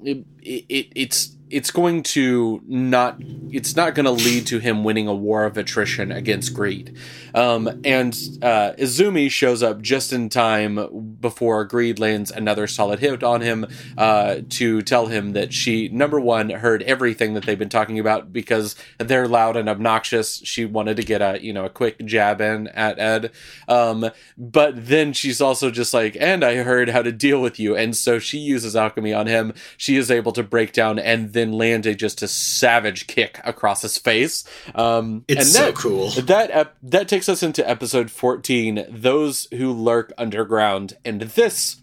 it, 0.03 0.25
it 0.41 0.87
it's 0.95 1.35
it's 1.53 1.69
going 1.69 2.01
to 2.01 2.59
not 2.65 3.21
it's 3.51 3.75
not 3.75 3.93
going 3.93 4.05
to 4.05 4.11
lead 4.11 4.47
to 4.47 4.57
him 4.57 4.83
winning 4.83 5.07
a 5.07 5.13
war 5.13 5.45
of 5.45 5.55
attrition 5.55 6.11
against 6.11 6.53
greed. 6.53 6.97
Um, 7.35 7.81
and 7.85 8.13
uh, 8.41 8.73
izumi 8.79 9.29
shows 9.29 9.61
up 9.61 9.81
just 9.81 10.11
in 10.11 10.29
time 10.29 11.15
before 11.19 11.63
greed 11.65 11.99
lands 11.99 12.31
another 12.31 12.65
solid 12.65 12.99
hit 12.99 13.23
on 13.23 13.41
him 13.41 13.67
uh, 13.97 14.37
to 14.49 14.81
tell 14.81 15.07
him 15.07 15.33
that 15.33 15.53
she 15.53 15.89
number 15.89 16.19
one 16.19 16.49
heard 16.49 16.81
everything 16.83 17.35
that 17.35 17.45
they've 17.45 17.59
been 17.59 17.69
talking 17.69 17.99
about 17.99 18.33
because 18.33 18.75
they're 18.97 19.27
loud 19.27 19.55
and 19.55 19.69
obnoxious. 19.69 20.41
She 20.43 20.65
wanted 20.65 20.97
to 20.97 21.03
get 21.03 21.21
a 21.21 21.43
you 21.43 21.53
know 21.53 21.65
a 21.65 21.69
quick 21.69 22.03
jab 22.03 22.41
in 22.41 22.67
at 22.69 22.97
ed. 22.97 23.31
Um, 23.67 24.09
but 24.37 24.87
then 24.87 25.13
she's 25.13 25.39
also 25.39 25.69
just 25.69 25.93
like 25.93 26.17
and 26.19 26.43
i 26.43 26.55
heard 26.55 26.89
how 26.89 27.03
to 27.03 27.11
deal 27.11 27.39
with 27.39 27.59
you. 27.59 27.75
And 27.75 27.95
so 27.95 28.17
she 28.17 28.39
uses 28.39 28.75
alchemy 28.75 29.13
on 29.13 29.27
him. 29.27 29.53
She 29.77 29.97
is 29.97 30.09
able 30.09 30.31
to 30.31 30.41
break 30.41 30.73
down 30.73 30.97
and 30.97 31.33
then 31.33 31.42
land 31.51 31.85
a 31.85 31.93
just 31.95 32.21
a 32.21 32.27
savage 32.27 33.07
kick 33.07 33.39
across 33.43 33.81
his 33.81 33.97
face 33.97 34.43
um 34.75 35.25
It's 35.27 35.39
and 35.41 35.47
so 35.49 35.65
that, 35.65 35.75
cool. 35.75 36.09
that 36.11 36.49
ep- 36.51 36.77
that 36.83 37.07
takes 37.07 37.27
us 37.27 37.43
into 37.43 37.67
episode 37.69 38.09
14 38.09 38.85
those 38.89 39.47
who 39.51 39.71
lurk 39.73 40.13
underground 40.17 40.93
and 41.03 41.21
this 41.21 41.77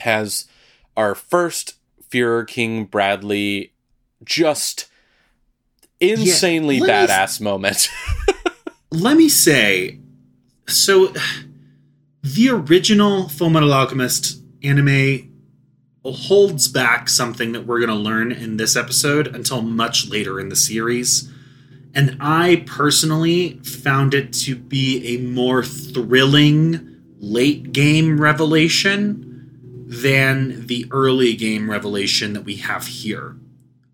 has 0.00 0.46
our 0.96 1.14
first 1.14 1.74
Führer 2.10 2.46
King 2.46 2.84
Bradley 2.84 3.72
just 4.24 4.88
insanely 6.00 6.80
me- 6.80 6.86
badass 6.86 7.40
moment. 7.40 7.88
Let 8.90 9.16
me 9.16 9.28
say 9.28 9.98
so 10.68 11.12
the 12.22 12.50
original 12.50 13.28
Full 13.28 13.50
Metal 13.50 13.72
Alchemist 13.72 14.40
anime 14.62 15.31
holds 16.04 16.68
back 16.68 17.08
something 17.08 17.52
that 17.52 17.66
we're 17.66 17.78
going 17.78 17.88
to 17.88 17.94
learn 17.94 18.32
in 18.32 18.56
this 18.56 18.74
episode 18.76 19.28
until 19.28 19.62
much 19.62 20.08
later 20.08 20.40
in 20.40 20.48
the 20.48 20.56
series. 20.56 21.30
And 21.94 22.16
I 22.20 22.64
personally 22.66 23.58
found 23.58 24.14
it 24.14 24.32
to 24.34 24.56
be 24.56 25.14
a 25.14 25.20
more 25.20 25.62
thrilling 25.62 27.00
late 27.18 27.72
game 27.72 28.20
revelation 28.20 29.28
than 29.86 30.66
the 30.66 30.86
early 30.90 31.34
game 31.34 31.70
revelation 31.70 32.32
that 32.32 32.44
we 32.44 32.56
have 32.56 32.86
here. 32.86 33.36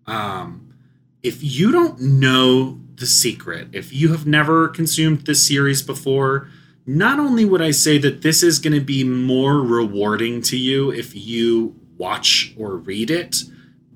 Um, 0.07 0.73
if 1.21 1.43
you 1.43 1.71
don't 1.71 1.99
know 1.99 2.79
the 2.95 3.05
secret, 3.05 3.67
if 3.73 3.93
you 3.93 4.11
have 4.11 4.25
never 4.25 4.69
consumed 4.69 5.25
this 5.25 5.45
series 5.45 5.81
before, 5.81 6.49
not 6.85 7.19
only 7.19 7.45
would 7.45 7.61
I 7.61 7.71
say 7.71 7.97
that 7.99 8.21
this 8.21 8.41
is 8.41 8.59
going 8.59 8.73
to 8.73 8.81
be 8.81 9.03
more 9.03 9.61
rewarding 9.61 10.41
to 10.43 10.57
you 10.57 10.91
if 10.91 11.15
you 11.15 11.78
watch 11.99 12.55
or 12.57 12.77
read 12.77 13.11
it 13.11 13.43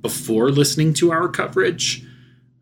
before 0.01 0.51
listening 0.51 0.93
to 0.93 1.11
our 1.11 1.27
coverage, 1.27 2.05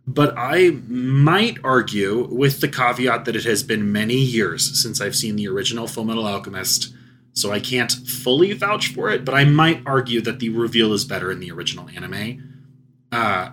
but 0.07 0.33
I 0.37 0.71
might 0.87 1.57
argue, 1.63 2.27
with 2.31 2.61
the 2.61 2.67
caveat 2.67 3.25
that 3.25 3.35
it 3.35 3.43
has 3.43 3.63
been 3.63 3.91
many 3.91 4.15
years 4.15 4.81
since 4.81 5.01
I've 5.01 5.15
seen 5.15 5.35
the 5.35 5.47
original 5.47 5.87
Full 5.87 6.05
Metal 6.05 6.25
Alchemist, 6.25 6.93
so 7.33 7.51
I 7.51 7.59
can't 7.59 7.91
fully 7.91 8.53
vouch 8.53 8.93
for 8.93 9.09
it, 9.09 9.25
but 9.25 9.33
I 9.33 9.43
might 9.45 9.81
argue 9.85 10.21
that 10.21 10.39
the 10.39 10.49
reveal 10.49 10.93
is 10.93 11.05
better 11.05 11.31
in 11.31 11.39
the 11.39 11.51
original 11.51 11.89
anime. 11.89 12.51
Uh, 13.11 13.51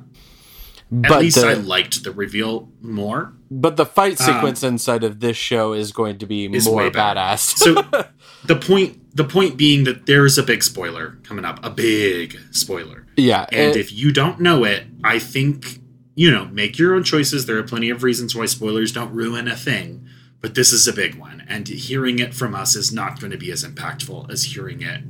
but 0.91 1.13
at 1.13 1.21
least 1.21 1.41
the, 1.41 1.49
I 1.49 1.55
liked 1.55 2.05
the 2.05 2.13
reveal 2.13 2.71
more. 2.81 3.33
But 3.51 3.77
the 3.77 3.87
fight 3.87 4.21
um, 4.21 4.27
sequence 4.27 4.63
um, 4.63 4.75
inside 4.75 5.05
of 5.05 5.21
this 5.21 5.37
show 5.37 5.73
is 5.73 5.93
going 5.93 6.19
to 6.19 6.27
be 6.27 6.49
more 6.49 6.91
badass. 6.91 7.57
so 7.57 7.75
the 8.45 8.57
point 8.57 9.17
the 9.17 9.25
point 9.25 9.57
being 9.57 9.85
that 9.85 10.07
there's 10.07 10.39
a 10.39 10.43
big 10.43 10.63
spoiler 10.63 11.19
coming 11.25 11.45
up, 11.45 11.65
a 11.65 11.71
big 11.71 12.39
spoiler. 12.51 13.07
Yeah. 13.17 13.47
And 13.51 13.75
it, 13.75 13.77
if 13.77 13.93
you 13.93 14.13
don't 14.13 14.41
know 14.41 14.65
it, 14.65 14.85
I 15.05 15.19
think 15.19 15.81
you 16.15 16.33
know, 16.33 16.47
make 16.47 16.81
your 16.81 16.97
own 16.97 17.05
choices. 17.05 17.47
There 17.47 17.59
are 17.59 17.63
plenty 17.63 17.91
of 17.91 18.03
reasons 18.03 18.35
why 18.35 18.47
spoilers 18.47 18.91
don't 18.91 19.13
ruin 19.13 19.47
a 19.47 19.55
thing 19.55 20.09
but 20.41 20.55
this 20.55 20.73
is 20.73 20.87
a 20.87 20.93
big 20.93 21.17
one 21.17 21.45
and 21.49 21.67
hearing 21.69 22.19
it 22.19 22.35
from 22.35 22.55
us 22.55 22.77
is 22.77 22.93
not 22.93 23.21
going 23.21 23.31
to 23.31 23.39
be 23.39 23.51
as 23.51 23.65
impactful 23.65 24.31
as 24.31 24.45
hearing 24.45 24.83
it 24.83 25.03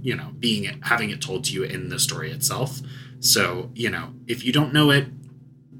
you 0.00 0.14
know 0.14 0.32
being 0.38 0.64
it 0.64 0.76
having 0.82 1.10
it 1.10 1.20
told 1.20 1.44
to 1.44 1.52
you 1.52 1.62
in 1.62 1.88
the 1.88 1.98
story 1.98 2.30
itself 2.30 2.80
so 3.20 3.70
you 3.74 3.90
know 3.90 4.14
if 4.26 4.44
you 4.44 4.52
don't 4.52 4.72
know 4.72 4.90
it 4.90 5.06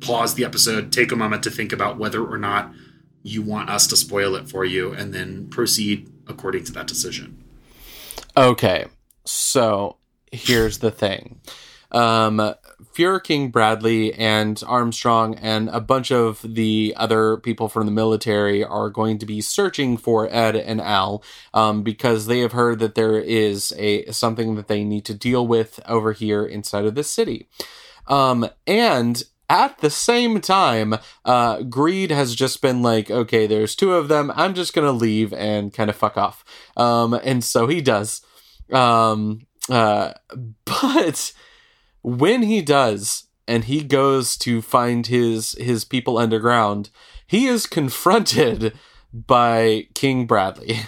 pause 0.01 0.35
the 0.35 0.45
episode 0.45 0.93
take 0.93 1.13
a 1.13 1.17
moment 1.17 1.43
to 1.43 1.51
think 1.51 1.73
about 1.73 1.99
whether 1.99 2.25
or 2.25 2.39
not 2.39 2.73
you 3.23 3.43
want 3.43 3.69
us 3.69 3.87
to 3.87 3.97
spoil 3.97 4.35
it 4.35 4.49
for 4.49 4.65
you 4.65 4.93
and 4.93 5.13
then 5.13 5.49
proceed 5.49 6.09
according 6.27 6.65
to 6.65 6.73
that 6.73 6.87
decision 6.87 7.45
okay 8.37 8.87
so 9.25 9.97
here's 10.31 10.79
the 10.79 10.91
thing 10.91 11.41
um 11.93 12.55
Fuhrer 12.99 13.23
King 13.23 13.51
Bradley 13.51 14.13
and 14.13 14.61
Armstrong 14.67 15.37
and 15.37 15.69
a 15.69 15.81
bunch 15.81 16.11
of 16.11 16.43
the 16.43 16.95
other 16.97 17.37
people 17.37 17.69
from 17.69 17.87
the 17.87 17.93
military 17.93 18.65
are 18.65 18.91
going 18.91 19.19
to 19.19 19.27
be 19.27 19.41
searching 19.41 19.97
for 19.97 20.29
Ed 20.33 20.57
and 20.57 20.81
Al 20.81 21.23
um, 21.55 21.85
because 21.85 22.27
they 22.27 22.41
have 22.41 22.53
heard 22.53 22.81
that 22.81 22.97
there 22.97 23.17
is 23.19 23.73
a 23.79 24.11
something 24.11 24.57
that 24.57 24.67
they 24.67 24.83
need 24.83 25.05
to 25.05 25.15
deal 25.15 25.47
with 25.47 25.79
over 25.87 26.13
here 26.13 26.45
inside 26.45 26.87
of 26.87 26.97
the 26.97 27.05
city. 27.05 27.49
Um, 28.09 28.49
and 28.67 29.23
at 29.49 29.79
the 29.79 29.91
same 29.91 30.41
time, 30.41 30.97
uh, 31.25 31.63
Greed 31.63 32.11
has 32.11 32.35
just 32.35 32.61
been 32.61 32.83
like, 32.83 33.11
okay, 33.11 33.47
there's 33.47 33.75
two 33.75 33.95
of 33.95 34.09
them. 34.09 34.33
I'm 34.35 34.55
just 34.55 34.75
gonna 34.75 34.93
leave 34.93 35.33
and 35.33 35.73
kind 35.73 35.89
of 35.91 35.97
fuck 35.97 36.17
off. 36.17 36.45
Um, 36.77 37.15
and 37.15 37.43
so 37.43 37.67
he 37.67 37.81
does. 37.81 38.23
Um, 38.73 39.47
uh, 39.71 40.13
but 40.65 41.33
when 42.03 42.43
he 42.43 42.63
does 42.63 43.25
and 43.47 43.65
he 43.65 43.83
goes 43.83 44.37
to 44.39 44.61
find 44.61 45.07
his 45.07 45.53
his 45.53 45.85
people 45.85 46.19
underground, 46.19 46.91
he 47.27 47.47
is 47.47 47.67
confronted 47.67 48.75
by 49.13 49.89
King 49.95 50.27
Bradley. 50.27 50.81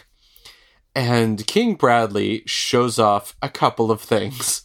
And 0.95 1.47
King 1.47 1.77
Bradley 1.77 2.43
shows 2.47 2.99
off 2.99 3.37
a 3.41 3.49
couple 3.49 3.91
of 3.91 4.01
things. 4.01 4.63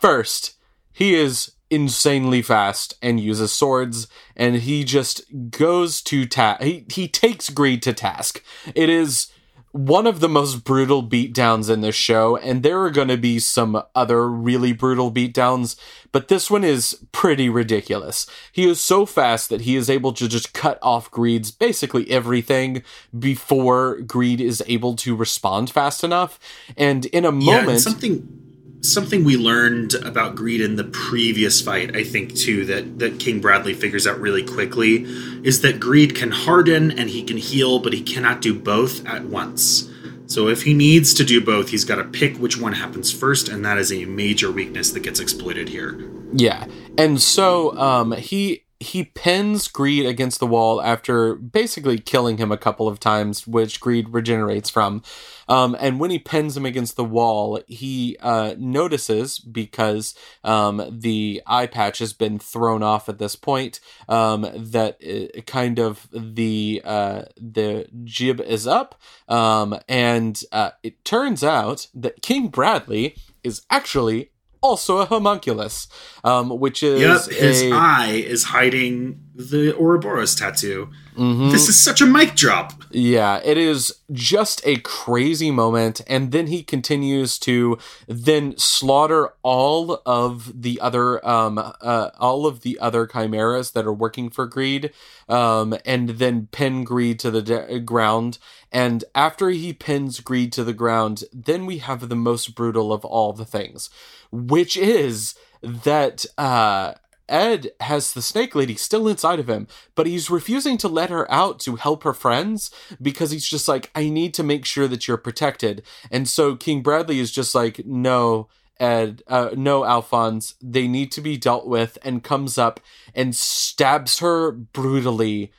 First, 0.00 0.56
he 0.92 1.14
is 1.14 1.52
insanely 1.70 2.42
fast 2.42 2.94
and 3.00 3.20
uses 3.20 3.52
swords 3.52 4.08
and 4.36 4.56
he 4.56 4.84
just 4.84 5.22
goes 5.50 6.02
to 6.02 6.26
task 6.26 6.62
he, 6.62 6.84
he 6.90 7.06
takes 7.06 7.48
greed 7.48 7.82
to 7.82 7.92
task 7.92 8.42
it 8.74 8.88
is 8.88 9.28
one 9.72 10.06
of 10.06 10.18
the 10.18 10.28
most 10.28 10.64
brutal 10.64 11.02
beatdowns 11.02 11.70
in 11.70 11.80
this 11.80 11.94
show, 11.94 12.36
and 12.36 12.62
there 12.62 12.80
are 12.80 12.90
going 12.90 13.08
to 13.08 13.16
be 13.16 13.38
some 13.38 13.80
other 13.94 14.28
really 14.28 14.72
brutal 14.72 15.12
beatdowns, 15.12 15.76
but 16.10 16.26
this 16.26 16.50
one 16.50 16.64
is 16.64 16.98
pretty 17.12 17.48
ridiculous. 17.48 18.26
He 18.50 18.68
is 18.68 18.80
so 18.80 19.06
fast 19.06 19.48
that 19.48 19.62
he 19.62 19.76
is 19.76 19.88
able 19.88 20.12
to 20.14 20.28
just 20.28 20.52
cut 20.52 20.78
off 20.82 21.10
Greed's 21.10 21.52
basically 21.52 22.10
everything 22.10 22.82
before 23.16 24.00
Greed 24.00 24.40
is 24.40 24.62
able 24.66 24.96
to 24.96 25.14
respond 25.14 25.70
fast 25.70 26.02
enough. 26.02 26.40
And 26.76 27.06
in 27.06 27.24
a 27.24 27.32
moment. 27.32 27.68
Yeah, 27.68 27.76
something 27.78 28.39
something 28.82 29.24
we 29.24 29.36
learned 29.36 29.94
about 29.94 30.34
greed 30.34 30.60
in 30.60 30.76
the 30.76 30.84
previous 30.84 31.60
fight 31.60 31.94
i 31.94 32.02
think 32.02 32.34
too 32.34 32.64
that 32.64 32.98
that 32.98 33.18
king 33.20 33.40
bradley 33.40 33.74
figures 33.74 34.06
out 34.06 34.18
really 34.18 34.42
quickly 34.42 35.04
is 35.42 35.60
that 35.62 35.80
greed 35.80 36.14
can 36.14 36.30
harden 36.30 36.90
and 36.90 37.10
he 37.10 37.22
can 37.22 37.36
heal 37.36 37.78
but 37.78 37.92
he 37.92 38.02
cannot 38.02 38.40
do 38.40 38.58
both 38.58 39.06
at 39.06 39.24
once. 39.24 39.88
So 40.26 40.46
if 40.46 40.62
he 40.62 40.74
needs 40.74 41.14
to 41.14 41.24
do 41.24 41.40
both 41.40 41.70
he's 41.70 41.84
got 41.84 41.96
to 41.96 42.04
pick 42.04 42.36
which 42.36 42.58
one 42.58 42.72
happens 42.72 43.10
first 43.12 43.48
and 43.48 43.64
that 43.64 43.78
is 43.78 43.92
a 43.92 44.04
major 44.04 44.50
weakness 44.50 44.90
that 44.92 45.00
gets 45.00 45.20
exploited 45.20 45.68
here. 45.68 45.98
Yeah. 46.32 46.66
And 46.98 47.20
so 47.20 47.76
um 47.78 48.12
he 48.12 48.64
he 48.80 49.04
pins 49.04 49.68
Greed 49.68 50.06
against 50.06 50.40
the 50.40 50.46
wall 50.46 50.80
after 50.80 51.34
basically 51.34 51.98
killing 51.98 52.38
him 52.38 52.50
a 52.50 52.56
couple 52.56 52.88
of 52.88 52.98
times, 52.98 53.46
which 53.46 53.78
Greed 53.78 54.08
regenerates 54.08 54.70
from. 54.70 55.02
Um, 55.48 55.76
and 55.78 56.00
when 56.00 56.10
he 56.10 56.18
pins 56.18 56.56
him 56.56 56.64
against 56.64 56.96
the 56.96 57.04
wall, 57.04 57.60
he 57.66 58.16
uh, 58.20 58.54
notices 58.58 59.38
because 59.38 60.14
um, 60.44 60.82
the 60.90 61.42
eye 61.46 61.66
patch 61.66 61.98
has 61.98 62.14
been 62.14 62.38
thrown 62.38 62.82
off 62.82 63.10
at 63.10 63.18
this 63.18 63.36
point 63.36 63.80
um, 64.08 64.50
that 64.56 64.96
it, 64.98 65.46
kind 65.46 65.78
of 65.78 66.08
the 66.12 66.80
uh, 66.82 67.22
the 67.36 67.86
jib 68.04 68.40
is 68.40 68.66
up, 68.66 68.98
um, 69.28 69.78
and 69.88 70.42
uh, 70.52 70.70
it 70.82 71.04
turns 71.04 71.44
out 71.44 71.86
that 71.94 72.22
King 72.22 72.48
Bradley 72.48 73.14
is 73.44 73.62
actually 73.68 74.30
also 74.62 74.98
a 74.98 75.06
homunculus, 75.06 75.88
um, 76.24 76.58
which 76.58 76.82
is 76.82 77.00
yep, 77.00 77.38
his 77.38 77.62
a... 77.62 77.72
eye 77.72 78.22
is 78.26 78.44
hiding 78.44 79.22
the 79.34 79.74
Ouroboros 79.76 80.34
tattoo. 80.34 80.90
Mm-hmm. 81.20 81.50
This 81.50 81.68
is 81.68 81.78
such 81.78 82.00
a 82.00 82.06
mic 82.06 82.34
drop. 82.34 82.72
Yeah, 82.90 83.42
it 83.44 83.58
is 83.58 83.92
just 84.10 84.62
a 84.64 84.76
crazy 84.76 85.50
moment, 85.50 86.00
and 86.06 86.32
then 86.32 86.46
he 86.46 86.62
continues 86.62 87.38
to 87.40 87.76
then 88.08 88.56
slaughter 88.56 89.34
all 89.42 90.00
of 90.06 90.62
the 90.62 90.80
other 90.80 91.24
um 91.28 91.58
uh, 91.58 92.10
all 92.18 92.46
of 92.46 92.62
the 92.62 92.78
other 92.78 93.06
chimeras 93.06 93.72
that 93.72 93.84
are 93.84 93.92
working 93.92 94.30
for 94.30 94.46
Greed, 94.46 94.92
um, 95.28 95.76
and 95.84 96.08
then 96.10 96.48
pin 96.52 96.84
Greed 96.84 97.18
to 97.18 97.30
the 97.30 97.42
de- 97.42 97.80
ground. 97.80 98.38
And 98.72 99.04
after 99.14 99.50
he 99.50 99.74
pins 99.74 100.20
Greed 100.20 100.54
to 100.54 100.64
the 100.64 100.72
ground, 100.72 101.24
then 101.34 101.66
we 101.66 101.78
have 101.78 102.08
the 102.08 102.16
most 102.16 102.54
brutal 102.54 102.94
of 102.94 103.04
all 103.04 103.34
the 103.34 103.44
things, 103.44 103.90
which 104.32 104.74
is 104.74 105.34
that 105.62 106.24
uh 106.38 106.94
Ed 107.30 107.70
has 107.80 108.12
the 108.12 108.20
snake 108.20 108.54
lady 108.54 108.74
still 108.74 109.08
inside 109.08 109.38
of 109.38 109.48
him, 109.48 109.68
but 109.94 110.06
he's 110.06 110.28
refusing 110.28 110.76
to 110.78 110.88
let 110.88 111.08
her 111.08 111.30
out 111.30 111.60
to 111.60 111.76
help 111.76 112.02
her 112.02 112.12
friends 112.12 112.70
because 113.00 113.30
he's 113.30 113.48
just 113.48 113.68
like, 113.68 113.90
I 113.94 114.08
need 114.08 114.34
to 114.34 114.42
make 114.42 114.64
sure 114.64 114.88
that 114.88 115.06
you're 115.06 115.16
protected. 115.16 115.82
And 116.10 116.28
so 116.28 116.56
King 116.56 116.82
Bradley 116.82 117.20
is 117.20 117.30
just 117.30 117.54
like, 117.54 117.86
no, 117.86 118.48
Ed, 118.78 119.22
uh, 119.28 119.50
no, 119.56 119.84
Alphonse, 119.84 120.54
they 120.60 120.88
need 120.88 121.12
to 121.12 121.20
be 121.20 121.36
dealt 121.36 121.66
with, 121.66 121.98
and 122.02 122.24
comes 122.24 122.58
up 122.58 122.80
and 123.14 123.36
stabs 123.36 124.18
her 124.18 124.50
brutally 124.50 125.52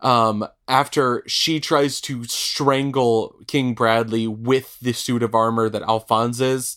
um, 0.00 0.46
after 0.68 1.22
she 1.26 1.60
tries 1.60 2.00
to 2.02 2.24
strangle 2.24 3.36
King 3.46 3.74
Bradley 3.74 4.26
with 4.26 4.78
the 4.80 4.92
suit 4.92 5.22
of 5.22 5.34
armor 5.34 5.68
that 5.68 5.82
Alphonse 5.82 6.40
is. 6.40 6.76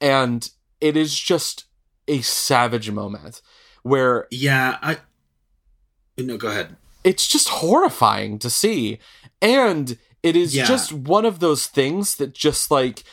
And 0.00 0.48
it 0.80 0.96
is 0.96 1.18
just 1.18 1.64
a 2.08 2.20
savage 2.22 2.90
moment 2.90 3.42
where 3.86 4.26
yeah 4.30 4.78
i 4.82 4.96
no 6.18 6.36
go 6.36 6.48
ahead. 6.48 6.76
it's 7.04 7.26
just 7.26 7.48
horrifying 7.48 8.38
to 8.38 8.50
see. 8.50 8.98
And 9.40 9.98
it 10.22 10.34
is 10.34 10.56
yeah. 10.56 10.64
just 10.64 10.92
one 10.92 11.24
of 11.24 11.40
those 11.40 11.66
things 11.66 12.16
that 12.16 12.34
just 12.34 12.70
like 12.70 13.04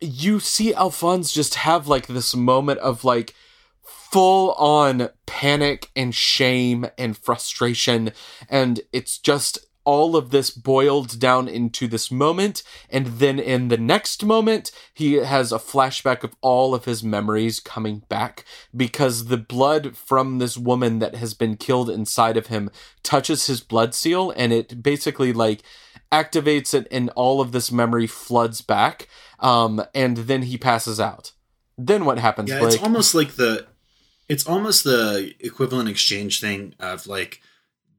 you 0.00 0.40
see 0.40 0.72
alphonse 0.74 1.32
just 1.32 1.56
have 1.56 1.88
like 1.88 2.06
this 2.06 2.34
moment 2.34 2.78
of 2.80 3.04
like 3.04 3.34
full 3.82 4.52
on 4.52 5.08
panic 5.26 5.90
and 5.96 6.14
shame 6.14 6.86
and 6.96 7.16
frustration. 7.16 8.12
And 8.48 8.80
it's 8.92 9.18
just 9.18 9.58
all 9.84 10.16
of 10.16 10.30
this 10.30 10.50
boiled 10.50 11.18
down 11.18 11.48
into 11.48 11.86
this 11.86 12.10
moment. 12.10 12.62
And 12.90 13.06
then 13.06 13.38
in 13.38 13.68
the 13.68 13.76
next 13.76 14.24
moment, 14.24 14.70
he 14.92 15.14
has 15.14 15.52
a 15.52 15.58
flashback 15.58 16.24
of 16.24 16.34
all 16.40 16.74
of 16.74 16.84
his 16.84 17.02
memories 17.02 17.60
coming 17.60 18.02
back 18.08 18.44
because 18.74 19.26
the 19.26 19.36
blood 19.36 19.96
from 19.96 20.38
this 20.38 20.56
woman 20.56 20.98
that 20.98 21.16
has 21.16 21.34
been 21.34 21.56
killed 21.56 21.90
inside 21.90 22.36
of 22.36 22.48
him 22.48 22.70
touches 23.02 23.46
his 23.46 23.60
blood 23.60 23.94
seal 23.94 24.32
and 24.36 24.52
it 24.52 24.82
basically 24.82 25.32
like 25.32 25.62
activates 26.10 26.74
it 26.74 26.86
and 26.90 27.10
all 27.10 27.40
of 27.40 27.52
this 27.52 27.70
memory 27.70 28.06
floods 28.06 28.60
back. 28.60 29.08
Um, 29.40 29.84
and 29.94 30.16
then 30.18 30.42
he 30.42 30.56
passes 30.56 30.98
out. 31.00 31.32
Then 31.76 32.04
what 32.04 32.18
happens? 32.18 32.50
Yeah, 32.50 32.60
Blake? 32.60 32.74
it's 32.74 32.82
almost 32.82 33.14
like 33.14 33.32
the 33.32 33.66
it's 34.28 34.46
almost 34.46 34.84
the 34.84 35.34
equivalent 35.40 35.88
exchange 35.88 36.40
thing 36.40 36.74
of 36.80 37.06
like 37.06 37.42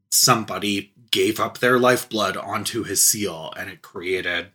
somebody 0.10 0.94
gave 1.16 1.40
up 1.40 1.60
their 1.60 1.80
lifeblood 1.80 2.36
onto 2.36 2.84
his 2.84 3.02
seal 3.02 3.54
and 3.56 3.70
it 3.70 3.82
created 3.82 4.50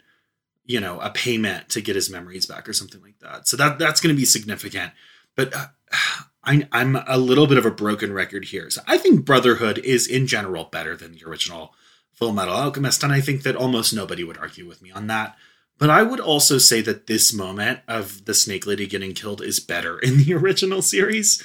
you 0.67 0.79
know 0.79 1.01
a 1.01 1.09
payment 1.09 1.71
to 1.71 1.81
get 1.81 1.97
his 1.97 2.11
memories 2.11 2.45
back 2.45 2.69
or 2.69 2.75
something 2.75 3.01
like 3.01 3.19
that. 3.21 3.49
So 3.49 3.57
that 3.57 3.79
that's 3.79 3.99
going 3.99 4.15
to 4.15 4.21
be 4.21 4.27
significant. 4.27 4.93
But 5.35 5.55
uh, 5.57 5.67
I, 6.43 6.67
i'm 6.73 6.97
a 6.97 7.19
little 7.19 7.47
bit 7.47 7.59
of 7.59 7.67
a 7.67 7.71
broken 7.71 8.13
record 8.13 8.47
here. 8.47 8.69
So 8.69 8.83
i 8.87 8.99
think 8.99 9.25
brotherhood 9.25 9.79
is 9.79 10.07
in 10.07 10.27
general 10.27 10.65
better 10.65 10.97
than 10.97 11.13
the 11.13 11.25
original 11.27 11.75
full 12.13 12.33
metal 12.33 12.55
alchemist 12.55 13.03
and 13.03 13.13
i 13.13 13.21
think 13.23 13.43
that 13.43 13.57
almost 13.57 13.95
nobody 13.95 14.23
would 14.23 14.39
argue 14.39 14.67
with 14.69 14.83
me 14.83 14.91
on 14.91 15.07
that. 15.07 15.37
But 15.79 15.89
i 15.89 16.03
would 16.03 16.21
also 16.21 16.59
say 16.59 16.83
that 16.83 17.07
this 17.07 17.33
moment 17.33 17.81
of 17.89 18.27
the 18.27 18.35
snake 18.35 18.67
lady 18.67 18.87
getting 18.87 19.15
killed 19.15 19.41
is 19.41 19.61
better 19.61 19.99
in 19.99 20.19
the 20.19 20.35
original 20.41 20.83
series. 20.83 21.43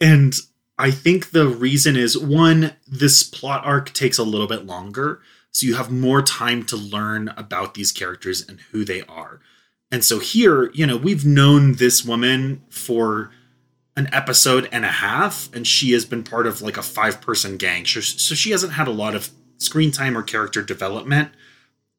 And 0.00 0.34
I 0.78 0.90
think 0.90 1.30
the 1.30 1.46
reason 1.46 1.96
is 1.96 2.18
one, 2.18 2.74
this 2.86 3.22
plot 3.22 3.64
arc 3.64 3.92
takes 3.92 4.18
a 4.18 4.24
little 4.24 4.48
bit 4.48 4.66
longer. 4.66 5.20
So 5.52 5.66
you 5.66 5.74
have 5.76 5.90
more 5.90 6.20
time 6.20 6.64
to 6.64 6.76
learn 6.76 7.28
about 7.36 7.74
these 7.74 7.92
characters 7.92 8.44
and 8.46 8.60
who 8.72 8.84
they 8.84 9.02
are. 9.02 9.40
And 9.92 10.04
so 10.04 10.18
here, 10.18 10.72
you 10.72 10.86
know, 10.86 10.96
we've 10.96 11.24
known 11.24 11.74
this 11.74 12.04
woman 12.04 12.62
for 12.68 13.30
an 13.96 14.08
episode 14.12 14.68
and 14.72 14.84
a 14.84 14.88
half, 14.88 15.48
and 15.54 15.64
she 15.64 15.92
has 15.92 16.04
been 16.04 16.24
part 16.24 16.48
of 16.48 16.60
like 16.60 16.76
a 16.76 16.82
five 16.82 17.20
person 17.20 17.56
gang. 17.56 17.86
So 17.86 18.00
she 18.00 18.50
hasn't 18.50 18.72
had 18.72 18.88
a 18.88 18.92
lot 18.92 19.14
of 19.14 19.30
screen 19.58 19.92
time 19.92 20.18
or 20.18 20.22
character 20.22 20.62
development. 20.62 21.30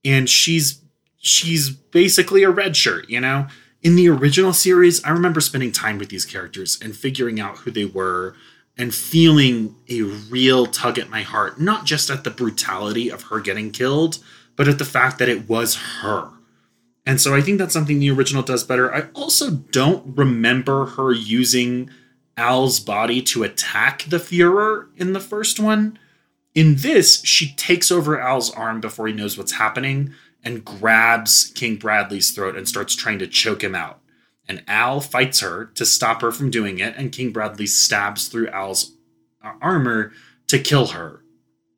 And 0.04 0.30
she's 0.30 0.82
she's 1.18 1.70
basically 1.70 2.44
a 2.44 2.52
red 2.52 2.76
shirt, 2.76 3.10
you 3.10 3.22
know? 3.22 3.48
In 3.82 3.96
the 3.96 4.10
original 4.10 4.52
series, 4.52 5.04
I 5.06 5.12
remember 5.12 5.40
spending 5.40 5.72
time 5.72 5.98
with 5.98 6.10
these 6.10 6.26
characters 6.26 6.78
and 6.82 6.96
figuring 6.96 7.40
out 7.40 7.60
who 7.60 7.72
they 7.72 7.86
were 7.86 8.36
and 8.78 8.94
feeling 8.94 9.76
a 9.90 10.02
real 10.02 10.66
tug 10.66 11.00
at 11.00 11.10
my 11.10 11.22
heart, 11.22 11.60
not 11.60 11.86
just 11.86 12.10
at 12.10 12.24
the 12.24 12.30
brutality 12.30 13.10
of 13.10 13.24
her 13.24 13.40
getting 13.40 13.72
killed, 13.72 14.20
but 14.56 14.68
at 14.68 14.80
the 14.80 14.86
fact 14.86 15.18
that 15.20 15.30
it 15.30 15.48
was 15.48 15.76
her. 16.02 16.30
And 17.06 17.22
so 17.22 17.36
I 17.36 17.42
think 17.42 17.60
that's 17.60 17.74
something 17.74 18.00
the 18.00 18.12
original 18.12 18.44
does 18.44 18.64
better. 18.64 18.94
I 18.94 19.08
also 19.14 19.52
don't 19.52 20.18
remember 20.18 20.86
her 20.88 21.12
using 21.12 21.90
Al's 22.36 22.80
body 22.80 23.22
to 23.22 23.44
attack 23.44 24.04
the 24.04 24.18
Fuhrer 24.18 24.88
in 24.98 25.14
the 25.14 25.20
first 25.20 25.60
one. 25.60 26.00
In 26.54 26.76
this, 26.78 27.24
she 27.24 27.54
takes 27.54 27.92
over 27.92 28.20
Al's 28.20 28.50
arm 28.52 28.82
before 28.82 29.08
he 29.08 29.14
knows 29.14 29.38
what's 29.38 29.54
happening 29.54 30.14
and 30.44 30.66
grabs 30.66 31.52
King 31.56 31.76
Bradley's 31.76 32.32
throat 32.32 32.56
and 32.56 32.68
starts 32.68 32.96
trying 32.96 33.20
to 33.20 33.28
choke 33.28 33.64
him 33.64 33.76
out 33.76 34.00
and 34.48 34.64
Al 34.68 35.02
fights 35.02 35.40
her 35.40 35.66
to 35.76 35.86
stop 35.86 36.22
her 36.22 36.32
from 36.32 36.52
doing 36.52 36.80
it, 36.80 36.96
and 36.98 37.12
King 37.12 37.32
Bradley 37.32 37.68
stabs 37.68 38.28
through 38.28 38.48
Al's 38.50 38.96
uh, 39.44 39.54
armor 39.62 40.12
to 40.48 40.60
kill 40.60 40.88
her. 40.88 41.24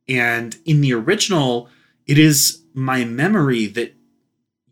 And 0.07 0.57
in 0.65 0.81
the 0.81 0.93
original, 0.93 1.69
it 2.05 2.17
is 2.17 2.63
my 2.73 3.05
memory 3.05 3.67
that 3.67 3.93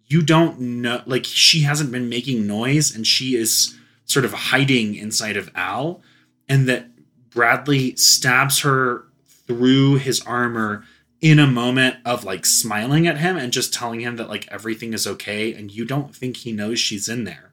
you 0.07 0.21
don't 0.21 0.59
know, 0.59 1.01
like, 1.05 1.25
she 1.25 1.61
hasn't 1.61 1.91
been 1.91 2.09
making 2.09 2.45
noise 2.45 2.95
and 2.95 3.07
she 3.07 3.35
is 3.35 3.77
sort 4.05 4.23
of 4.25 4.33
hiding 4.33 4.95
inside 4.95 5.35
of 5.35 5.49
Al, 5.55 6.01
and 6.47 6.69
that 6.69 6.87
Bradley 7.31 7.95
stabs 7.95 8.61
her 8.61 9.05
through 9.47 9.95
his 9.95 10.21
armor 10.21 10.85
in 11.21 11.39
a 11.39 11.47
moment 11.47 11.95
of 12.05 12.23
like 12.23 12.45
smiling 12.45 13.07
at 13.07 13.17
him 13.17 13.35
and 13.37 13.51
just 13.51 13.73
telling 13.73 13.99
him 14.01 14.15
that 14.17 14.29
like 14.29 14.47
everything 14.51 14.93
is 14.93 15.07
okay 15.07 15.53
and 15.53 15.71
you 15.71 15.85
don't 15.85 16.15
think 16.15 16.37
he 16.37 16.51
knows 16.51 16.79
she's 16.79 17.09
in 17.09 17.23
there 17.23 17.51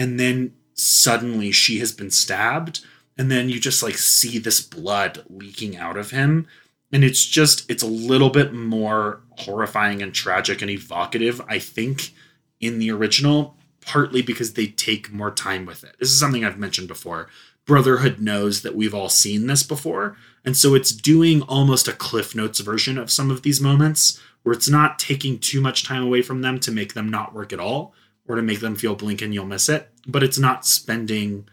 and 0.00 0.18
then 0.18 0.54
suddenly 0.72 1.52
she 1.52 1.78
has 1.78 1.92
been 1.92 2.10
stabbed 2.10 2.80
and 3.18 3.30
then 3.30 3.50
you 3.50 3.60
just 3.60 3.82
like 3.82 3.98
see 3.98 4.38
this 4.38 4.62
blood 4.62 5.22
leaking 5.28 5.76
out 5.76 5.98
of 5.98 6.10
him 6.10 6.46
and 6.90 7.04
it's 7.04 7.26
just 7.26 7.70
it's 7.70 7.82
a 7.82 7.86
little 7.86 8.30
bit 8.30 8.54
more 8.54 9.20
horrifying 9.40 10.00
and 10.00 10.14
tragic 10.14 10.62
and 10.62 10.70
evocative 10.70 11.40
i 11.48 11.58
think 11.58 12.14
in 12.60 12.78
the 12.78 12.90
original 12.90 13.56
partly 13.82 14.22
because 14.22 14.54
they 14.54 14.66
take 14.66 15.10
more 15.10 15.30
time 15.30 15.64
with 15.64 15.82
it. 15.84 15.96
This 15.98 16.10
is 16.10 16.20
something 16.20 16.44
i've 16.44 16.58
mentioned 16.58 16.88
before. 16.88 17.28
Brotherhood 17.66 18.20
knows 18.20 18.62
that 18.62 18.74
we've 18.74 18.94
all 18.94 19.08
seen 19.10 19.46
this 19.46 19.62
before 19.62 20.16
and 20.46 20.56
so 20.56 20.74
it's 20.74 20.92
doing 20.92 21.42
almost 21.42 21.88
a 21.88 21.92
cliff 21.92 22.34
notes 22.34 22.60
version 22.60 22.96
of 22.96 23.10
some 23.10 23.30
of 23.30 23.42
these 23.42 23.60
moments 23.60 24.18
where 24.42 24.54
it's 24.54 24.68
not 24.68 24.98
taking 24.98 25.38
too 25.38 25.60
much 25.60 25.84
time 25.84 26.02
away 26.02 26.22
from 26.22 26.40
them 26.40 26.58
to 26.60 26.70
make 26.70 26.94
them 26.94 27.10
not 27.10 27.34
work 27.34 27.52
at 27.52 27.60
all 27.60 27.92
or 28.26 28.36
to 28.36 28.42
make 28.42 28.60
them 28.60 28.76
feel 28.76 28.94
blink 28.94 29.20
and 29.20 29.34
you'll 29.34 29.44
miss 29.44 29.68
it 29.68 29.89
but 30.06 30.22
it's 30.22 30.38
not 30.38 30.64
spending 30.64 31.48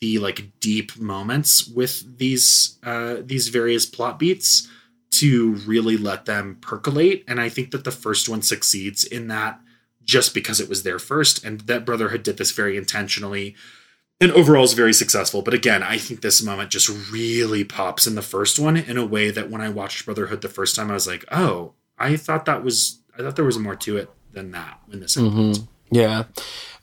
the 0.00 0.18
like 0.18 0.58
deep 0.60 0.98
moments 0.98 1.66
with 1.68 2.18
these 2.18 2.78
uh 2.82 3.16
these 3.20 3.48
various 3.48 3.86
plot 3.86 4.18
beats 4.18 4.68
to 5.10 5.54
really 5.66 5.96
let 5.96 6.24
them 6.24 6.56
percolate. 6.60 7.24
And 7.28 7.40
i 7.40 7.48
think 7.48 7.70
that 7.70 7.84
the 7.84 7.90
first 7.90 8.28
one 8.28 8.42
succeeds 8.42 9.04
in 9.04 9.28
that 9.28 9.60
just 10.02 10.34
because 10.34 10.60
it 10.60 10.68
was 10.68 10.82
there 10.82 10.98
first. 10.98 11.44
And 11.44 11.60
that 11.62 11.84
brotherhood 11.84 12.22
did 12.22 12.38
this 12.38 12.50
very 12.50 12.76
intentionally 12.76 13.54
and 14.22 14.32
overall 14.32 14.64
is 14.64 14.74
very 14.74 14.92
successful. 14.92 15.42
But 15.42 15.54
again 15.54 15.82
i 15.82 15.98
think 15.98 16.22
this 16.22 16.42
moment 16.42 16.70
just 16.70 16.88
really 17.10 17.64
pops 17.64 18.06
in 18.06 18.14
the 18.14 18.22
first 18.22 18.58
one 18.58 18.76
in 18.76 18.96
a 18.96 19.06
way 19.06 19.30
that 19.30 19.50
when 19.50 19.60
i 19.60 19.68
watched 19.68 20.06
brotherhood 20.06 20.40
the 20.40 20.48
first 20.48 20.76
time 20.76 20.90
i 20.90 20.94
was 20.94 21.06
like 21.06 21.24
oh 21.30 21.74
i 21.98 22.16
thought 22.16 22.46
that 22.46 22.64
was 22.64 23.00
i 23.18 23.22
thought 23.22 23.36
there 23.36 23.44
was 23.44 23.58
more 23.58 23.76
to 23.76 23.96
it 23.98 24.10
than 24.32 24.50
that 24.52 24.80
when 24.86 25.00
this 25.00 25.16
mm-hmm. 25.16 25.62
yeah. 25.90 26.24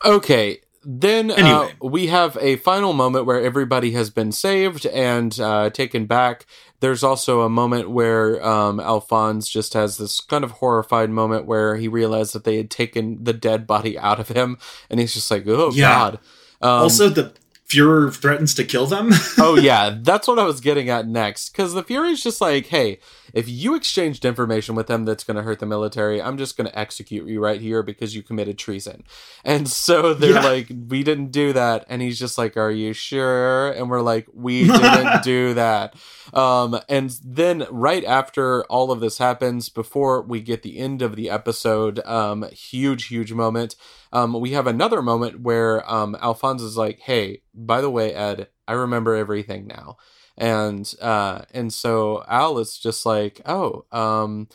Okay 0.06 0.62
then 0.90 1.32
uh, 1.32 1.34
anyway. 1.34 1.74
uh, 1.84 1.88
we 1.88 2.08
have 2.08 2.38
a 2.40 2.56
final 2.56 2.94
moment 2.94 3.26
where 3.26 3.42
everybody 3.42 3.92
has 3.92 4.10
been 4.10 4.32
saved 4.32 4.86
and 4.86 5.38
uh, 5.38 5.70
taken 5.70 6.06
back. 6.06 6.46
There's 6.80 7.04
also 7.04 7.42
a 7.42 7.50
moment 7.50 7.90
where 7.90 8.42
um, 8.46 8.80
Alphonse 8.80 9.50
just 9.50 9.74
has 9.74 9.98
this 9.98 10.22
kind 10.22 10.46
of 10.46 10.52
horrified 10.52 11.10
moment 11.10 11.46
where 11.46 11.76
he 11.76 11.90
realized 11.90 12.34
that 12.34 12.46
they 12.46 12.56
had 12.56 12.72
taken 12.72 13.22
the 13.22 13.34
dead 13.34 13.68
body 13.68 14.00
out 14.00 14.22
of 14.22 14.30
him, 14.30 14.58
and 14.90 15.02
he's 15.02 15.14
just 15.14 15.30
like, 15.30 15.44
"Oh 15.46 15.72
yeah. 15.74 15.90
God!" 15.90 16.20
Um, 16.62 16.84
also, 16.84 17.10
the 17.10 17.34
Fuhrer 17.68 18.16
threatens 18.16 18.54
to 18.56 18.64
kill 18.64 18.86
them. 18.86 19.10
oh 19.38 19.58
yeah, 19.60 19.98
that's 20.02 20.28
what 20.28 20.40
I 20.40 20.46
was 20.46 20.62
getting 20.62 20.90
at 20.90 21.06
next. 21.06 21.50
Because 21.50 21.74
the 21.74 21.84
Fuhrer's 21.84 22.24
just 22.24 22.40
like, 22.40 22.68
hey, 22.68 23.00
if 23.38 23.48
you 23.48 23.76
exchanged 23.76 24.26
information 24.26 24.74
with 24.74 24.88
them 24.88 25.06
that's 25.06 25.24
going 25.24 25.38
to 25.38 25.44
hurt 25.44 25.60
the 25.60 25.68
military, 25.68 26.20
I'm 26.20 26.40
just 26.40 26.58
going 26.58 26.68
to 26.68 26.78
execute 26.78 27.28
you 27.28 27.40
right 27.40 27.62
here 27.62 27.84
because 27.84 28.16
you 28.16 28.24
committed 28.24 28.58
treason. 28.58 29.04
And 29.46 29.70
so 29.70 30.16
they're 30.16 30.32
yeah. 30.32 30.42
like, 30.42 30.72
we 30.90 31.04
didn't 31.04 31.30
do 31.30 31.54
that. 31.54 31.86
And 31.88 32.02
he's 32.02 32.18
just 32.18 32.40
like, 32.40 32.58
are 32.58 32.72
you 32.72 32.94
sure? 32.94 33.72
And 33.74 33.92
we're 33.92 34.02
like, 34.02 34.26
we 34.34 34.66
didn't 34.68 35.22
do 35.22 35.54
that. 35.54 35.94
Um, 36.34 36.80
and 36.90 37.16
then 37.24 37.68
right 37.70 38.04
after 38.06 38.64
all 38.64 38.92
of 38.92 39.02
this 39.02 39.20
happens, 39.20 39.70
before 39.70 40.24
we 40.24 40.42
get 40.42 40.64
the 40.64 40.80
end 40.80 41.04
of 41.04 41.16
the 41.16 41.30
episode, 41.30 42.00
um, 42.08 42.42
huge, 42.50 43.06
huge 43.06 43.34
moment. 43.34 43.76
Um, 44.12 44.34
we 44.34 44.54
have 44.54 44.66
another 44.66 45.04
moment 45.04 45.42
where 45.42 45.88
um, 45.88 46.18
Alphonse 46.22 46.64
is 46.64 46.76
like, 46.76 47.02
hey, 47.02 47.44
by 47.54 47.82
the 47.82 47.92
way, 47.92 48.16
Ed, 48.16 48.48
I 48.68 48.74
remember 48.74 49.14
everything 49.14 49.68
now 49.68 49.98
and 50.38 50.94
uh, 51.02 51.42
and 51.54 51.74
so 51.74 52.24
Al 52.28 52.60
is 52.60 52.78
just 52.78 53.06
like, 53.06 53.42
oh, 53.46 53.86
um, 53.92 54.48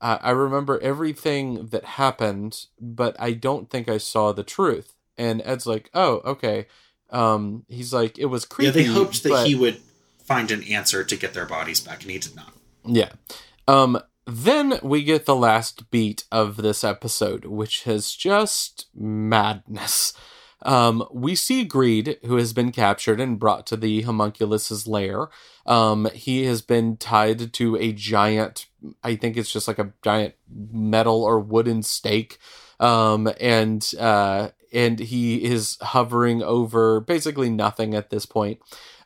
I, 0.00 0.18
I 0.22 0.30
remember 0.30 0.78
everything 0.80 1.68
that 1.68 1.84
happened, 1.84 2.66
but 2.80 3.16
I 3.18 3.32
don't 3.32 3.70
think 3.70 3.88
I 3.88 3.98
saw 3.98 4.32
the 4.32 4.44
truth. 4.44 4.94
And 5.16 5.42
Ed's 5.44 5.66
like, 5.66 5.90
oh, 5.94 6.20
okay. 6.24 6.66
Um, 7.10 7.64
he's 7.68 7.92
like, 7.92 8.18
it 8.18 8.26
was 8.26 8.44
creepy. 8.44 8.66
Yeah, 8.66 8.86
they 8.86 8.92
hoped 8.92 9.22
that 9.22 9.30
but... 9.30 9.46
he 9.46 9.54
would 9.54 9.80
find 10.24 10.50
an 10.50 10.62
answer 10.64 11.04
to 11.04 11.16
get 11.16 11.34
their 11.34 11.46
bodies 11.46 11.80
back, 11.80 12.02
and 12.02 12.10
he 12.10 12.18
did 12.18 12.36
not. 12.36 12.52
Yeah. 12.84 13.10
Um, 13.66 14.00
then 14.26 14.78
we 14.82 15.02
get 15.02 15.26
the 15.26 15.34
last 15.34 15.90
beat 15.90 16.24
of 16.30 16.58
this 16.58 16.84
episode, 16.84 17.44
which 17.44 17.86
is 17.86 18.14
just 18.14 18.86
madness. 18.94 20.12
Um, 20.62 21.06
we 21.12 21.34
see 21.34 21.64
Greed, 21.64 22.18
who 22.24 22.36
has 22.36 22.52
been 22.52 22.72
captured 22.72 23.20
and 23.20 23.38
brought 23.38 23.66
to 23.68 23.76
the 23.76 24.02
homunculus's 24.02 24.86
lair. 24.86 25.28
Um, 25.66 26.08
he 26.12 26.44
has 26.44 26.62
been 26.62 26.96
tied 26.96 27.52
to 27.54 27.76
a 27.76 27.92
giant, 27.92 28.66
I 29.02 29.16
think 29.16 29.36
it's 29.36 29.52
just 29.52 29.68
like 29.68 29.78
a 29.78 29.92
giant 30.02 30.34
metal 30.48 31.22
or 31.22 31.40
wooden 31.40 31.82
stake. 31.82 32.38
Um, 32.78 33.30
and, 33.40 33.88
uh, 33.98 34.50
and 34.72 34.98
he 34.98 35.44
is 35.44 35.78
hovering 35.80 36.42
over 36.42 37.00
basically 37.00 37.50
nothing 37.50 37.94
at 37.94 38.10
this 38.10 38.26
point. 38.26 38.60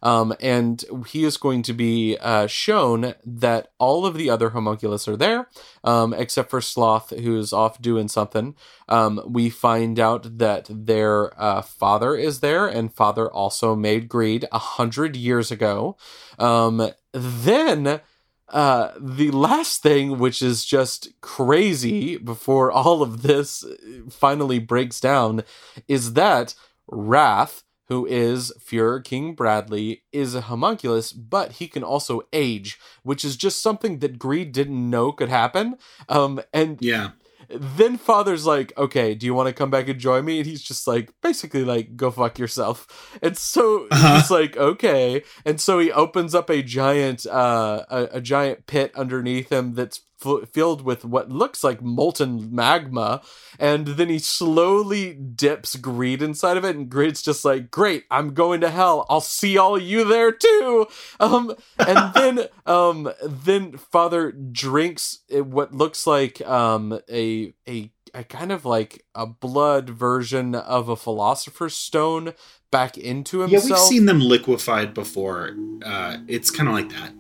Um, 0.05 0.35
and 0.39 0.85
he 1.09 1.25
is 1.25 1.39
going 1.39 1.63
to 1.63 1.73
be 1.73 2.17
uh, 2.21 2.47
shown 2.47 3.15
that 3.25 3.73
all 3.79 4.05
of 4.05 4.15
the 4.17 4.29
other 4.29 4.51
homunculus 4.51 5.09
are 5.09 5.17
there, 5.17 5.49
um, 5.83 6.13
except 6.13 6.51
for 6.51 6.61
Sloth, 6.61 7.11
who's 7.11 7.55
off 7.55 7.81
doing 7.81 8.09
something. 8.09 8.55
Um, 8.89 9.21
we 9.27 9.49
find 9.49 9.99
out 9.99 10.39
that 10.39 10.67
their 10.71 11.33
uh, 11.41 11.63
father 11.63 12.15
is 12.15 12.41
there, 12.41 12.67
and 12.67 12.93
father 12.95 13.33
also 13.33 13.75
made 13.75 14.11
greed 14.11 14.47
a 14.53 14.59
hundred 14.59 15.17
years 15.17 15.51
ago. 15.51 15.97
Um, 16.39 16.91
then 17.13 18.01
uh, 18.49 18.93
the 19.01 19.31
last 19.31 19.83
thing, 19.83 20.19
which 20.19 20.43
is 20.43 20.65
just 20.65 21.09
crazy 21.23 22.19
before 22.19 22.71
all 22.71 23.03
of 23.03 23.23
this 23.23 23.65
finally 24.11 24.59
breaks 24.59 25.01
down, 25.01 25.45
is 25.89 26.13
that 26.13 26.55
Wrath, 26.87 27.63
who 27.89 28.07
is 28.07 28.53
Fuhrer 28.59 29.03
King 29.03 29.35
Bradley, 29.35 30.03
is 30.13 30.35
a 30.35 30.43
homunculus, 30.43 31.13
but 31.13 31.53
he 31.53 31.69
can 31.69 31.83
also 31.83 32.23
age, 32.33 32.79
which 33.03 33.25
is 33.25 33.37
just 33.37 33.63
something 33.63 33.99
that 33.99 34.19
Greed 34.19 34.53
didn't 34.53 34.91
know 34.91 35.13
could 35.13 35.29
happen. 35.29 35.77
Um, 36.09 36.41
and 36.53 36.79
yeah 36.81 37.11
then 37.49 37.97
father's 37.97 38.47
like 38.47 38.73
okay 38.77 39.15
do 39.15 39.27
you 39.27 39.35
want 39.35 39.47
to 39.49 39.53
come 39.53 39.71
back 39.71 39.89
and 39.89 39.99
join 39.99 40.25
me 40.25 40.39
and 40.39 40.47
he's 40.47 40.63
just 40.63 40.87
like 40.87 41.13
basically 41.23 41.65
like 41.65 41.97
go 41.97 42.11
fuck 42.11 42.39
yourself 42.39 43.19
and 43.23 43.37
so 43.37 43.87
uh-huh. 43.91 44.17
he's 44.17 44.31
like 44.31 44.57
okay 44.57 45.23
and 45.45 45.61
so 45.61 45.79
he 45.79 45.93
opens 45.93 46.35
up 46.35 46.51
a 46.51 46.63
giant 46.63 47.27
uh 47.27 47.85
a, 47.89 48.09
a 48.13 48.21
giant 48.21 48.67
pit 48.67 48.93
underneath 48.95 49.51
him 49.51 49.75
that's 49.75 50.01
f- 50.25 50.49
filled 50.51 50.83
with 50.83 51.05
what 51.05 51.31
looks 51.31 51.63
like 51.65 51.83
molten 51.83 52.55
magma 52.55 53.21
and 53.59 53.87
then 53.87 54.09
he 54.09 54.19
slowly 54.19 55.13
dips 55.15 55.77
greed 55.77 56.23
inside 56.23 56.57
of 56.57 56.65
it 56.65 56.77
and 56.77 56.89
greed's 56.89 57.23
just 57.23 57.45
like 57.45 57.71
great 57.71 58.05
i'm 58.11 58.35
going 58.35 58.61
to 58.61 58.71
hell 58.71 59.07
i'll 59.09 59.21
see 59.21 59.57
all 59.59 59.79
you 59.79 60.05
there 60.05 60.33
too 60.33 60.87
um 61.21 61.55
and 61.87 62.13
then 62.15 62.47
um 62.67 63.11
then 63.23 63.77
father 63.77 64.33
drinks 64.33 65.19
what 65.31 65.75
looks 65.75 66.07
like 66.07 66.41
um 66.47 66.99
a 67.11 67.53
a 67.69 67.91
a 68.15 68.23
kind 68.23 68.53
of 68.53 68.65
like 68.65 69.05
a 69.15 69.27
blood 69.27 69.91
version 69.91 70.55
of 70.55 70.89
a 70.89 70.95
philosopher's 70.97 71.75
stone 71.75 72.33
back 72.71 72.97
into 72.97 73.41
himself. 73.41 73.69
Yeah, 73.69 73.77
we've 73.77 73.87
seen 73.89 74.07
them 74.07 74.21
liquefied 74.21 74.95
before. 74.95 75.57
Uh, 75.85 76.19
it's 76.29 76.51
kind 76.51 76.69
of 76.69 76.75
like 76.75 76.91
that. 76.91 77.13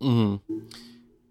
hmm 0.00 0.36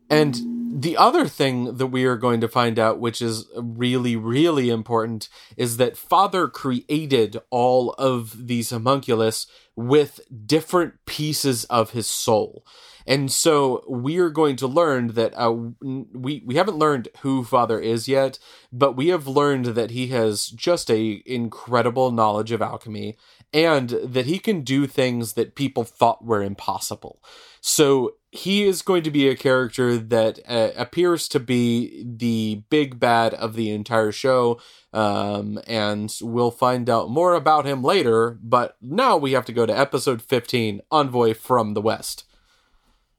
And 0.09 0.36
the 0.74 0.95
other 0.95 1.28
thing 1.28 1.78
that 1.78 1.88
we 1.88 2.05
are 2.05 2.15
going 2.15 2.39
to 2.41 2.47
find 2.47 2.80
out, 2.80 2.99
which 2.99 3.22
is 3.22 3.45
really, 3.55 4.15
really 4.15 4.69
important, 4.69 5.28
is 5.57 5.78
that 5.78 5.97
Father 5.97 6.47
created 6.47 7.38
all 7.49 7.91
of 7.93 8.47
these 8.47 8.69
homunculus 8.69 9.47
with 9.76 10.22
different 10.45 10.93
pieces 11.05 11.65
of 11.65 11.91
his 11.91 12.07
soul. 12.07 12.65
And 13.08 13.32
so 13.32 13.84
we 13.88 14.18
are 14.18 14.30
going 14.30 14.56
to 14.58 14.68
learn 14.68 15.08
that 15.10 15.34
uh, 15.36 15.52
we 15.52 16.43
we 16.45 16.56
haven't 16.56 16.78
learned 16.78 17.10
who 17.22 17.43
Father 17.43 17.80
is 17.80 18.08
yet, 18.08 18.39
but 18.72 18.95
we 18.95 19.08
have 19.08 19.28
learned 19.28 19.68
that 19.68 19.91
he 19.91 20.08
has 20.08 20.47
just 20.47 20.89
a 20.89 21.22
incredible 21.26 22.12
knowledge 22.12 22.52
of 22.52 22.62
alchemy 22.62 23.18
and 23.54 23.89
that 23.89 24.26
he 24.26 24.39
can 24.39 24.62
do 24.62 24.88
things 24.88 25.34
that 25.34 25.56
people 25.56 25.84
thought 25.84 26.24
were 26.24 26.41
impossible. 26.41 27.22
So 27.60 28.16
he 28.32 28.64
is 28.64 28.82
going 28.82 29.04
to 29.04 29.12
be 29.12 29.28
a 29.28 29.36
character 29.36 29.97
that 29.97 30.39
uh, 30.47 30.72
appears 30.78 31.28
to 31.28 31.39
be 31.39 32.04
the 32.08 32.64
big 32.70 32.99
bad 32.99 33.34
of 33.34 33.56
the 33.56 33.70
entire 33.70 34.12
show 34.12 34.60
um, 34.93 35.60
and 35.68 36.16
we'll 36.22 36.52
find 36.52 36.89
out 36.89 37.10
more 37.10 37.34
about 37.34 37.66
him 37.66 37.84
later 37.84 38.39
but 38.41 38.78
now 38.82 39.18
we 39.18 39.34
have 39.34 39.45
to 39.45 39.54
go 39.54 39.66
to 39.66 39.78
episode 39.78 40.22
15 40.22 40.82
envoy 40.89 41.34
from 41.34 41.74
the 41.74 41.82
west 41.82 42.24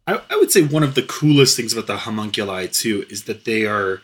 I, 0.06 0.20
I 0.30 0.36
would 0.36 0.50
say 0.50 0.62
one 0.62 0.82
of 0.82 0.94
the 0.94 1.02
coolest 1.02 1.56
things 1.56 1.72
about 1.72 1.86
the 1.86 1.98
homunculi 1.98 2.68
too 2.68 3.06
is 3.08 3.24
that 3.24 3.44
they 3.44 3.66
are 3.66 4.02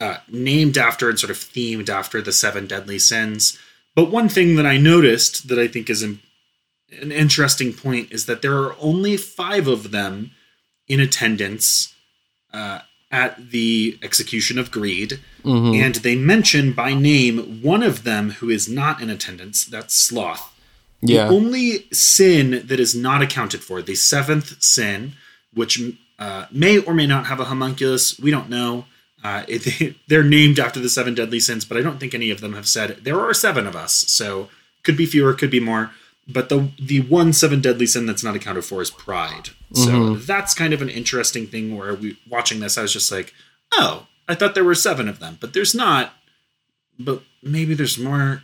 uh, 0.00 0.18
named 0.28 0.76
after 0.76 1.08
and 1.08 1.18
sort 1.18 1.30
of 1.30 1.36
themed 1.36 1.88
after 1.88 2.20
the 2.20 2.32
seven 2.32 2.66
deadly 2.66 2.98
sins 2.98 3.58
but 3.94 4.10
one 4.10 4.28
thing 4.28 4.56
that 4.56 4.66
i 4.66 4.76
noticed 4.76 5.48
that 5.48 5.58
i 5.58 5.66
think 5.66 5.88
is 5.88 6.02
an 6.02 6.20
interesting 7.12 7.72
point 7.72 8.12
is 8.12 8.26
that 8.26 8.42
there 8.42 8.56
are 8.56 8.76
only 8.80 9.16
five 9.16 9.66
of 9.66 9.90
them 9.90 10.30
in 10.88 11.00
attendance 11.00 11.94
uh, 12.52 12.80
at 13.10 13.50
the 13.50 13.98
execution 14.02 14.58
of 14.58 14.70
greed, 14.70 15.20
mm-hmm. 15.44 15.74
and 15.74 15.96
they 15.96 16.16
mention 16.16 16.72
by 16.72 16.94
name 16.94 17.62
one 17.62 17.82
of 17.82 18.04
them 18.04 18.30
who 18.30 18.50
is 18.50 18.68
not 18.68 19.00
in 19.00 19.10
attendance. 19.10 19.64
That's 19.64 19.94
sloth. 19.94 20.52
Yeah. 21.00 21.26
The 21.26 21.34
only 21.34 21.86
sin 21.92 22.66
that 22.66 22.80
is 22.80 22.94
not 22.94 23.22
accounted 23.22 23.62
for, 23.62 23.82
the 23.82 23.94
seventh 23.94 24.62
sin, 24.62 25.12
which 25.54 25.80
uh, 26.18 26.46
may 26.50 26.78
or 26.78 26.94
may 26.94 27.06
not 27.06 27.26
have 27.26 27.40
a 27.40 27.44
homunculus, 27.44 28.18
we 28.18 28.30
don't 28.30 28.48
know. 28.48 28.86
Uh, 29.22 29.44
it, 29.48 29.96
they're 30.08 30.22
named 30.22 30.58
after 30.58 30.80
the 30.80 30.88
seven 30.88 31.14
deadly 31.14 31.40
sins, 31.40 31.64
but 31.64 31.76
I 31.76 31.82
don't 31.82 31.98
think 31.98 32.14
any 32.14 32.30
of 32.30 32.40
them 32.40 32.54
have 32.54 32.68
said 32.68 33.04
there 33.04 33.20
are 33.20 33.34
seven 33.34 33.66
of 33.66 33.76
us. 33.76 33.92
So 33.92 34.48
could 34.82 34.96
be 34.96 35.06
fewer, 35.06 35.34
could 35.34 35.50
be 35.50 35.60
more 35.60 35.90
but 36.28 36.48
the 36.48 36.70
the 36.78 37.00
one 37.02 37.32
seven 37.32 37.60
deadly 37.60 37.86
sin 37.86 38.06
that's 38.06 38.24
not 38.24 38.34
accounted 38.34 38.64
for 38.64 38.82
is 38.82 38.90
pride. 38.90 39.50
So 39.72 39.90
mm-hmm. 39.90 40.26
that's 40.26 40.54
kind 40.54 40.72
of 40.72 40.82
an 40.82 40.88
interesting 40.88 41.46
thing 41.46 41.76
where 41.76 41.94
we 41.94 42.18
watching 42.28 42.60
this, 42.60 42.76
I 42.76 42.82
was 42.82 42.92
just 42.92 43.12
like, 43.12 43.32
oh, 43.74 44.06
I 44.28 44.34
thought 44.34 44.54
there 44.54 44.64
were 44.64 44.74
seven 44.74 45.08
of 45.08 45.20
them, 45.20 45.38
but 45.40 45.52
there's 45.52 45.74
not. 45.74 46.12
But 46.98 47.22
maybe 47.42 47.74
there's 47.74 47.98
more. 47.98 48.42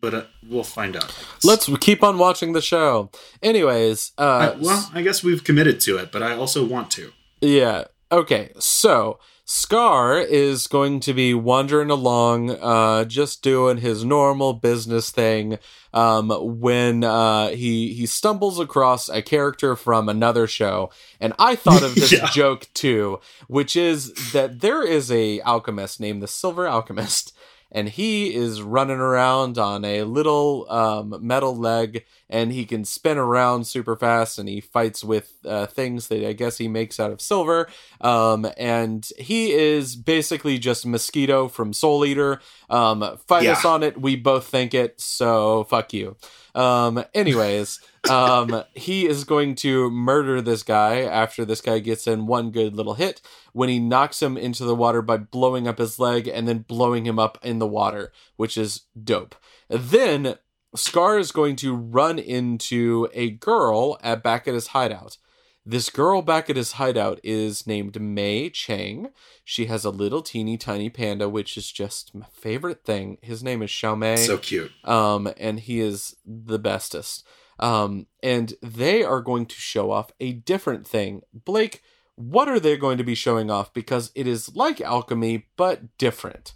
But 0.00 0.14
uh, 0.14 0.22
we'll 0.48 0.64
find 0.64 0.96
out. 0.96 1.14
Let's 1.44 1.68
keep 1.78 2.02
on 2.02 2.18
watching 2.18 2.52
the 2.52 2.62
show. 2.62 3.10
Anyways, 3.42 4.12
uh, 4.16 4.54
I, 4.54 4.56
well, 4.58 4.90
I 4.94 5.02
guess 5.02 5.22
we've 5.22 5.44
committed 5.44 5.80
to 5.80 5.98
it, 5.98 6.10
but 6.10 6.22
I 6.22 6.34
also 6.34 6.64
want 6.64 6.90
to. 6.92 7.12
Yeah. 7.40 7.84
Okay. 8.10 8.52
So 8.58 9.18
Scar 9.52 10.16
is 10.16 10.68
going 10.68 11.00
to 11.00 11.12
be 11.12 11.34
wandering 11.34 11.90
along, 11.90 12.50
uh, 12.50 13.04
just 13.04 13.42
doing 13.42 13.78
his 13.78 14.04
normal 14.04 14.52
business 14.52 15.10
thing. 15.10 15.58
Um, 15.92 16.30
when 16.60 17.02
uh, 17.02 17.48
he 17.48 17.92
he 17.94 18.06
stumbles 18.06 18.60
across 18.60 19.08
a 19.08 19.22
character 19.22 19.74
from 19.74 20.08
another 20.08 20.46
show, 20.46 20.92
and 21.18 21.32
I 21.36 21.56
thought 21.56 21.82
of 21.82 21.94
this 21.96 22.12
yeah. 22.12 22.28
joke 22.30 22.68
too, 22.74 23.18
which 23.48 23.74
is 23.74 24.12
that 24.32 24.60
there 24.60 24.84
is 24.86 25.10
a 25.10 25.40
alchemist 25.40 25.98
named 25.98 26.22
the 26.22 26.28
Silver 26.28 26.68
Alchemist, 26.68 27.36
and 27.72 27.88
he 27.88 28.34
is 28.34 28.62
running 28.62 28.98
around 28.98 29.58
on 29.58 29.84
a 29.84 30.02
little 30.02 30.66
um, 30.70 31.16
metal 31.20 31.56
leg 31.56 32.04
and 32.28 32.52
he 32.52 32.64
can 32.64 32.84
spin 32.84 33.18
around 33.18 33.66
super 33.66 33.96
fast 33.96 34.38
and 34.38 34.48
he 34.48 34.60
fights 34.60 35.04
with 35.04 35.34
uh, 35.44 35.66
things 35.66 36.08
that 36.08 36.26
i 36.26 36.32
guess 36.32 36.58
he 36.58 36.68
makes 36.68 36.98
out 37.00 37.10
of 37.10 37.20
silver. 37.20 37.68
Um, 38.00 38.50
and 38.56 39.08
he 39.18 39.52
is 39.52 39.96
basically 39.96 40.58
just 40.58 40.86
mosquito 40.86 41.48
from 41.48 41.72
soul 41.72 42.04
eater. 42.04 42.40
Um, 42.68 43.18
fight 43.26 43.44
yeah. 43.44 43.52
us 43.52 43.64
on 43.64 43.82
it. 43.82 44.00
We 44.00 44.16
both 44.16 44.46
think 44.46 44.74
it 44.74 45.00
so 45.00 45.64
fuck 45.64 45.92
you. 45.92 46.16
Um, 46.54 47.04
anyways 47.14 47.80
um, 48.08 48.64
he 48.74 49.06
is 49.06 49.24
going 49.24 49.54
to 49.56 49.90
murder 49.90 50.40
this 50.40 50.62
guy 50.62 51.02
after 51.02 51.44
this 51.44 51.60
guy 51.60 51.78
gets 51.80 52.06
in 52.06 52.26
one 52.26 52.50
good 52.50 52.74
little 52.74 52.94
hit 52.94 53.20
when 53.52 53.68
he 53.68 53.78
knocks 53.78 54.22
him 54.22 54.36
into 54.36 54.64
the 54.64 54.74
water 54.74 55.02
by 55.02 55.16
blowing 55.16 55.68
up 55.68 55.78
his 55.78 55.98
leg 55.98 56.26
and 56.26 56.48
then 56.48 56.60
blowing 56.60 57.04
him 57.06 57.18
up 57.18 57.38
in 57.42 57.58
the 57.58 57.66
water, 57.66 58.12
which 58.36 58.56
is 58.56 58.82
dope. 59.02 59.34
Then 59.68 60.36
Scar 60.74 61.18
is 61.18 61.32
going 61.32 61.56
to 61.56 61.74
run 61.74 62.18
into 62.18 63.08
a 63.12 63.30
girl 63.30 63.98
at 64.02 64.22
back 64.22 64.46
at 64.46 64.54
his 64.54 64.68
hideout. 64.68 65.18
This 65.66 65.90
girl 65.90 66.22
back 66.22 66.48
at 66.48 66.56
his 66.56 66.72
hideout 66.72 67.20
is 67.22 67.66
named 67.66 68.00
Mei 68.00 68.48
Chang. 68.48 69.10
She 69.44 69.66
has 69.66 69.84
a 69.84 69.90
little 69.90 70.22
teeny 70.22 70.56
tiny 70.56 70.88
panda, 70.88 71.28
which 71.28 71.56
is 71.56 71.70
just 71.70 72.14
my 72.14 72.26
favorite 72.32 72.84
thing. 72.84 73.18
His 73.20 73.42
name 73.42 73.62
is 73.62 73.70
Xiaomei. 73.70 74.18
So 74.18 74.38
cute. 74.38 74.72
Um, 74.84 75.30
and 75.36 75.60
he 75.60 75.80
is 75.80 76.16
the 76.24 76.58
bestest. 76.58 77.26
Um, 77.60 78.06
and 78.22 78.54
they 78.62 79.04
are 79.04 79.20
going 79.20 79.46
to 79.46 79.54
show 79.54 79.90
off 79.90 80.10
a 80.18 80.32
different 80.32 80.86
thing. 80.86 81.22
Blake, 81.32 81.82
what 82.16 82.48
are 82.48 82.58
they 82.58 82.76
going 82.76 82.96
to 82.98 83.04
be 83.04 83.14
showing 83.14 83.50
off? 83.50 83.72
Because 83.74 84.10
it 84.14 84.26
is 84.26 84.56
like 84.56 84.80
alchemy, 84.80 85.46
but 85.56 85.96
different. 85.98 86.54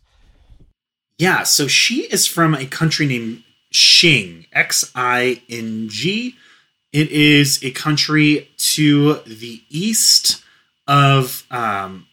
Yeah, 1.18 1.42
so 1.42 1.68
she 1.68 2.02
is 2.04 2.26
from 2.26 2.54
a 2.54 2.66
country 2.66 3.06
named 3.06 3.44
Xing, 3.72 4.46
X 4.52 4.90
I 4.94 5.42
N 5.48 5.88
G. 5.88 6.36
It 6.92 7.10
is 7.10 7.62
a 7.62 7.70
country 7.70 8.50
to 8.56 9.14
the 9.26 9.62
east 9.68 10.42
of, 10.86 11.44
um, 11.50 12.06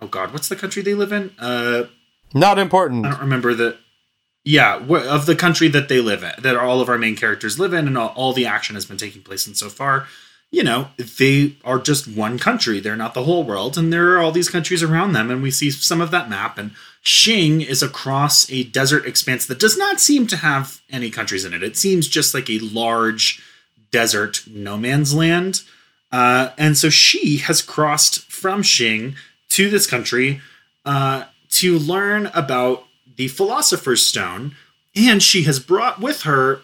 oh 0.00 0.06
God, 0.06 0.32
what's 0.32 0.48
the 0.48 0.56
country 0.56 0.82
they 0.82 0.94
live 0.94 1.12
in? 1.12 1.32
Uh, 1.38 1.84
Not 2.32 2.58
important. 2.58 3.06
I 3.06 3.10
don't 3.10 3.20
remember 3.20 3.54
the 3.54 3.78
yeah 4.50 4.76
of 4.76 5.26
the 5.26 5.36
country 5.36 5.68
that 5.68 5.88
they 5.88 6.00
live 6.00 6.22
in 6.22 6.32
that 6.42 6.56
all 6.56 6.80
of 6.80 6.88
our 6.88 6.98
main 6.98 7.16
characters 7.16 7.58
live 7.58 7.72
in 7.72 7.86
and 7.86 7.96
all, 7.96 8.08
all 8.16 8.32
the 8.32 8.46
action 8.46 8.74
has 8.74 8.84
been 8.84 8.96
taking 8.96 9.22
place 9.22 9.46
in 9.46 9.54
so 9.54 9.68
far. 9.68 10.06
You 10.50 10.64
know 10.64 10.88
they 10.98 11.56
are 11.64 11.78
just 11.78 12.08
one 12.08 12.38
country. 12.38 12.80
They're 12.80 12.96
not 12.96 13.14
the 13.14 13.22
whole 13.22 13.44
world 13.44 13.78
and 13.78 13.92
there 13.92 14.12
are 14.12 14.18
all 14.18 14.32
these 14.32 14.48
countries 14.48 14.82
around 14.82 15.12
them 15.12 15.30
and 15.30 15.42
we 15.42 15.52
see 15.52 15.70
some 15.70 16.00
of 16.00 16.10
that 16.10 16.28
map 16.28 16.58
and 16.58 16.72
Xing 17.04 17.64
is 17.64 17.82
across 17.82 18.50
a 18.50 18.64
desert 18.64 19.06
expanse 19.06 19.46
that 19.46 19.60
does 19.60 19.78
not 19.78 20.00
seem 20.00 20.26
to 20.26 20.36
have 20.36 20.82
any 20.90 21.10
countries 21.10 21.44
in 21.44 21.54
it. 21.54 21.62
It 21.62 21.76
seems 21.76 22.08
just 22.08 22.34
like 22.34 22.50
a 22.50 22.58
large 22.58 23.40
desert 23.90 24.42
no 24.48 24.76
man's 24.76 25.14
land. 25.14 25.62
Uh, 26.12 26.50
and 26.58 26.76
so 26.76 26.90
she 26.90 27.38
has 27.38 27.62
crossed 27.62 28.30
from 28.30 28.62
Xing 28.62 29.14
to 29.50 29.70
this 29.70 29.86
country 29.86 30.40
uh, 30.84 31.24
to 31.50 31.78
learn 31.78 32.26
about 32.34 32.84
the 33.20 33.28
Philosopher's 33.28 34.06
Stone, 34.06 34.56
and 34.96 35.22
she 35.22 35.42
has 35.42 35.60
brought 35.60 36.00
with 36.00 36.22
her 36.22 36.62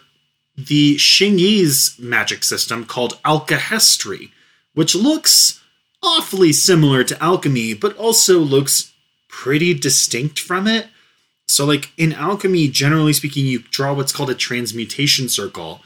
the 0.57 0.95
Xingese 0.95 1.99
magic 1.99 2.43
system 2.43 2.83
called 2.83 3.21
Alkahestry, 3.21 4.31
which 4.73 4.95
looks 4.95 5.61
awfully 6.01 6.51
similar 6.51 7.03
to 7.03 7.23
alchemy, 7.23 7.75
but 7.75 7.95
also 7.95 8.39
looks 8.39 8.91
pretty 9.27 9.75
distinct 9.75 10.39
from 10.39 10.65
it. 10.65 10.87
So, 11.47 11.63
like 11.63 11.91
in 11.95 12.11
alchemy, 12.11 12.69
generally 12.69 13.13
speaking, 13.13 13.45
you 13.45 13.59
draw 13.59 13.93
what's 13.93 14.11
called 14.11 14.31
a 14.31 14.33
transmutation 14.33 15.29
circle, 15.29 15.81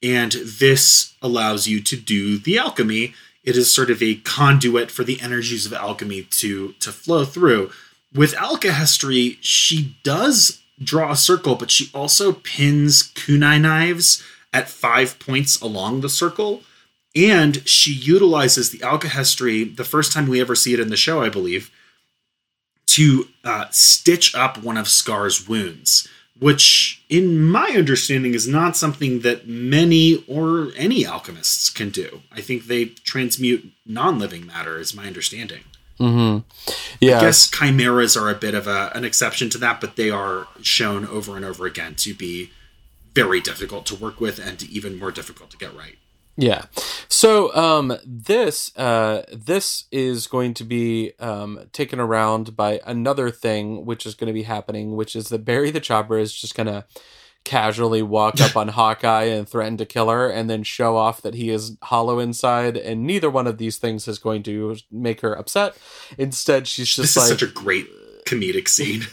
and 0.00 0.30
this 0.30 1.14
allows 1.22 1.66
you 1.66 1.80
to 1.80 1.96
do 1.96 2.38
the 2.38 2.56
alchemy. 2.56 3.14
It 3.42 3.56
is 3.56 3.74
sort 3.74 3.90
of 3.90 4.00
a 4.00 4.14
conduit 4.14 4.92
for 4.92 5.02
the 5.02 5.20
energies 5.20 5.66
of 5.66 5.72
alchemy 5.72 6.22
to 6.38 6.74
to 6.74 6.92
flow 6.92 7.24
through. 7.24 7.72
With 8.14 8.34
alkahestry, 8.34 9.38
she 9.40 9.96
does 10.04 10.62
draw 10.82 11.12
a 11.12 11.16
circle, 11.16 11.56
but 11.56 11.70
she 11.70 11.90
also 11.92 12.32
pins 12.32 13.12
kunai 13.14 13.60
knives 13.60 14.22
at 14.52 14.68
five 14.68 15.18
points 15.18 15.60
along 15.60 16.00
the 16.00 16.08
circle. 16.08 16.62
And 17.16 17.66
she 17.68 17.92
utilizes 17.92 18.70
the 18.70 18.78
alkahestry 18.78 19.76
the 19.76 19.84
first 19.84 20.12
time 20.12 20.28
we 20.28 20.40
ever 20.40 20.54
see 20.54 20.74
it 20.74 20.80
in 20.80 20.88
the 20.88 20.96
show, 20.96 21.22
I 21.22 21.28
believe, 21.28 21.70
to 22.86 23.28
uh, 23.44 23.66
stitch 23.70 24.34
up 24.34 24.62
one 24.62 24.76
of 24.76 24.88
Scar's 24.88 25.48
wounds, 25.48 26.08
which, 26.38 27.02
in 27.08 27.44
my 27.44 27.72
understanding, 27.76 28.34
is 28.34 28.46
not 28.46 28.76
something 28.76 29.20
that 29.20 29.48
many 29.48 30.24
or 30.28 30.70
any 30.76 31.06
alchemists 31.06 31.70
can 31.70 31.90
do. 31.90 32.22
I 32.32 32.40
think 32.40 32.64
they 32.64 32.86
transmute 32.86 33.72
non 33.86 34.18
living 34.18 34.46
matter, 34.46 34.78
is 34.78 34.94
my 34.94 35.06
understanding. 35.06 35.64
Mm-hmm. 36.00 36.38
Yeah. 37.00 37.18
I 37.18 37.20
guess 37.20 37.50
chimeras 37.50 38.16
are 38.16 38.30
a 38.30 38.34
bit 38.34 38.54
of 38.54 38.66
a, 38.66 38.90
an 38.94 39.04
exception 39.04 39.50
to 39.50 39.58
that, 39.58 39.80
but 39.80 39.96
they 39.96 40.10
are 40.10 40.48
shown 40.62 41.06
over 41.06 41.36
and 41.36 41.44
over 41.44 41.66
again 41.66 41.94
to 41.96 42.14
be 42.14 42.50
very 43.14 43.40
difficult 43.40 43.86
to 43.86 43.94
work 43.94 44.20
with 44.20 44.38
and 44.38 44.62
even 44.64 44.98
more 44.98 45.12
difficult 45.12 45.50
to 45.50 45.56
get 45.56 45.74
right. 45.76 45.96
Yeah. 46.36 46.64
So 47.08 47.54
um, 47.54 47.96
this 48.04 48.76
uh, 48.76 49.22
this 49.32 49.84
is 49.92 50.26
going 50.26 50.54
to 50.54 50.64
be 50.64 51.12
um, 51.20 51.60
taken 51.72 52.00
around 52.00 52.56
by 52.56 52.80
another 52.84 53.30
thing, 53.30 53.86
which 53.86 54.04
is 54.04 54.16
going 54.16 54.26
to 54.26 54.32
be 54.32 54.42
happening, 54.42 54.96
which 54.96 55.14
is 55.14 55.28
that 55.28 55.44
Barry 55.44 55.70
the 55.70 55.78
Chopper 55.78 56.18
is 56.18 56.34
just 56.34 56.56
going 56.56 56.66
to 56.66 56.84
casually 57.44 58.02
walk 58.02 58.40
up 58.40 58.56
on 58.56 58.68
Hawkeye 58.68 59.24
and 59.24 59.48
threaten 59.48 59.76
to 59.78 59.86
kill 59.86 60.08
her, 60.08 60.28
and 60.28 60.48
then 60.48 60.62
show 60.62 60.96
off 60.96 61.22
that 61.22 61.34
he 61.34 61.50
is 61.50 61.76
hollow 61.82 62.18
inside. 62.18 62.76
And 62.76 63.06
neither 63.06 63.30
one 63.30 63.46
of 63.46 63.58
these 63.58 63.78
things 63.78 64.08
is 64.08 64.18
going 64.18 64.42
to 64.44 64.76
make 64.90 65.20
her 65.20 65.34
upset. 65.34 65.76
Instead, 66.18 66.66
she's 66.66 66.88
just 66.88 67.14
this 67.14 67.16
like 67.16 67.28
such 67.28 67.42
a 67.42 67.52
great 67.52 67.86
comedic 68.24 68.68
scene. 68.68 69.06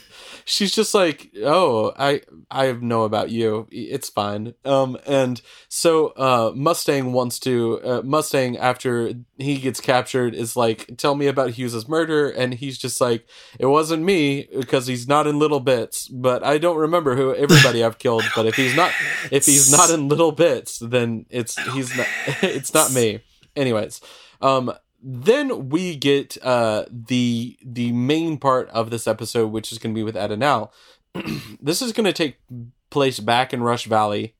She's 0.52 0.74
just 0.74 0.94
like, 0.94 1.32
"Oh, 1.44 1.94
I 1.98 2.22
I 2.52 2.74
know 2.74 3.04
about 3.04 3.30
you. 3.30 3.68
It's 3.72 4.10
fine." 4.10 4.54
Um, 4.66 4.98
and 5.08 5.42
so 5.70 6.08
uh, 6.10 6.52
Mustang 6.54 7.14
wants 7.14 7.40
to 7.40 7.82
uh, 7.84 8.02
Mustang 8.04 8.58
after 8.58 9.14
he 9.38 9.58
gets 9.58 9.80
captured 9.80 10.36
is 10.36 10.58
like, 10.58 10.98
"Tell 10.98 11.16
me 11.16 11.28
about 11.28 11.52
Hughes's 11.52 11.88
murder," 11.88 12.30
and 12.30 12.54
he's 12.54 12.78
just 12.78 13.00
like, 13.00 13.26
"It 13.60 13.68
wasn't 13.68 14.04
me 14.04 14.48
because 14.54 14.88
he's 14.88 15.08
not 15.08 15.26
in 15.26 15.40
little 15.40 15.62
bits, 15.62 16.10
but 16.10 16.44
I 16.44 16.58
don't 16.58 16.78
remember 16.78 17.16
who 17.16 17.34
everybody 17.34 17.84
I've 17.84 17.98
killed. 17.98 18.24
But 18.36 18.46
if 18.46 18.56
he's 18.56 18.76
not 18.76 18.92
if 19.32 19.46
he's 19.46 19.72
not 19.72 19.90
in 19.90 20.10
little 20.10 20.34
bits, 20.34 20.80
then 20.80 21.26
it's 21.30 21.58
he's 21.72 21.96
not 21.96 22.08
it's 22.42 22.74
not 22.74 22.92
me." 22.92 23.22
Anyways, 23.56 24.02
um, 24.42 24.74
then 25.02 25.70
we 25.70 25.96
get 25.96 26.38
uh, 26.44 26.86
the 26.90 27.58
the 27.64 27.92
main 27.92 28.38
part 28.38 28.70
of 28.70 28.90
this 28.90 29.08
episode, 29.08 29.48
which 29.48 29.72
is 29.72 29.78
going 29.78 29.94
to 29.94 30.00
be 30.00 30.04
with 30.04 30.18
Ed 30.18 30.32
and 30.32 30.44
Al. 30.44 30.72
this 31.62 31.82
is 31.82 31.92
going 31.92 32.06
to 32.06 32.14
take 32.14 32.38
place 32.90 33.20
back 33.20 33.54
in 33.54 33.64
Rush 33.64 33.86
Valley 33.86 34.36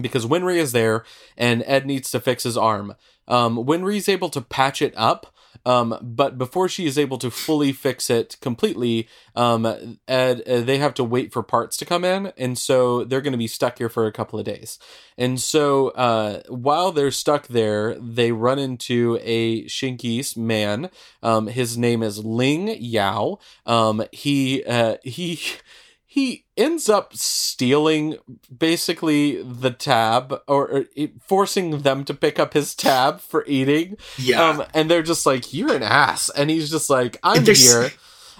because 0.00 0.26
Winry 0.26 0.56
is 0.56 0.72
there 0.72 1.04
and 1.36 1.64
Ed 1.66 1.86
needs 1.86 2.10
to 2.10 2.20
fix 2.20 2.42
his 2.42 2.56
arm. 2.56 2.94
Um, 3.26 3.56
Winry 3.64 3.96
is 3.96 4.08
able 4.08 4.30
to 4.30 4.40
patch 4.40 4.82
it 4.82 4.94
up, 4.96 5.34
um, 5.64 5.98
but 6.02 6.38
before 6.38 6.68
she 6.68 6.86
is 6.86 6.98
able 6.98 7.18
to 7.18 7.30
fully 7.30 7.72
fix 7.72 8.10
it 8.10 8.36
completely, 8.40 9.08
um, 9.34 9.98
Ed, 10.06 10.42
uh, 10.46 10.60
they 10.60 10.78
have 10.78 10.94
to 10.94 11.04
wait 11.04 11.32
for 11.32 11.42
parts 11.42 11.76
to 11.78 11.84
come 11.84 12.04
in, 12.04 12.32
and 12.36 12.56
so 12.56 13.04
they're 13.04 13.20
going 13.20 13.32
to 13.32 13.38
be 13.38 13.46
stuck 13.46 13.78
here 13.78 13.88
for 13.88 14.06
a 14.06 14.12
couple 14.12 14.38
of 14.38 14.44
days. 14.44 14.78
And 15.16 15.40
so 15.40 15.88
uh, 15.88 16.42
while 16.48 16.92
they're 16.92 17.10
stuck 17.10 17.48
there, 17.48 17.94
they 17.96 18.32
run 18.32 18.58
into 18.58 19.18
a 19.22 19.64
Xingese 19.64 20.36
man. 20.36 20.90
Um, 21.22 21.48
his 21.48 21.76
name 21.76 22.02
is 22.02 22.24
Ling 22.24 22.68
Yao. 22.80 23.38
Um, 23.66 24.04
he 24.12 24.64
uh, 24.64 24.96
he 25.02 25.40
he 26.18 26.44
ends 26.56 26.88
up 26.88 27.14
stealing 27.14 28.16
basically 28.56 29.42
the 29.42 29.70
tab 29.70 30.40
or, 30.48 30.68
or 30.70 30.84
forcing 31.22 31.82
them 31.82 32.04
to 32.04 32.14
pick 32.14 32.38
up 32.38 32.54
his 32.54 32.74
tab 32.74 33.20
for 33.20 33.44
eating. 33.46 33.96
Yeah. 34.16 34.42
Um, 34.42 34.64
and 34.74 34.90
they're 34.90 35.02
just 35.02 35.24
like, 35.26 35.52
"You're 35.54 35.74
an 35.74 35.82
ass," 35.82 36.28
and 36.30 36.50
he's 36.50 36.70
just 36.70 36.90
like, 36.90 37.18
"I'm 37.22 37.44
There's- 37.44 37.62
here. 37.62 37.90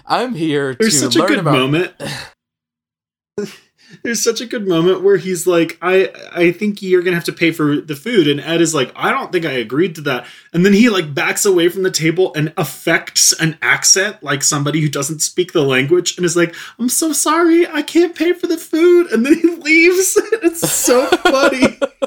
I'm 0.05 0.33
here 0.35 0.73
to 0.73 0.77
There's 0.79 0.99
such 0.99 1.15
a 1.15 1.19
learn 1.19 1.27
good 1.29 1.39
about." 1.39 1.53
moment. 1.53 1.93
There's 4.03 4.23
such 4.23 4.41
a 4.41 4.45
good 4.45 4.67
moment 4.67 5.01
where 5.01 5.17
he's 5.17 5.47
like, 5.47 5.77
I 5.81 6.11
I 6.31 6.51
think 6.51 6.81
you're 6.81 7.01
gonna 7.01 7.15
have 7.15 7.25
to 7.25 7.33
pay 7.33 7.51
for 7.51 7.81
the 7.81 7.95
food, 7.95 8.27
and 8.27 8.39
Ed 8.39 8.61
is 8.61 8.73
like, 8.73 8.91
I 8.95 9.11
don't 9.11 9.31
think 9.31 9.45
I 9.45 9.51
agreed 9.51 9.95
to 9.95 10.01
that. 10.01 10.25
And 10.53 10.65
then 10.65 10.73
he 10.73 10.89
like 10.89 11.13
backs 11.13 11.45
away 11.45 11.69
from 11.69 11.83
the 11.83 11.91
table 11.91 12.33
and 12.35 12.53
affects 12.57 13.33
an 13.39 13.57
accent 13.61 14.21
like 14.23 14.43
somebody 14.43 14.81
who 14.81 14.89
doesn't 14.89 15.19
speak 15.19 15.53
the 15.53 15.63
language 15.63 16.17
and 16.17 16.25
is 16.25 16.35
like, 16.35 16.55
I'm 16.79 16.89
so 16.89 17.13
sorry, 17.13 17.67
I 17.67 17.81
can't 17.81 18.15
pay 18.15 18.33
for 18.33 18.47
the 18.47 18.57
food. 18.57 19.07
And 19.11 19.25
then 19.25 19.35
he 19.35 19.47
leaves. 19.47 20.13
it's 20.43 20.69
so 20.71 21.07
funny. 21.07 21.79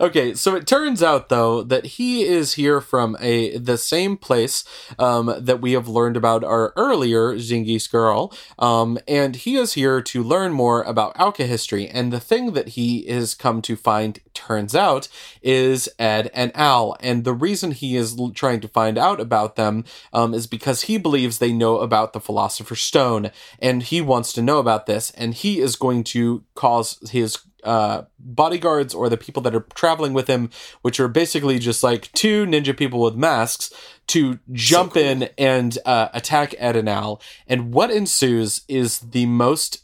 Okay, 0.00 0.34
so 0.34 0.56
it 0.56 0.66
turns 0.66 1.02
out 1.02 1.28
though 1.28 1.62
that 1.62 1.86
he 1.86 2.24
is 2.24 2.54
here 2.54 2.80
from 2.80 3.16
a 3.20 3.56
the 3.58 3.78
same 3.78 4.16
place 4.16 4.64
um, 4.98 5.34
that 5.38 5.60
we 5.60 5.72
have 5.72 5.88
learned 5.88 6.16
about 6.16 6.42
our 6.42 6.72
earlier 6.76 7.34
Xingese 7.34 7.90
girl, 7.90 8.32
um, 8.58 8.98
and 9.06 9.36
he 9.36 9.56
is 9.56 9.74
here 9.74 10.00
to 10.02 10.22
learn 10.22 10.52
more 10.52 10.82
about 10.82 11.18
alchemy. 11.18 11.88
And 11.88 12.12
the 12.12 12.20
thing 12.20 12.52
that 12.52 12.70
he 12.70 12.98
is 13.08 13.34
come 13.34 13.62
to 13.62 13.76
find, 13.76 14.18
turns 14.32 14.74
out, 14.74 15.08
is 15.42 15.88
Ed 15.98 16.30
and 16.34 16.50
Al. 16.56 16.96
And 17.00 17.24
the 17.24 17.32
reason 17.32 17.72
he 17.72 17.96
is 17.96 18.18
l- 18.18 18.30
trying 18.30 18.60
to 18.60 18.68
find 18.68 18.96
out 18.96 19.20
about 19.20 19.56
them 19.56 19.84
um, 20.12 20.32
is 20.34 20.46
because 20.46 20.82
he 20.82 20.98
believes 20.98 21.38
they 21.38 21.52
know 21.52 21.78
about 21.78 22.12
the 22.12 22.20
Philosopher's 22.20 22.80
Stone, 22.80 23.30
and 23.58 23.82
he 23.82 24.00
wants 24.00 24.32
to 24.32 24.42
know 24.42 24.58
about 24.58 24.86
this, 24.86 25.10
and 25.12 25.34
he 25.34 25.60
is 25.60 25.76
going 25.76 26.04
to 26.04 26.44
cause 26.54 26.98
his 27.10 27.38
uh, 27.64 28.02
bodyguards 28.18 28.94
or 28.94 29.08
the 29.08 29.16
people 29.16 29.42
that 29.42 29.54
are 29.54 29.66
traveling 29.74 30.12
with 30.12 30.28
him, 30.28 30.50
which 30.82 31.00
are 31.00 31.08
basically 31.08 31.58
just 31.58 31.82
like 31.82 32.12
two 32.12 32.46
ninja 32.46 32.76
people 32.76 33.00
with 33.00 33.14
masks, 33.14 33.72
to 34.08 34.38
jump 34.52 34.94
cool. 34.94 35.02
in 35.02 35.28
and 35.38 35.78
uh, 35.84 36.08
attack 36.12 36.54
Ed 36.58 36.76
and 36.76 36.88
Al. 36.88 37.20
And 37.46 37.72
what 37.72 37.90
ensues 37.90 38.62
is 38.68 39.00
the 39.00 39.26
most 39.26 39.82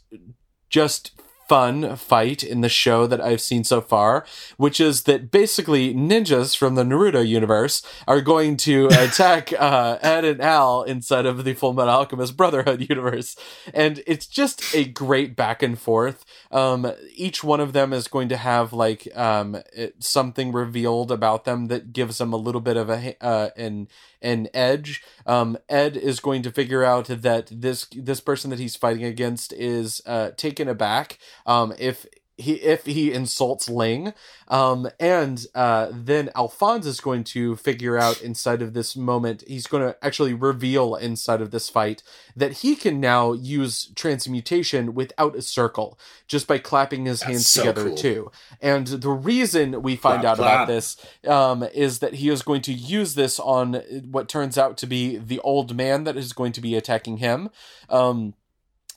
just 0.69 1.11
fun 1.51 1.97
fight 1.97 2.43
in 2.43 2.61
the 2.61 2.69
show 2.69 3.05
that 3.05 3.19
I've 3.19 3.41
seen 3.41 3.65
so 3.65 3.81
far, 3.81 4.25
which 4.55 4.79
is 4.79 5.03
that 5.03 5.31
basically 5.31 5.93
ninjas 5.93 6.55
from 6.55 6.75
the 6.75 6.83
Naruto 6.85 7.27
universe 7.27 7.85
are 8.07 8.21
going 8.21 8.55
to 8.55 8.85
attack 8.91 9.51
uh, 9.59 9.97
Ed 10.01 10.23
and 10.23 10.39
Al 10.39 10.83
inside 10.83 11.25
of 11.25 11.43
the 11.43 11.53
Full 11.53 11.73
Metal 11.73 11.93
Alchemist 11.93 12.37
Brotherhood 12.37 12.87
universe. 12.89 13.35
And 13.73 14.01
it's 14.07 14.27
just 14.27 14.73
a 14.73 14.85
great 14.85 15.35
back 15.35 15.61
and 15.61 15.77
forth. 15.77 16.23
Um, 16.51 16.89
each 17.15 17.43
one 17.43 17.59
of 17.59 17.73
them 17.73 17.91
is 17.91 18.07
going 18.07 18.29
to 18.29 18.37
have 18.37 18.71
like 18.71 19.09
um, 19.13 19.57
it, 19.73 20.01
something 20.01 20.53
revealed 20.53 21.11
about 21.11 21.43
them 21.43 21.67
that 21.67 21.91
gives 21.91 22.17
them 22.17 22.31
a 22.31 22.37
little 22.37 22.61
bit 22.61 22.77
of 22.77 22.89
a 22.89 23.17
uh, 23.21 23.49
an 23.57 23.89
an 24.21 24.47
edge. 24.53 25.03
Um, 25.25 25.57
Ed 25.69 25.97
is 25.97 26.19
going 26.19 26.41
to 26.43 26.51
figure 26.51 26.83
out 26.83 27.07
that 27.07 27.47
this 27.51 27.87
this 27.91 28.21
person 28.21 28.49
that 28.49 28.59
he's 28.59 28.75
fighting 28.75 29.03
against 29.03 29.53
is 29.53 30.01
uh, 30.05 30.31
taken 30.31 30.67
aback. 30.67 31.17
Um, 31.45 31.73
if 31.79 32.05
he 32.41 32.53
if 32.53 32.85
he 32.85 33.11
insults 33.11 33.69
Ling, 33.69 34.13
um, 34.47 34.89
and 34.99 35.45
uh, 35.55 35.89
then 35.91 36.29
Alphonse 36.35 36.85
is 36.85 36.99
going 36.99 37.23
to 37.25 37.55
figure 37.55 37.97
out 37.97 38.21
inside 38.21 38.61
of 38.61 38.73
this 38.73 38.95
moment. 38.95 39.43
He's 39.47 39.67
going 39.67 39.83
to 39.83 39.95
actually 40.03 40.33
reveal 40.33 40.95
inside 40.95 41.41
of 41.41 41.51
this 41.51 41.69
fight 41.69 42.03
that 42.35 42.53
he 42.57 42.75
can 42.75 42.99
now 42.99 43.33
use 43.33 43.91
transmutation 43.95 44.93
without 44.93 45.35
a 45.35 45.41
circle, 45.41 45.97
just 46.27 46.47
by 46.47 46.57
clapping 46.57 47.05
his 47.05 47.19
That's 47.19 47.31
hands 47.31 47.47
so 47.47 47.61
together 47.61 47.87
cool. 47.87 47.97
too. 47.97 48.31
And 48.61 48.87
the 48.87 49.09
reason 49.09 49.81
we 49.81 49.95
find 49.95 50.21
Clap, 50.21 50.33
out 50.33 50.39
about 50.39 50.67
this 50.67 50.97
um, 51.27 51.63
is 51.73 51.99
that 51.99 52.15
he 52.15 52.29
is 52.29 52.41
going 52.41 52.61
to 52.63 52.73
use 52.73 53.15
this 53.15 53.39
on 53.39 53.75
what 54.09 54.27
turns 54.27 54.57
out 54.57 54.77
to 54.77 54.87
be 54.87 55.17
the 55.17 55.39
old 55.39 55.75
man 55.75 56.03
that 56.03 56.17
is 56.17 56.33
going 56.33 56.51
to 56.53 56.61
be 56.61 56.75
attacking 56.75 57.17
him. 57.17 57.49
Um, 57.89 58.33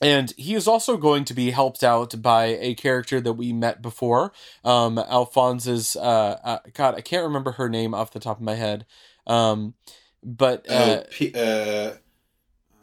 and 0.01 0.33
he 0.37 0.55
is 0.55 0.67
also 0.67 0.97
going 0.97 1.23
to 1.25 1.33
be 1.33 1.51
helped 1.51 1.83
out 1.83 2.21
by 2.21 2.57
a 2.59 2.73
character 2.75 3.21
that 3.21 3.33
we 3.33 3.53
met 3.53 3.81
before. 3.81 4.33
Um, 4.63 4.97
Alphonse's, 4.97 5.95
uh, 5.95 6.39
uh, 6.43 6.59
God, 6.73 6.95
I 6.95 7.01
can't 7.01 7.23
remember 7.23 7.53
her 7.53 7.69
name 7.69 7.93
off 7.93 8.11
the 8.11 8.19
top 8.19 8.37
of 8.37 8.43
my 8.43 8.55
head. 8.55 8.85
Um, 9.25 9.73
but 10.21 10.69
uh, 10.69 11.01
oh, 11.01 11.03
P- 11.11 11.33
uh, 11.33 11.93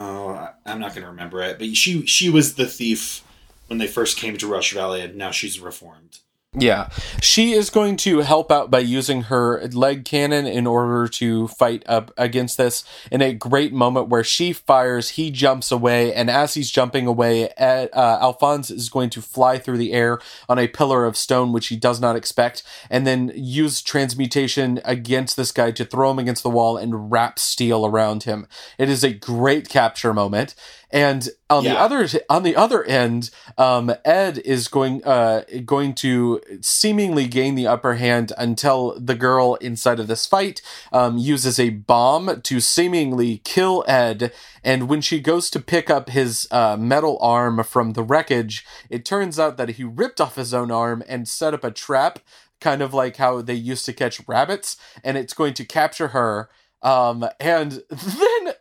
oh, 0.01 0.49
I'm 0.65 0.81
not 0.81 0.95
going 0.95 1.03
to 1.03 1.11
remember 1.11 1.43
it. 1.43 1.59
But 1.59 1.77
she 1.77 2.07
she 2.07 2.31
was 2.31 2.55
the 2.55 2.67
thief 2.67 3.23
when 3.67 3.79
they 3.79 3.87
first 3.87 4.17
came 4.17 4.37
to 4.39 4.47
Rush 4.47 4.73
Valley, 4.73 5.03
and 5.03 5.17
now 5.17 5.31
she's 5.31 5.61
reformed. 5.61 6.21
Yeah, 6.55 6.91
she 7.23 7.53
is 7.53 7.71
going 7.71 7.97
to 7.99 8.19
help 8.19 8.53
out 8.53 8.71
by 8.71 8.81
using 8.81 9.23
her 9.23 9.67
leg 9.69 10.05
cannon 10.05 10.47
in 10.47 10.67
order 10.67 11.09
to 11.09 11.49
fight 11.49 11.83
up 11.87 12.13
against 12.19 12.59
this. 12.59 12.85
In 13.11 13.23
a 13.23 13.33
great 13.33 13.73
moment 13.73 14.11
where 14.11 14.23
she 14.23 14.53
fires, 14.53 15.11
he 15.11 15.31
jumps 15.31 15.73
away, 15.73 16.13
and 16.13 16.29
as 16.29 16.53
he's 16.53 16.71
jumping 16.71 17.07
away, 17.07 17.49
uh, 17.55 17.89
Alphonse 17.95 18.71
is 18.71 18.91
going 18.91 19.09
to 19.11 19.23
fly 19.23 19.57
through 19.57 19.79
the 19.79 19.95
air 19.95 20.21
on 20.47 20.59
a 20.59 20.69
pillar 20.69 21.07
of 21.07 21.17
stone, 21.17 21.53
which 21.53 21.69
he 21.69 21.77
does 21.77 22.03
not 22.03 22.17
expect, 22.17 22.63
and 22.91 23.07
then 23.07 23.33
use 23.35 23.81
transmutation 23.81 24.79
against 24.85 25.39
this 25.39 25.53
guy 25.53 25.71
to 25.71 25.87
throw 25.87 26.11
him 26.11 26.19
against 26.19 26.43
the 26.43 26.51
wall 26.51 26.77
and 26.77 27.11
wrap 27.11 27.39
steel 27.39 27.87
around 27.87 28.25
him. 28.25 28.47
It 28.77 28.91
is 28.91 29.03
a 29.03 29.15
great 29.15 29.71
capture 29.71 30.13
moment. 30.13 30.55
And 30.93 31.27
on 31.49 31.65
yeah. 31.65 31.73
the 31.73 31.81
other 31.81 32.09
on 32.29 32.43
the 32.43 32.55
other 32.55 32.85
end, 32.85 33.31
um, 33.57 33.95
Ed 34.05 34.39
is 34.45 34.69
going 34.69 35.03
uh, 35.05 35.45
going 35.65 35.95
to 35.97 36.41
seemingly 36.61 37.27
gain 37.27 37.55
the 37.55 37.67
upper 37.67 37.95
hand 37.95 38.33
until 38.37 39.01
the 39.01 39.15
girl 39.15 39.55
inside 39.55 39.99
of 39.99 40.07
this 40.07 40.27
fight 40.27 40.61
um, 40.93 41.17
uses 41.17 41.59
a 41.59 41.71
bomb 41.71 42.43
to 42.43 42.61
seemingly 42.61 43.39
kill 43.39 43.85
Ed. 43.89 44.33
And 44.63 44.89
when 44.89 45.01
she 45.01 45.21
goes 45.21 45.49
to 45.51 45.61
pick 45.61 45.89
up 45.89 46.11
his 46.11 46.47
uh, 46.51 46.77
metal 46.77 47.19
arm 47.23 47.65
from 47.65 47.95
the 47.95 48.03
wreckage, 48.03 48.65
it 48.91 49.07
turns 49.07 49.39
out 49.39 49.57
that 49.57 49.71
he 49.71 49.85
ripped 49.85 50.21
off 50.21 50.37
his 50.37 50.53
own 50.53 50.71
arm 50.71 51.03
and 51.09 51.27
set 51.27 51.55
up 51.55 51.65
a 51.65 51.71
trap, 51.71 52.19
kind 52.61 52.83
of 52.83 52.93
like 52.93 53.17
how 53.17 53.41
they 53.41 53.55
used 53.55 53.87
to 53.87 53.95
catch 53.95 54.21
rabbits, 54.29 54.77
and 55.03 55.17
it's 55.17 55.33
going 55.33 55.55
to 55.55 55.65
capture 55.65 56.09
her. 56.09 56.51
Um, 56.83 57.25
and 57.41 57.83
then 57.91 58.55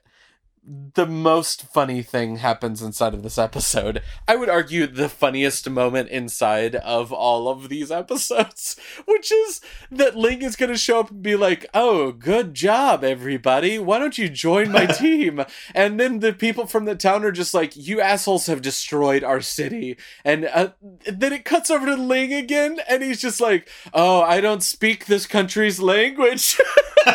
the 0.63 1.07
most 1.07 1.63
funny 1.73 2.03
thing 2.03 2.37
happens 2.37 2.83
inside 2.83 3.15
of 3.15 3.23
this 3.23 3.39
episode. 3.39 4.03
I 4.27 4.35
would 4.35 4.49
argue 4.49 4.85
the 4.85 5.09
funniest 5.09 5.67
moment 5.67 6.09
inside 6.09 6.75
of 6.75 7.11
all 7.11 7.47
of 7.47 7.67
these 7.67 7.91
episodes, 7.91 8.75
which 9.05 9.31
is 9.31 9.61
that 9.89 10.15
Ling 10.15 10.43
is 10.43 10.55
going 10.55 10.71
to 10.71 10.77
show 10.77 10.99
up 10.99 11.09
and 11.09 11.23
be 11.23 11.35
like, 11.35 11.65
"Oh, 11.73 12.11
good 12.11 12.53
job, 12.53 13.03
everybody! 13.03 13.79
Why 13.79 13.97
don't 13.97 14.17
you 14.17 14.29
join 14.29 14.71
my 14.71 14.85
team?" 14.97 15.43
and 15.73 15.99
then 15.99 16.19
the 16.19 16.33
people 16.33 16.67
from 16.67 16.85
the 16.85 16.95
town 16.95 17.25
are 17.25 17.31
just 17.31 17.55
like, 17.55 17.75
"You 17.75 17.99
assholes 17.99 18.45
have 18.45 18.61
destroyed 18.61 19.23
our 19.23 19.41
city." 19.41 19.97
And 20.23 20.45
uh, 20.45 20.69
then 21.11 21.33
it 21.33 21.43
cuts 21.43 21.71
over 21.71 21.87
to 21.87 21.95
Ling 21.95 22.33
again, 22.33 22.79
and 22.87 23.01
he's 23.01 23.21
just 23.21 23.41
like, 23.41 23.67
"Oh, 23.93 24.21
I 24.21 24.39
don't 24.41 24.61
speak 24.61 25.05
this 25.07 25.25
country's 25.25 25.79
language." 25.79 26.59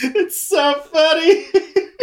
it's 0.00 0.40
so 0.40 0.63
funny. 0.72 1.46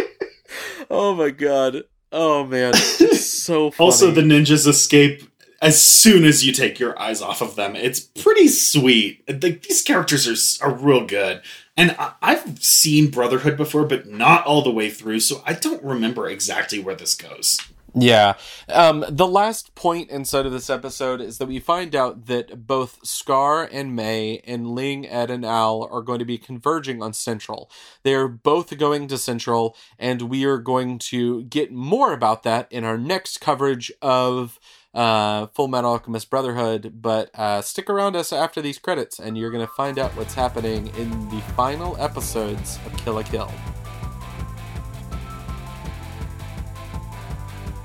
oh 0.89 1.15
my 1.15 1.31
god. 1.31 1.83
Oh 2.11 2.45
man. 2.45 2.73
It's 2.75 3.25
so 3.43 3.71
funny. 3.71 3.85
Also 3.85 4.11
the 4.11 4.21
ninjas 4.21 4.67
escape 4.67 5.23
as 5.61 5.81
soon 5.81 6.25
as 6.25 6.45
you 6.45 6.51
take 6.51 6.79
your 6.79 6.99
eyes 6.99 7.21
off 7.21 7.41
of 7.41 7.55
them. 7.55 7.75
It's 7.75 7.99
pretty 7.99 8.47
sweet. 8.47 9.23
Like 9.27 9.63
these 9.63 9.81
characters 9.81 10.27
are 10.61 10.67
are 10.67 10.73
real 10.73 11.05
good. 11.05 11.41
And 11.77 11.95
I, 11.97 12.13
I've 12.21 12.63
seen 12.63 13.09
Brotherhood 13.09 13.57
before, 13.57 13.85
but 13.85 14.07
not 14.07 14.45
all 14.45 14.61
the 14.61 14.71
way 14.71 14.89
through, 14.89 15.21
so 15.21 15.41
I 15.45 15.53
don't 15.53 15.83
remember 15.83 16.27
exactly 16.27 16.79
where 16.79 16.95
this 16.95 17.15
goes. 17.15 17.59
Yeah. 17.93 18.35
Um, 18.69 19.03
the 19.09 19.27
last 19.27 19.75
point 19.75 20.09
inside 20.09 20.45
of 20.45 20.53
this 20.53 20.69
episode 20.69 21.19
is 21.19 21.39
that 21.39 21.47
we 21.47 21.59
find 21.59 21.93
out 21.93 22.27
that 22.27 22.65
both 22.65 23.05
Scar 23.05 23.67
and 23.69 23.95
Mei 23.95 24.41
and 24.45 24.69
Ling, 24.69 25.07
Ed, 25.07 25.29
and 25.29 25.45
Al 25.45 25.87
are 25.91 26.01
going 26.01 26.19
to 26.19 26.25
be 26.25 26.37
converging 26.37 27.03
on 27.03 27.11
Central. 27.11 27.69
They're 28.03 28.29
both 28.29 28.77
going 28.77 29.07
to 29.09 29.17
Central, 29.17 29.75
and 29.99 30.23
we 30.23 30.45
are 30.45 30.57
going 30.57 30.99
to 30.99 31.43
get 31.43 31.71
more 31.71 32.13
about 32.13 32.43
that 32.43 32.71
in 32.71 32.85
our 32.85 32.97
next 32.97 33.41
coverage 33.41 33.91
of 34.01 34.57
uh, 34.93 35.47
Full 35.47 35.67
Metal 35.67 35.91
Alchemist 35.91 36.29
Brotherhood. 36.29 36.93
But 37.01 37.29
uh, 37.35 37.61
stick 37.61 37.89
around 37.89 38.15
us 38.15 38.31
after 38.31 38.61
these 38.61 38.79
credits, 38.79 39.19
and 39.19 39.37
you're 39.37 39.51
going 39.51 39.65
to 39.65 39.73
find 39.73 39.99
out 39.99 40.15
what's 40.15 40.33
happening 40.33 40.87
in 40.95 41.29
the 41.29 41.41
final 41.57 41.97
episodes 41.97 42.79
of 42.85 42.95
Kill 42.97 43.15
la 43.15 43.23
Kill. 43.23 43.51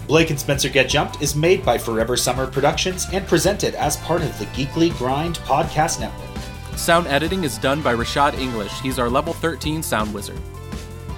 Blake 0.06 0.30
and 0.30 0.38
Spencer 0.38 0.68
Get 0.68 0.88
Jumped 0.88 1.20
is 1.20 1.34
made 1.34 1.64
by 1.64 1.76
Forever 1.76 2.16
Summer 2.16 2.46
Productions 2.46 3.06
and 3.12 3.26
presented 3.26 3.74
as 3.74 3.96
part 3.98 4.22
of 4.22 4.38
the 4.38 4.44
Geekly 4.46 4.96
Grind 4.96 5.36
podcast 5.38 5.98
network. 5.98 6.30
Sound 6.76 7.08
editing 7.08 7.42
is 7.42 7.58
done 7.58 7.82
by 7.82 7.92
Rashad 7.92 8.38
English. 8.38 8.80
He's 8.80 9.00
our 9.00 9.10
level 9.10 9.32
13 9.32 9.82
sound 9.82 10.14
wizard. 10.14 10.38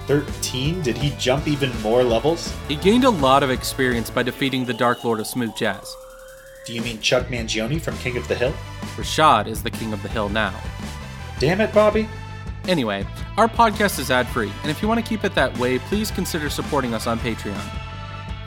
13? 0.07 0.81
Did 0.81 0.97
he 0.97 1.11
jump 1.19 1.47
even 1.47 1.71
more 1.81 2.03
levels? 2.03 2.51
He 2.67 2.75
gained 2.77 3.03
a 3.03 3.11
lot 3.11 3.43
of 3.43 3.51
experience 3.51 4.09
by 4.09 4.23
defeating 4.23 4.65
the 4.65 4.73
Dark 4.73 5.03
Lord 5.03 5.19
of 5.19 5.27
Smooth 5.27 5.55
Jazz. 5.55 5.95
Do 6.65 6.73
you 6.73 6.81
mean 6.81 6.99
Chuck 6.99 7.27
Mangione 7.27 7.79
from 7.79 7.95
King 7.97 8.17
of 8.17 8.27
the 8.27 8.33
Hill? 8.33 8.53
Rashad 8.95 9.45
is 9.45 9.61
the 9.61 9.69
King 9.69 9.93
of 9.93 10.01
the 10.01 10.09
Hill 10.09 10.29
now. 10.29 10.59
Damn 11.37 11.61
it, 11.61 11.71
Bobby. 11.73 12.09
Anyway, 12.67 13.05
our 13.37 13.47
podcast 13.47 13.99
is 13.99 14.09
ad 14.09 14.27
free, 14.27 14.51
and 14.63 14.71
if 14.71 14.81
you 14.81 14.87
want 14.87 14.99
to 14.99 15.07
keep 15.07 15.23
it 15.23 15.35
that 15.35 15.55
way, 15.59 15.77
please 15.77 16.09
consider 16.09 16.49
supporting 16.49 16.95
us 16.95 17.05
on 17.05 17.19
Patreon. 17.19 17.78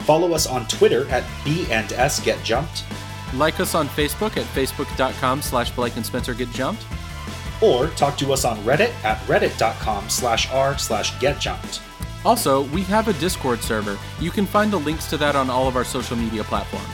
Follow 0.03 0.33
us 0.33 0.47
on 0.47 0.67
Twitter 0.67 1.09
at 1.09 1.23
B 1.43 1.65
and 1.71 1.91
S 1.93 2.19
Get 2.19 2.43
Jumped. 2.43 2.83
Like 3.35 3.59
us 3.59 3.73
on 3.73 3.87
Facebook 3.89 4.37
at 4.37 4.45
facebook.com 4.53 5.41
slash 5.41 5.71
Blake 5.71 5.95
and 5.95 6.05
Spencer 6.05 6.33
Get 6.33 6.49
Jumped. 6.51 6.85
Or 7.61 7.87
talk 7.87 8.17
to 8.17 8.33
us 8.33 8.45
on 8.45 8.57
Reddit 8.59 8.93
at 9.03 9.17
reddit.com 9.25 10.09
slash 10.09 10.51
r 10.51 10.77
slash 10.77 11.17
get 11.19 11.39
jumped. 11.39 11.81
Also, 12.25 12.63
we 12.63 12.81
have 12.83 13.07
a 13.07 13.13
Discord 13.13 13.61
server. 13.61 13.97
You 14.19 14.31
can 14.31 14.45
find 14.45 14.71
the 14.71 14.79
links 14.79 15.09
to 15.09 15.17
that 15.17 15.35
on 15.35 15.49
all 15.49 15.67
of 15.67 15.75
our 15.75 15.83
social 15.85 16.17
media 16.17 16.43
platforms. 16.43 16.87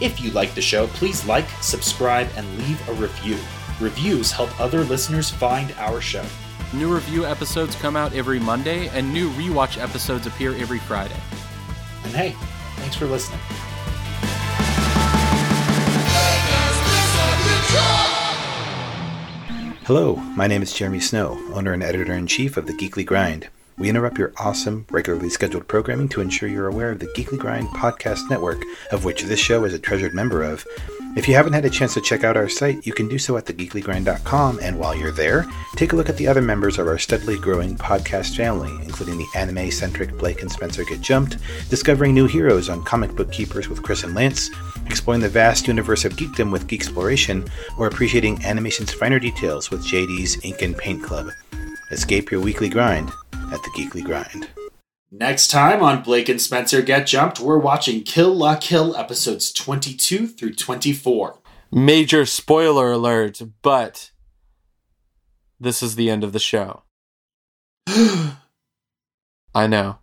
If 0.00 0.20
you 0.20 0.30
like 0.32 0.54
the 0.54 0.62
show, 0.62 0.88
please 0.88 1.24
like, 1.24 1.48
subscribe, 1.60 2.28
and 2.36 2.58
leave 2.58 2.88
a 2.88 2.92
review. 2.94 3.38
Reviews 3.80 4.30
help 4.30 4.60
other 4.60 4.84
listeners 4.84 5.30
find 5.30 5.72
our 5.78 6.00
show. 6.00 6.24
New 6.72 6.92
review 6.92 7.24
episodes 7.24 7.76
come 7.76 7.96
out 7.96 8.12
every 8.12 8.38
Monday, 8.38 8.88
and 8.88 9.12
new 9.12 9.30
rewatch 9.30 9.80
episodes 9.80 10.26
appear 10.26 10.54
every 10.56 10.78
Friday. 10.80 11.16
And 12.06 12.14
hey, 12.14 12.36
thanks 12.76 12.94
for 12.94 13.06
listening. 13.06 13.40
Hello, 19.86 20.14
my 20.14 20.46
name 20.46 20.62
is 20.62 20.72
Jeremy 20.72 21.00
Snow, 21.00 21.32
owner 21.52 21.72
and 21.72 21.82
editor 21.82 22.12
in 22.12 22.28
chief 22.28 22.56
of 22.56 22.68
the 22.68 22.74
Geekly 22.74 23.04
Grind. 23.04 23.48
We 23.78 23.90
interrupt 23.90 24.16
your 24.16 24.32
awesome, 24.38 24.86
regularly 24.90 25.28
scheduled 25.28 25.68
programming 25.68 26.08
to 26.08 26.22
ensure 26.22 26.48
you're 26.48 26.68
aware 26.68 26.90
of 26.90 26.98
the 26.98 27.08
Geekly 27.08 27.38
Grind 27.38 27.68
podcast 27.68 28.30
network, 28.30 28.62
of 28.90 29.04
which 29.04 29.24
this 29.24 29.38
show 29.38 29.64
is 29.64 29.74
a 29.74 29.78
treasured 29.78 30.14
member 30.14 30.42
of. 30.42 30.64
If 31.14 31.28
you 31.28 31.34
haven't 31.34 31.52
had 31.52 31.64
a 31.66 31.70
chance 31.70 31.92
to 31.94 32.00
check 32.00 32.24
out 32.24 32.38
our 32.38 32.48
site, 32.48 32.86
you 32.86 32.94
can 32.94 33.06
do 33.06 33.18
so 33.18 33.36
at 33.36 33.44
thegeeklygrind.com, 33.44 34.60
and 34.62 34.78
while 34.78 34.94
you're 34.94 35.12
there, 35.12 35.46
take 35.74 35.92
a 35.92 35.96
look 35.96 36.08
at 36.08 36.16
the 36.16 36.26
other 36.26 36.40
members 36.40 36.78
of 36.78 36.86
our 36.86 36.98
steadily 36.98 37.38
growing 37.38 37.76
podcast 37.76 38.36
family, 38.36 38.70
including 38.84 39.18
the 39.18 39.26
anime 39.34 39.70
centric 39.70 40.16
Blake 40.16 40.40
and 40.40 40.50
Spencer 40.50 40.84
Get 40.84 41.02
Jumped, 41.02 41.36
discovering 41.68 42.14
new 42.14 42.26
heroes 42.26 42.70
on 42.70 42.84
Comic 42.84 43.14
Book 43.14 43.30
Keepers 43.30 43.68
with 43.68 43.82
Chris 43.82 44.04
and 44.04 44.14
Lance, 44.14 44.50
exploring 44.86 45.20
the 45.20 45.28
vast 45.28 45.66
universe 45.68 46.06
of 46.06 46.16
geekdom 46.16 46.50
with 46.50 46.66
Geek 46.66 46.80
Exploration, 46.80 47.46
or 47.78 47.86
appreciating 47.86 48.42
animation's 48.44 48.92
finer 48.92 49.18
details 49.18 49.70
with 49.70 49.86
JD's 49.86 50.42
Ink 50.44 50.62
and 50.62 50.76
Paint 50.78 51.02
Club. 51.02 51.30
Escape 51.90 52.30
your 52.30 52.40
weekly 52.40 52.68
grind 52.68 53.10
at 53.52 53.62
the 53.62 53.70
Geekly 53.76 54.04
Grind. 54.04 54.48
Next 55.10 55.48
time 55.48 55.82
on 55.82 56.02
Blake 56.02 56.28
and 56.28 56.40
Spencer 56.40 56.82
Get 56.82 57.06
Jumped, 57.06 57.38
we're 57.38 57.58
watching 57.58 58.02
Kill 58.02 58.34
La 58.34 58.56
Kill 58.56 58.96
episodes 58.96 59.52
22 59.52 60.26
through 60.26 60.54
24. 60.54 61.38
Major 61.70 62.26
spoiler 62.26 62.92
alert, 62.92 63.40
but 63.62 64.10
this 65.60 65.82
is 65.82 65.94
the 65.94 66.10
end 66.10 66.24
of 66.24 66.32
the 66.32 66.40
show. 66.40 66.82
I 67.86 69.66
know. 69.68 69.98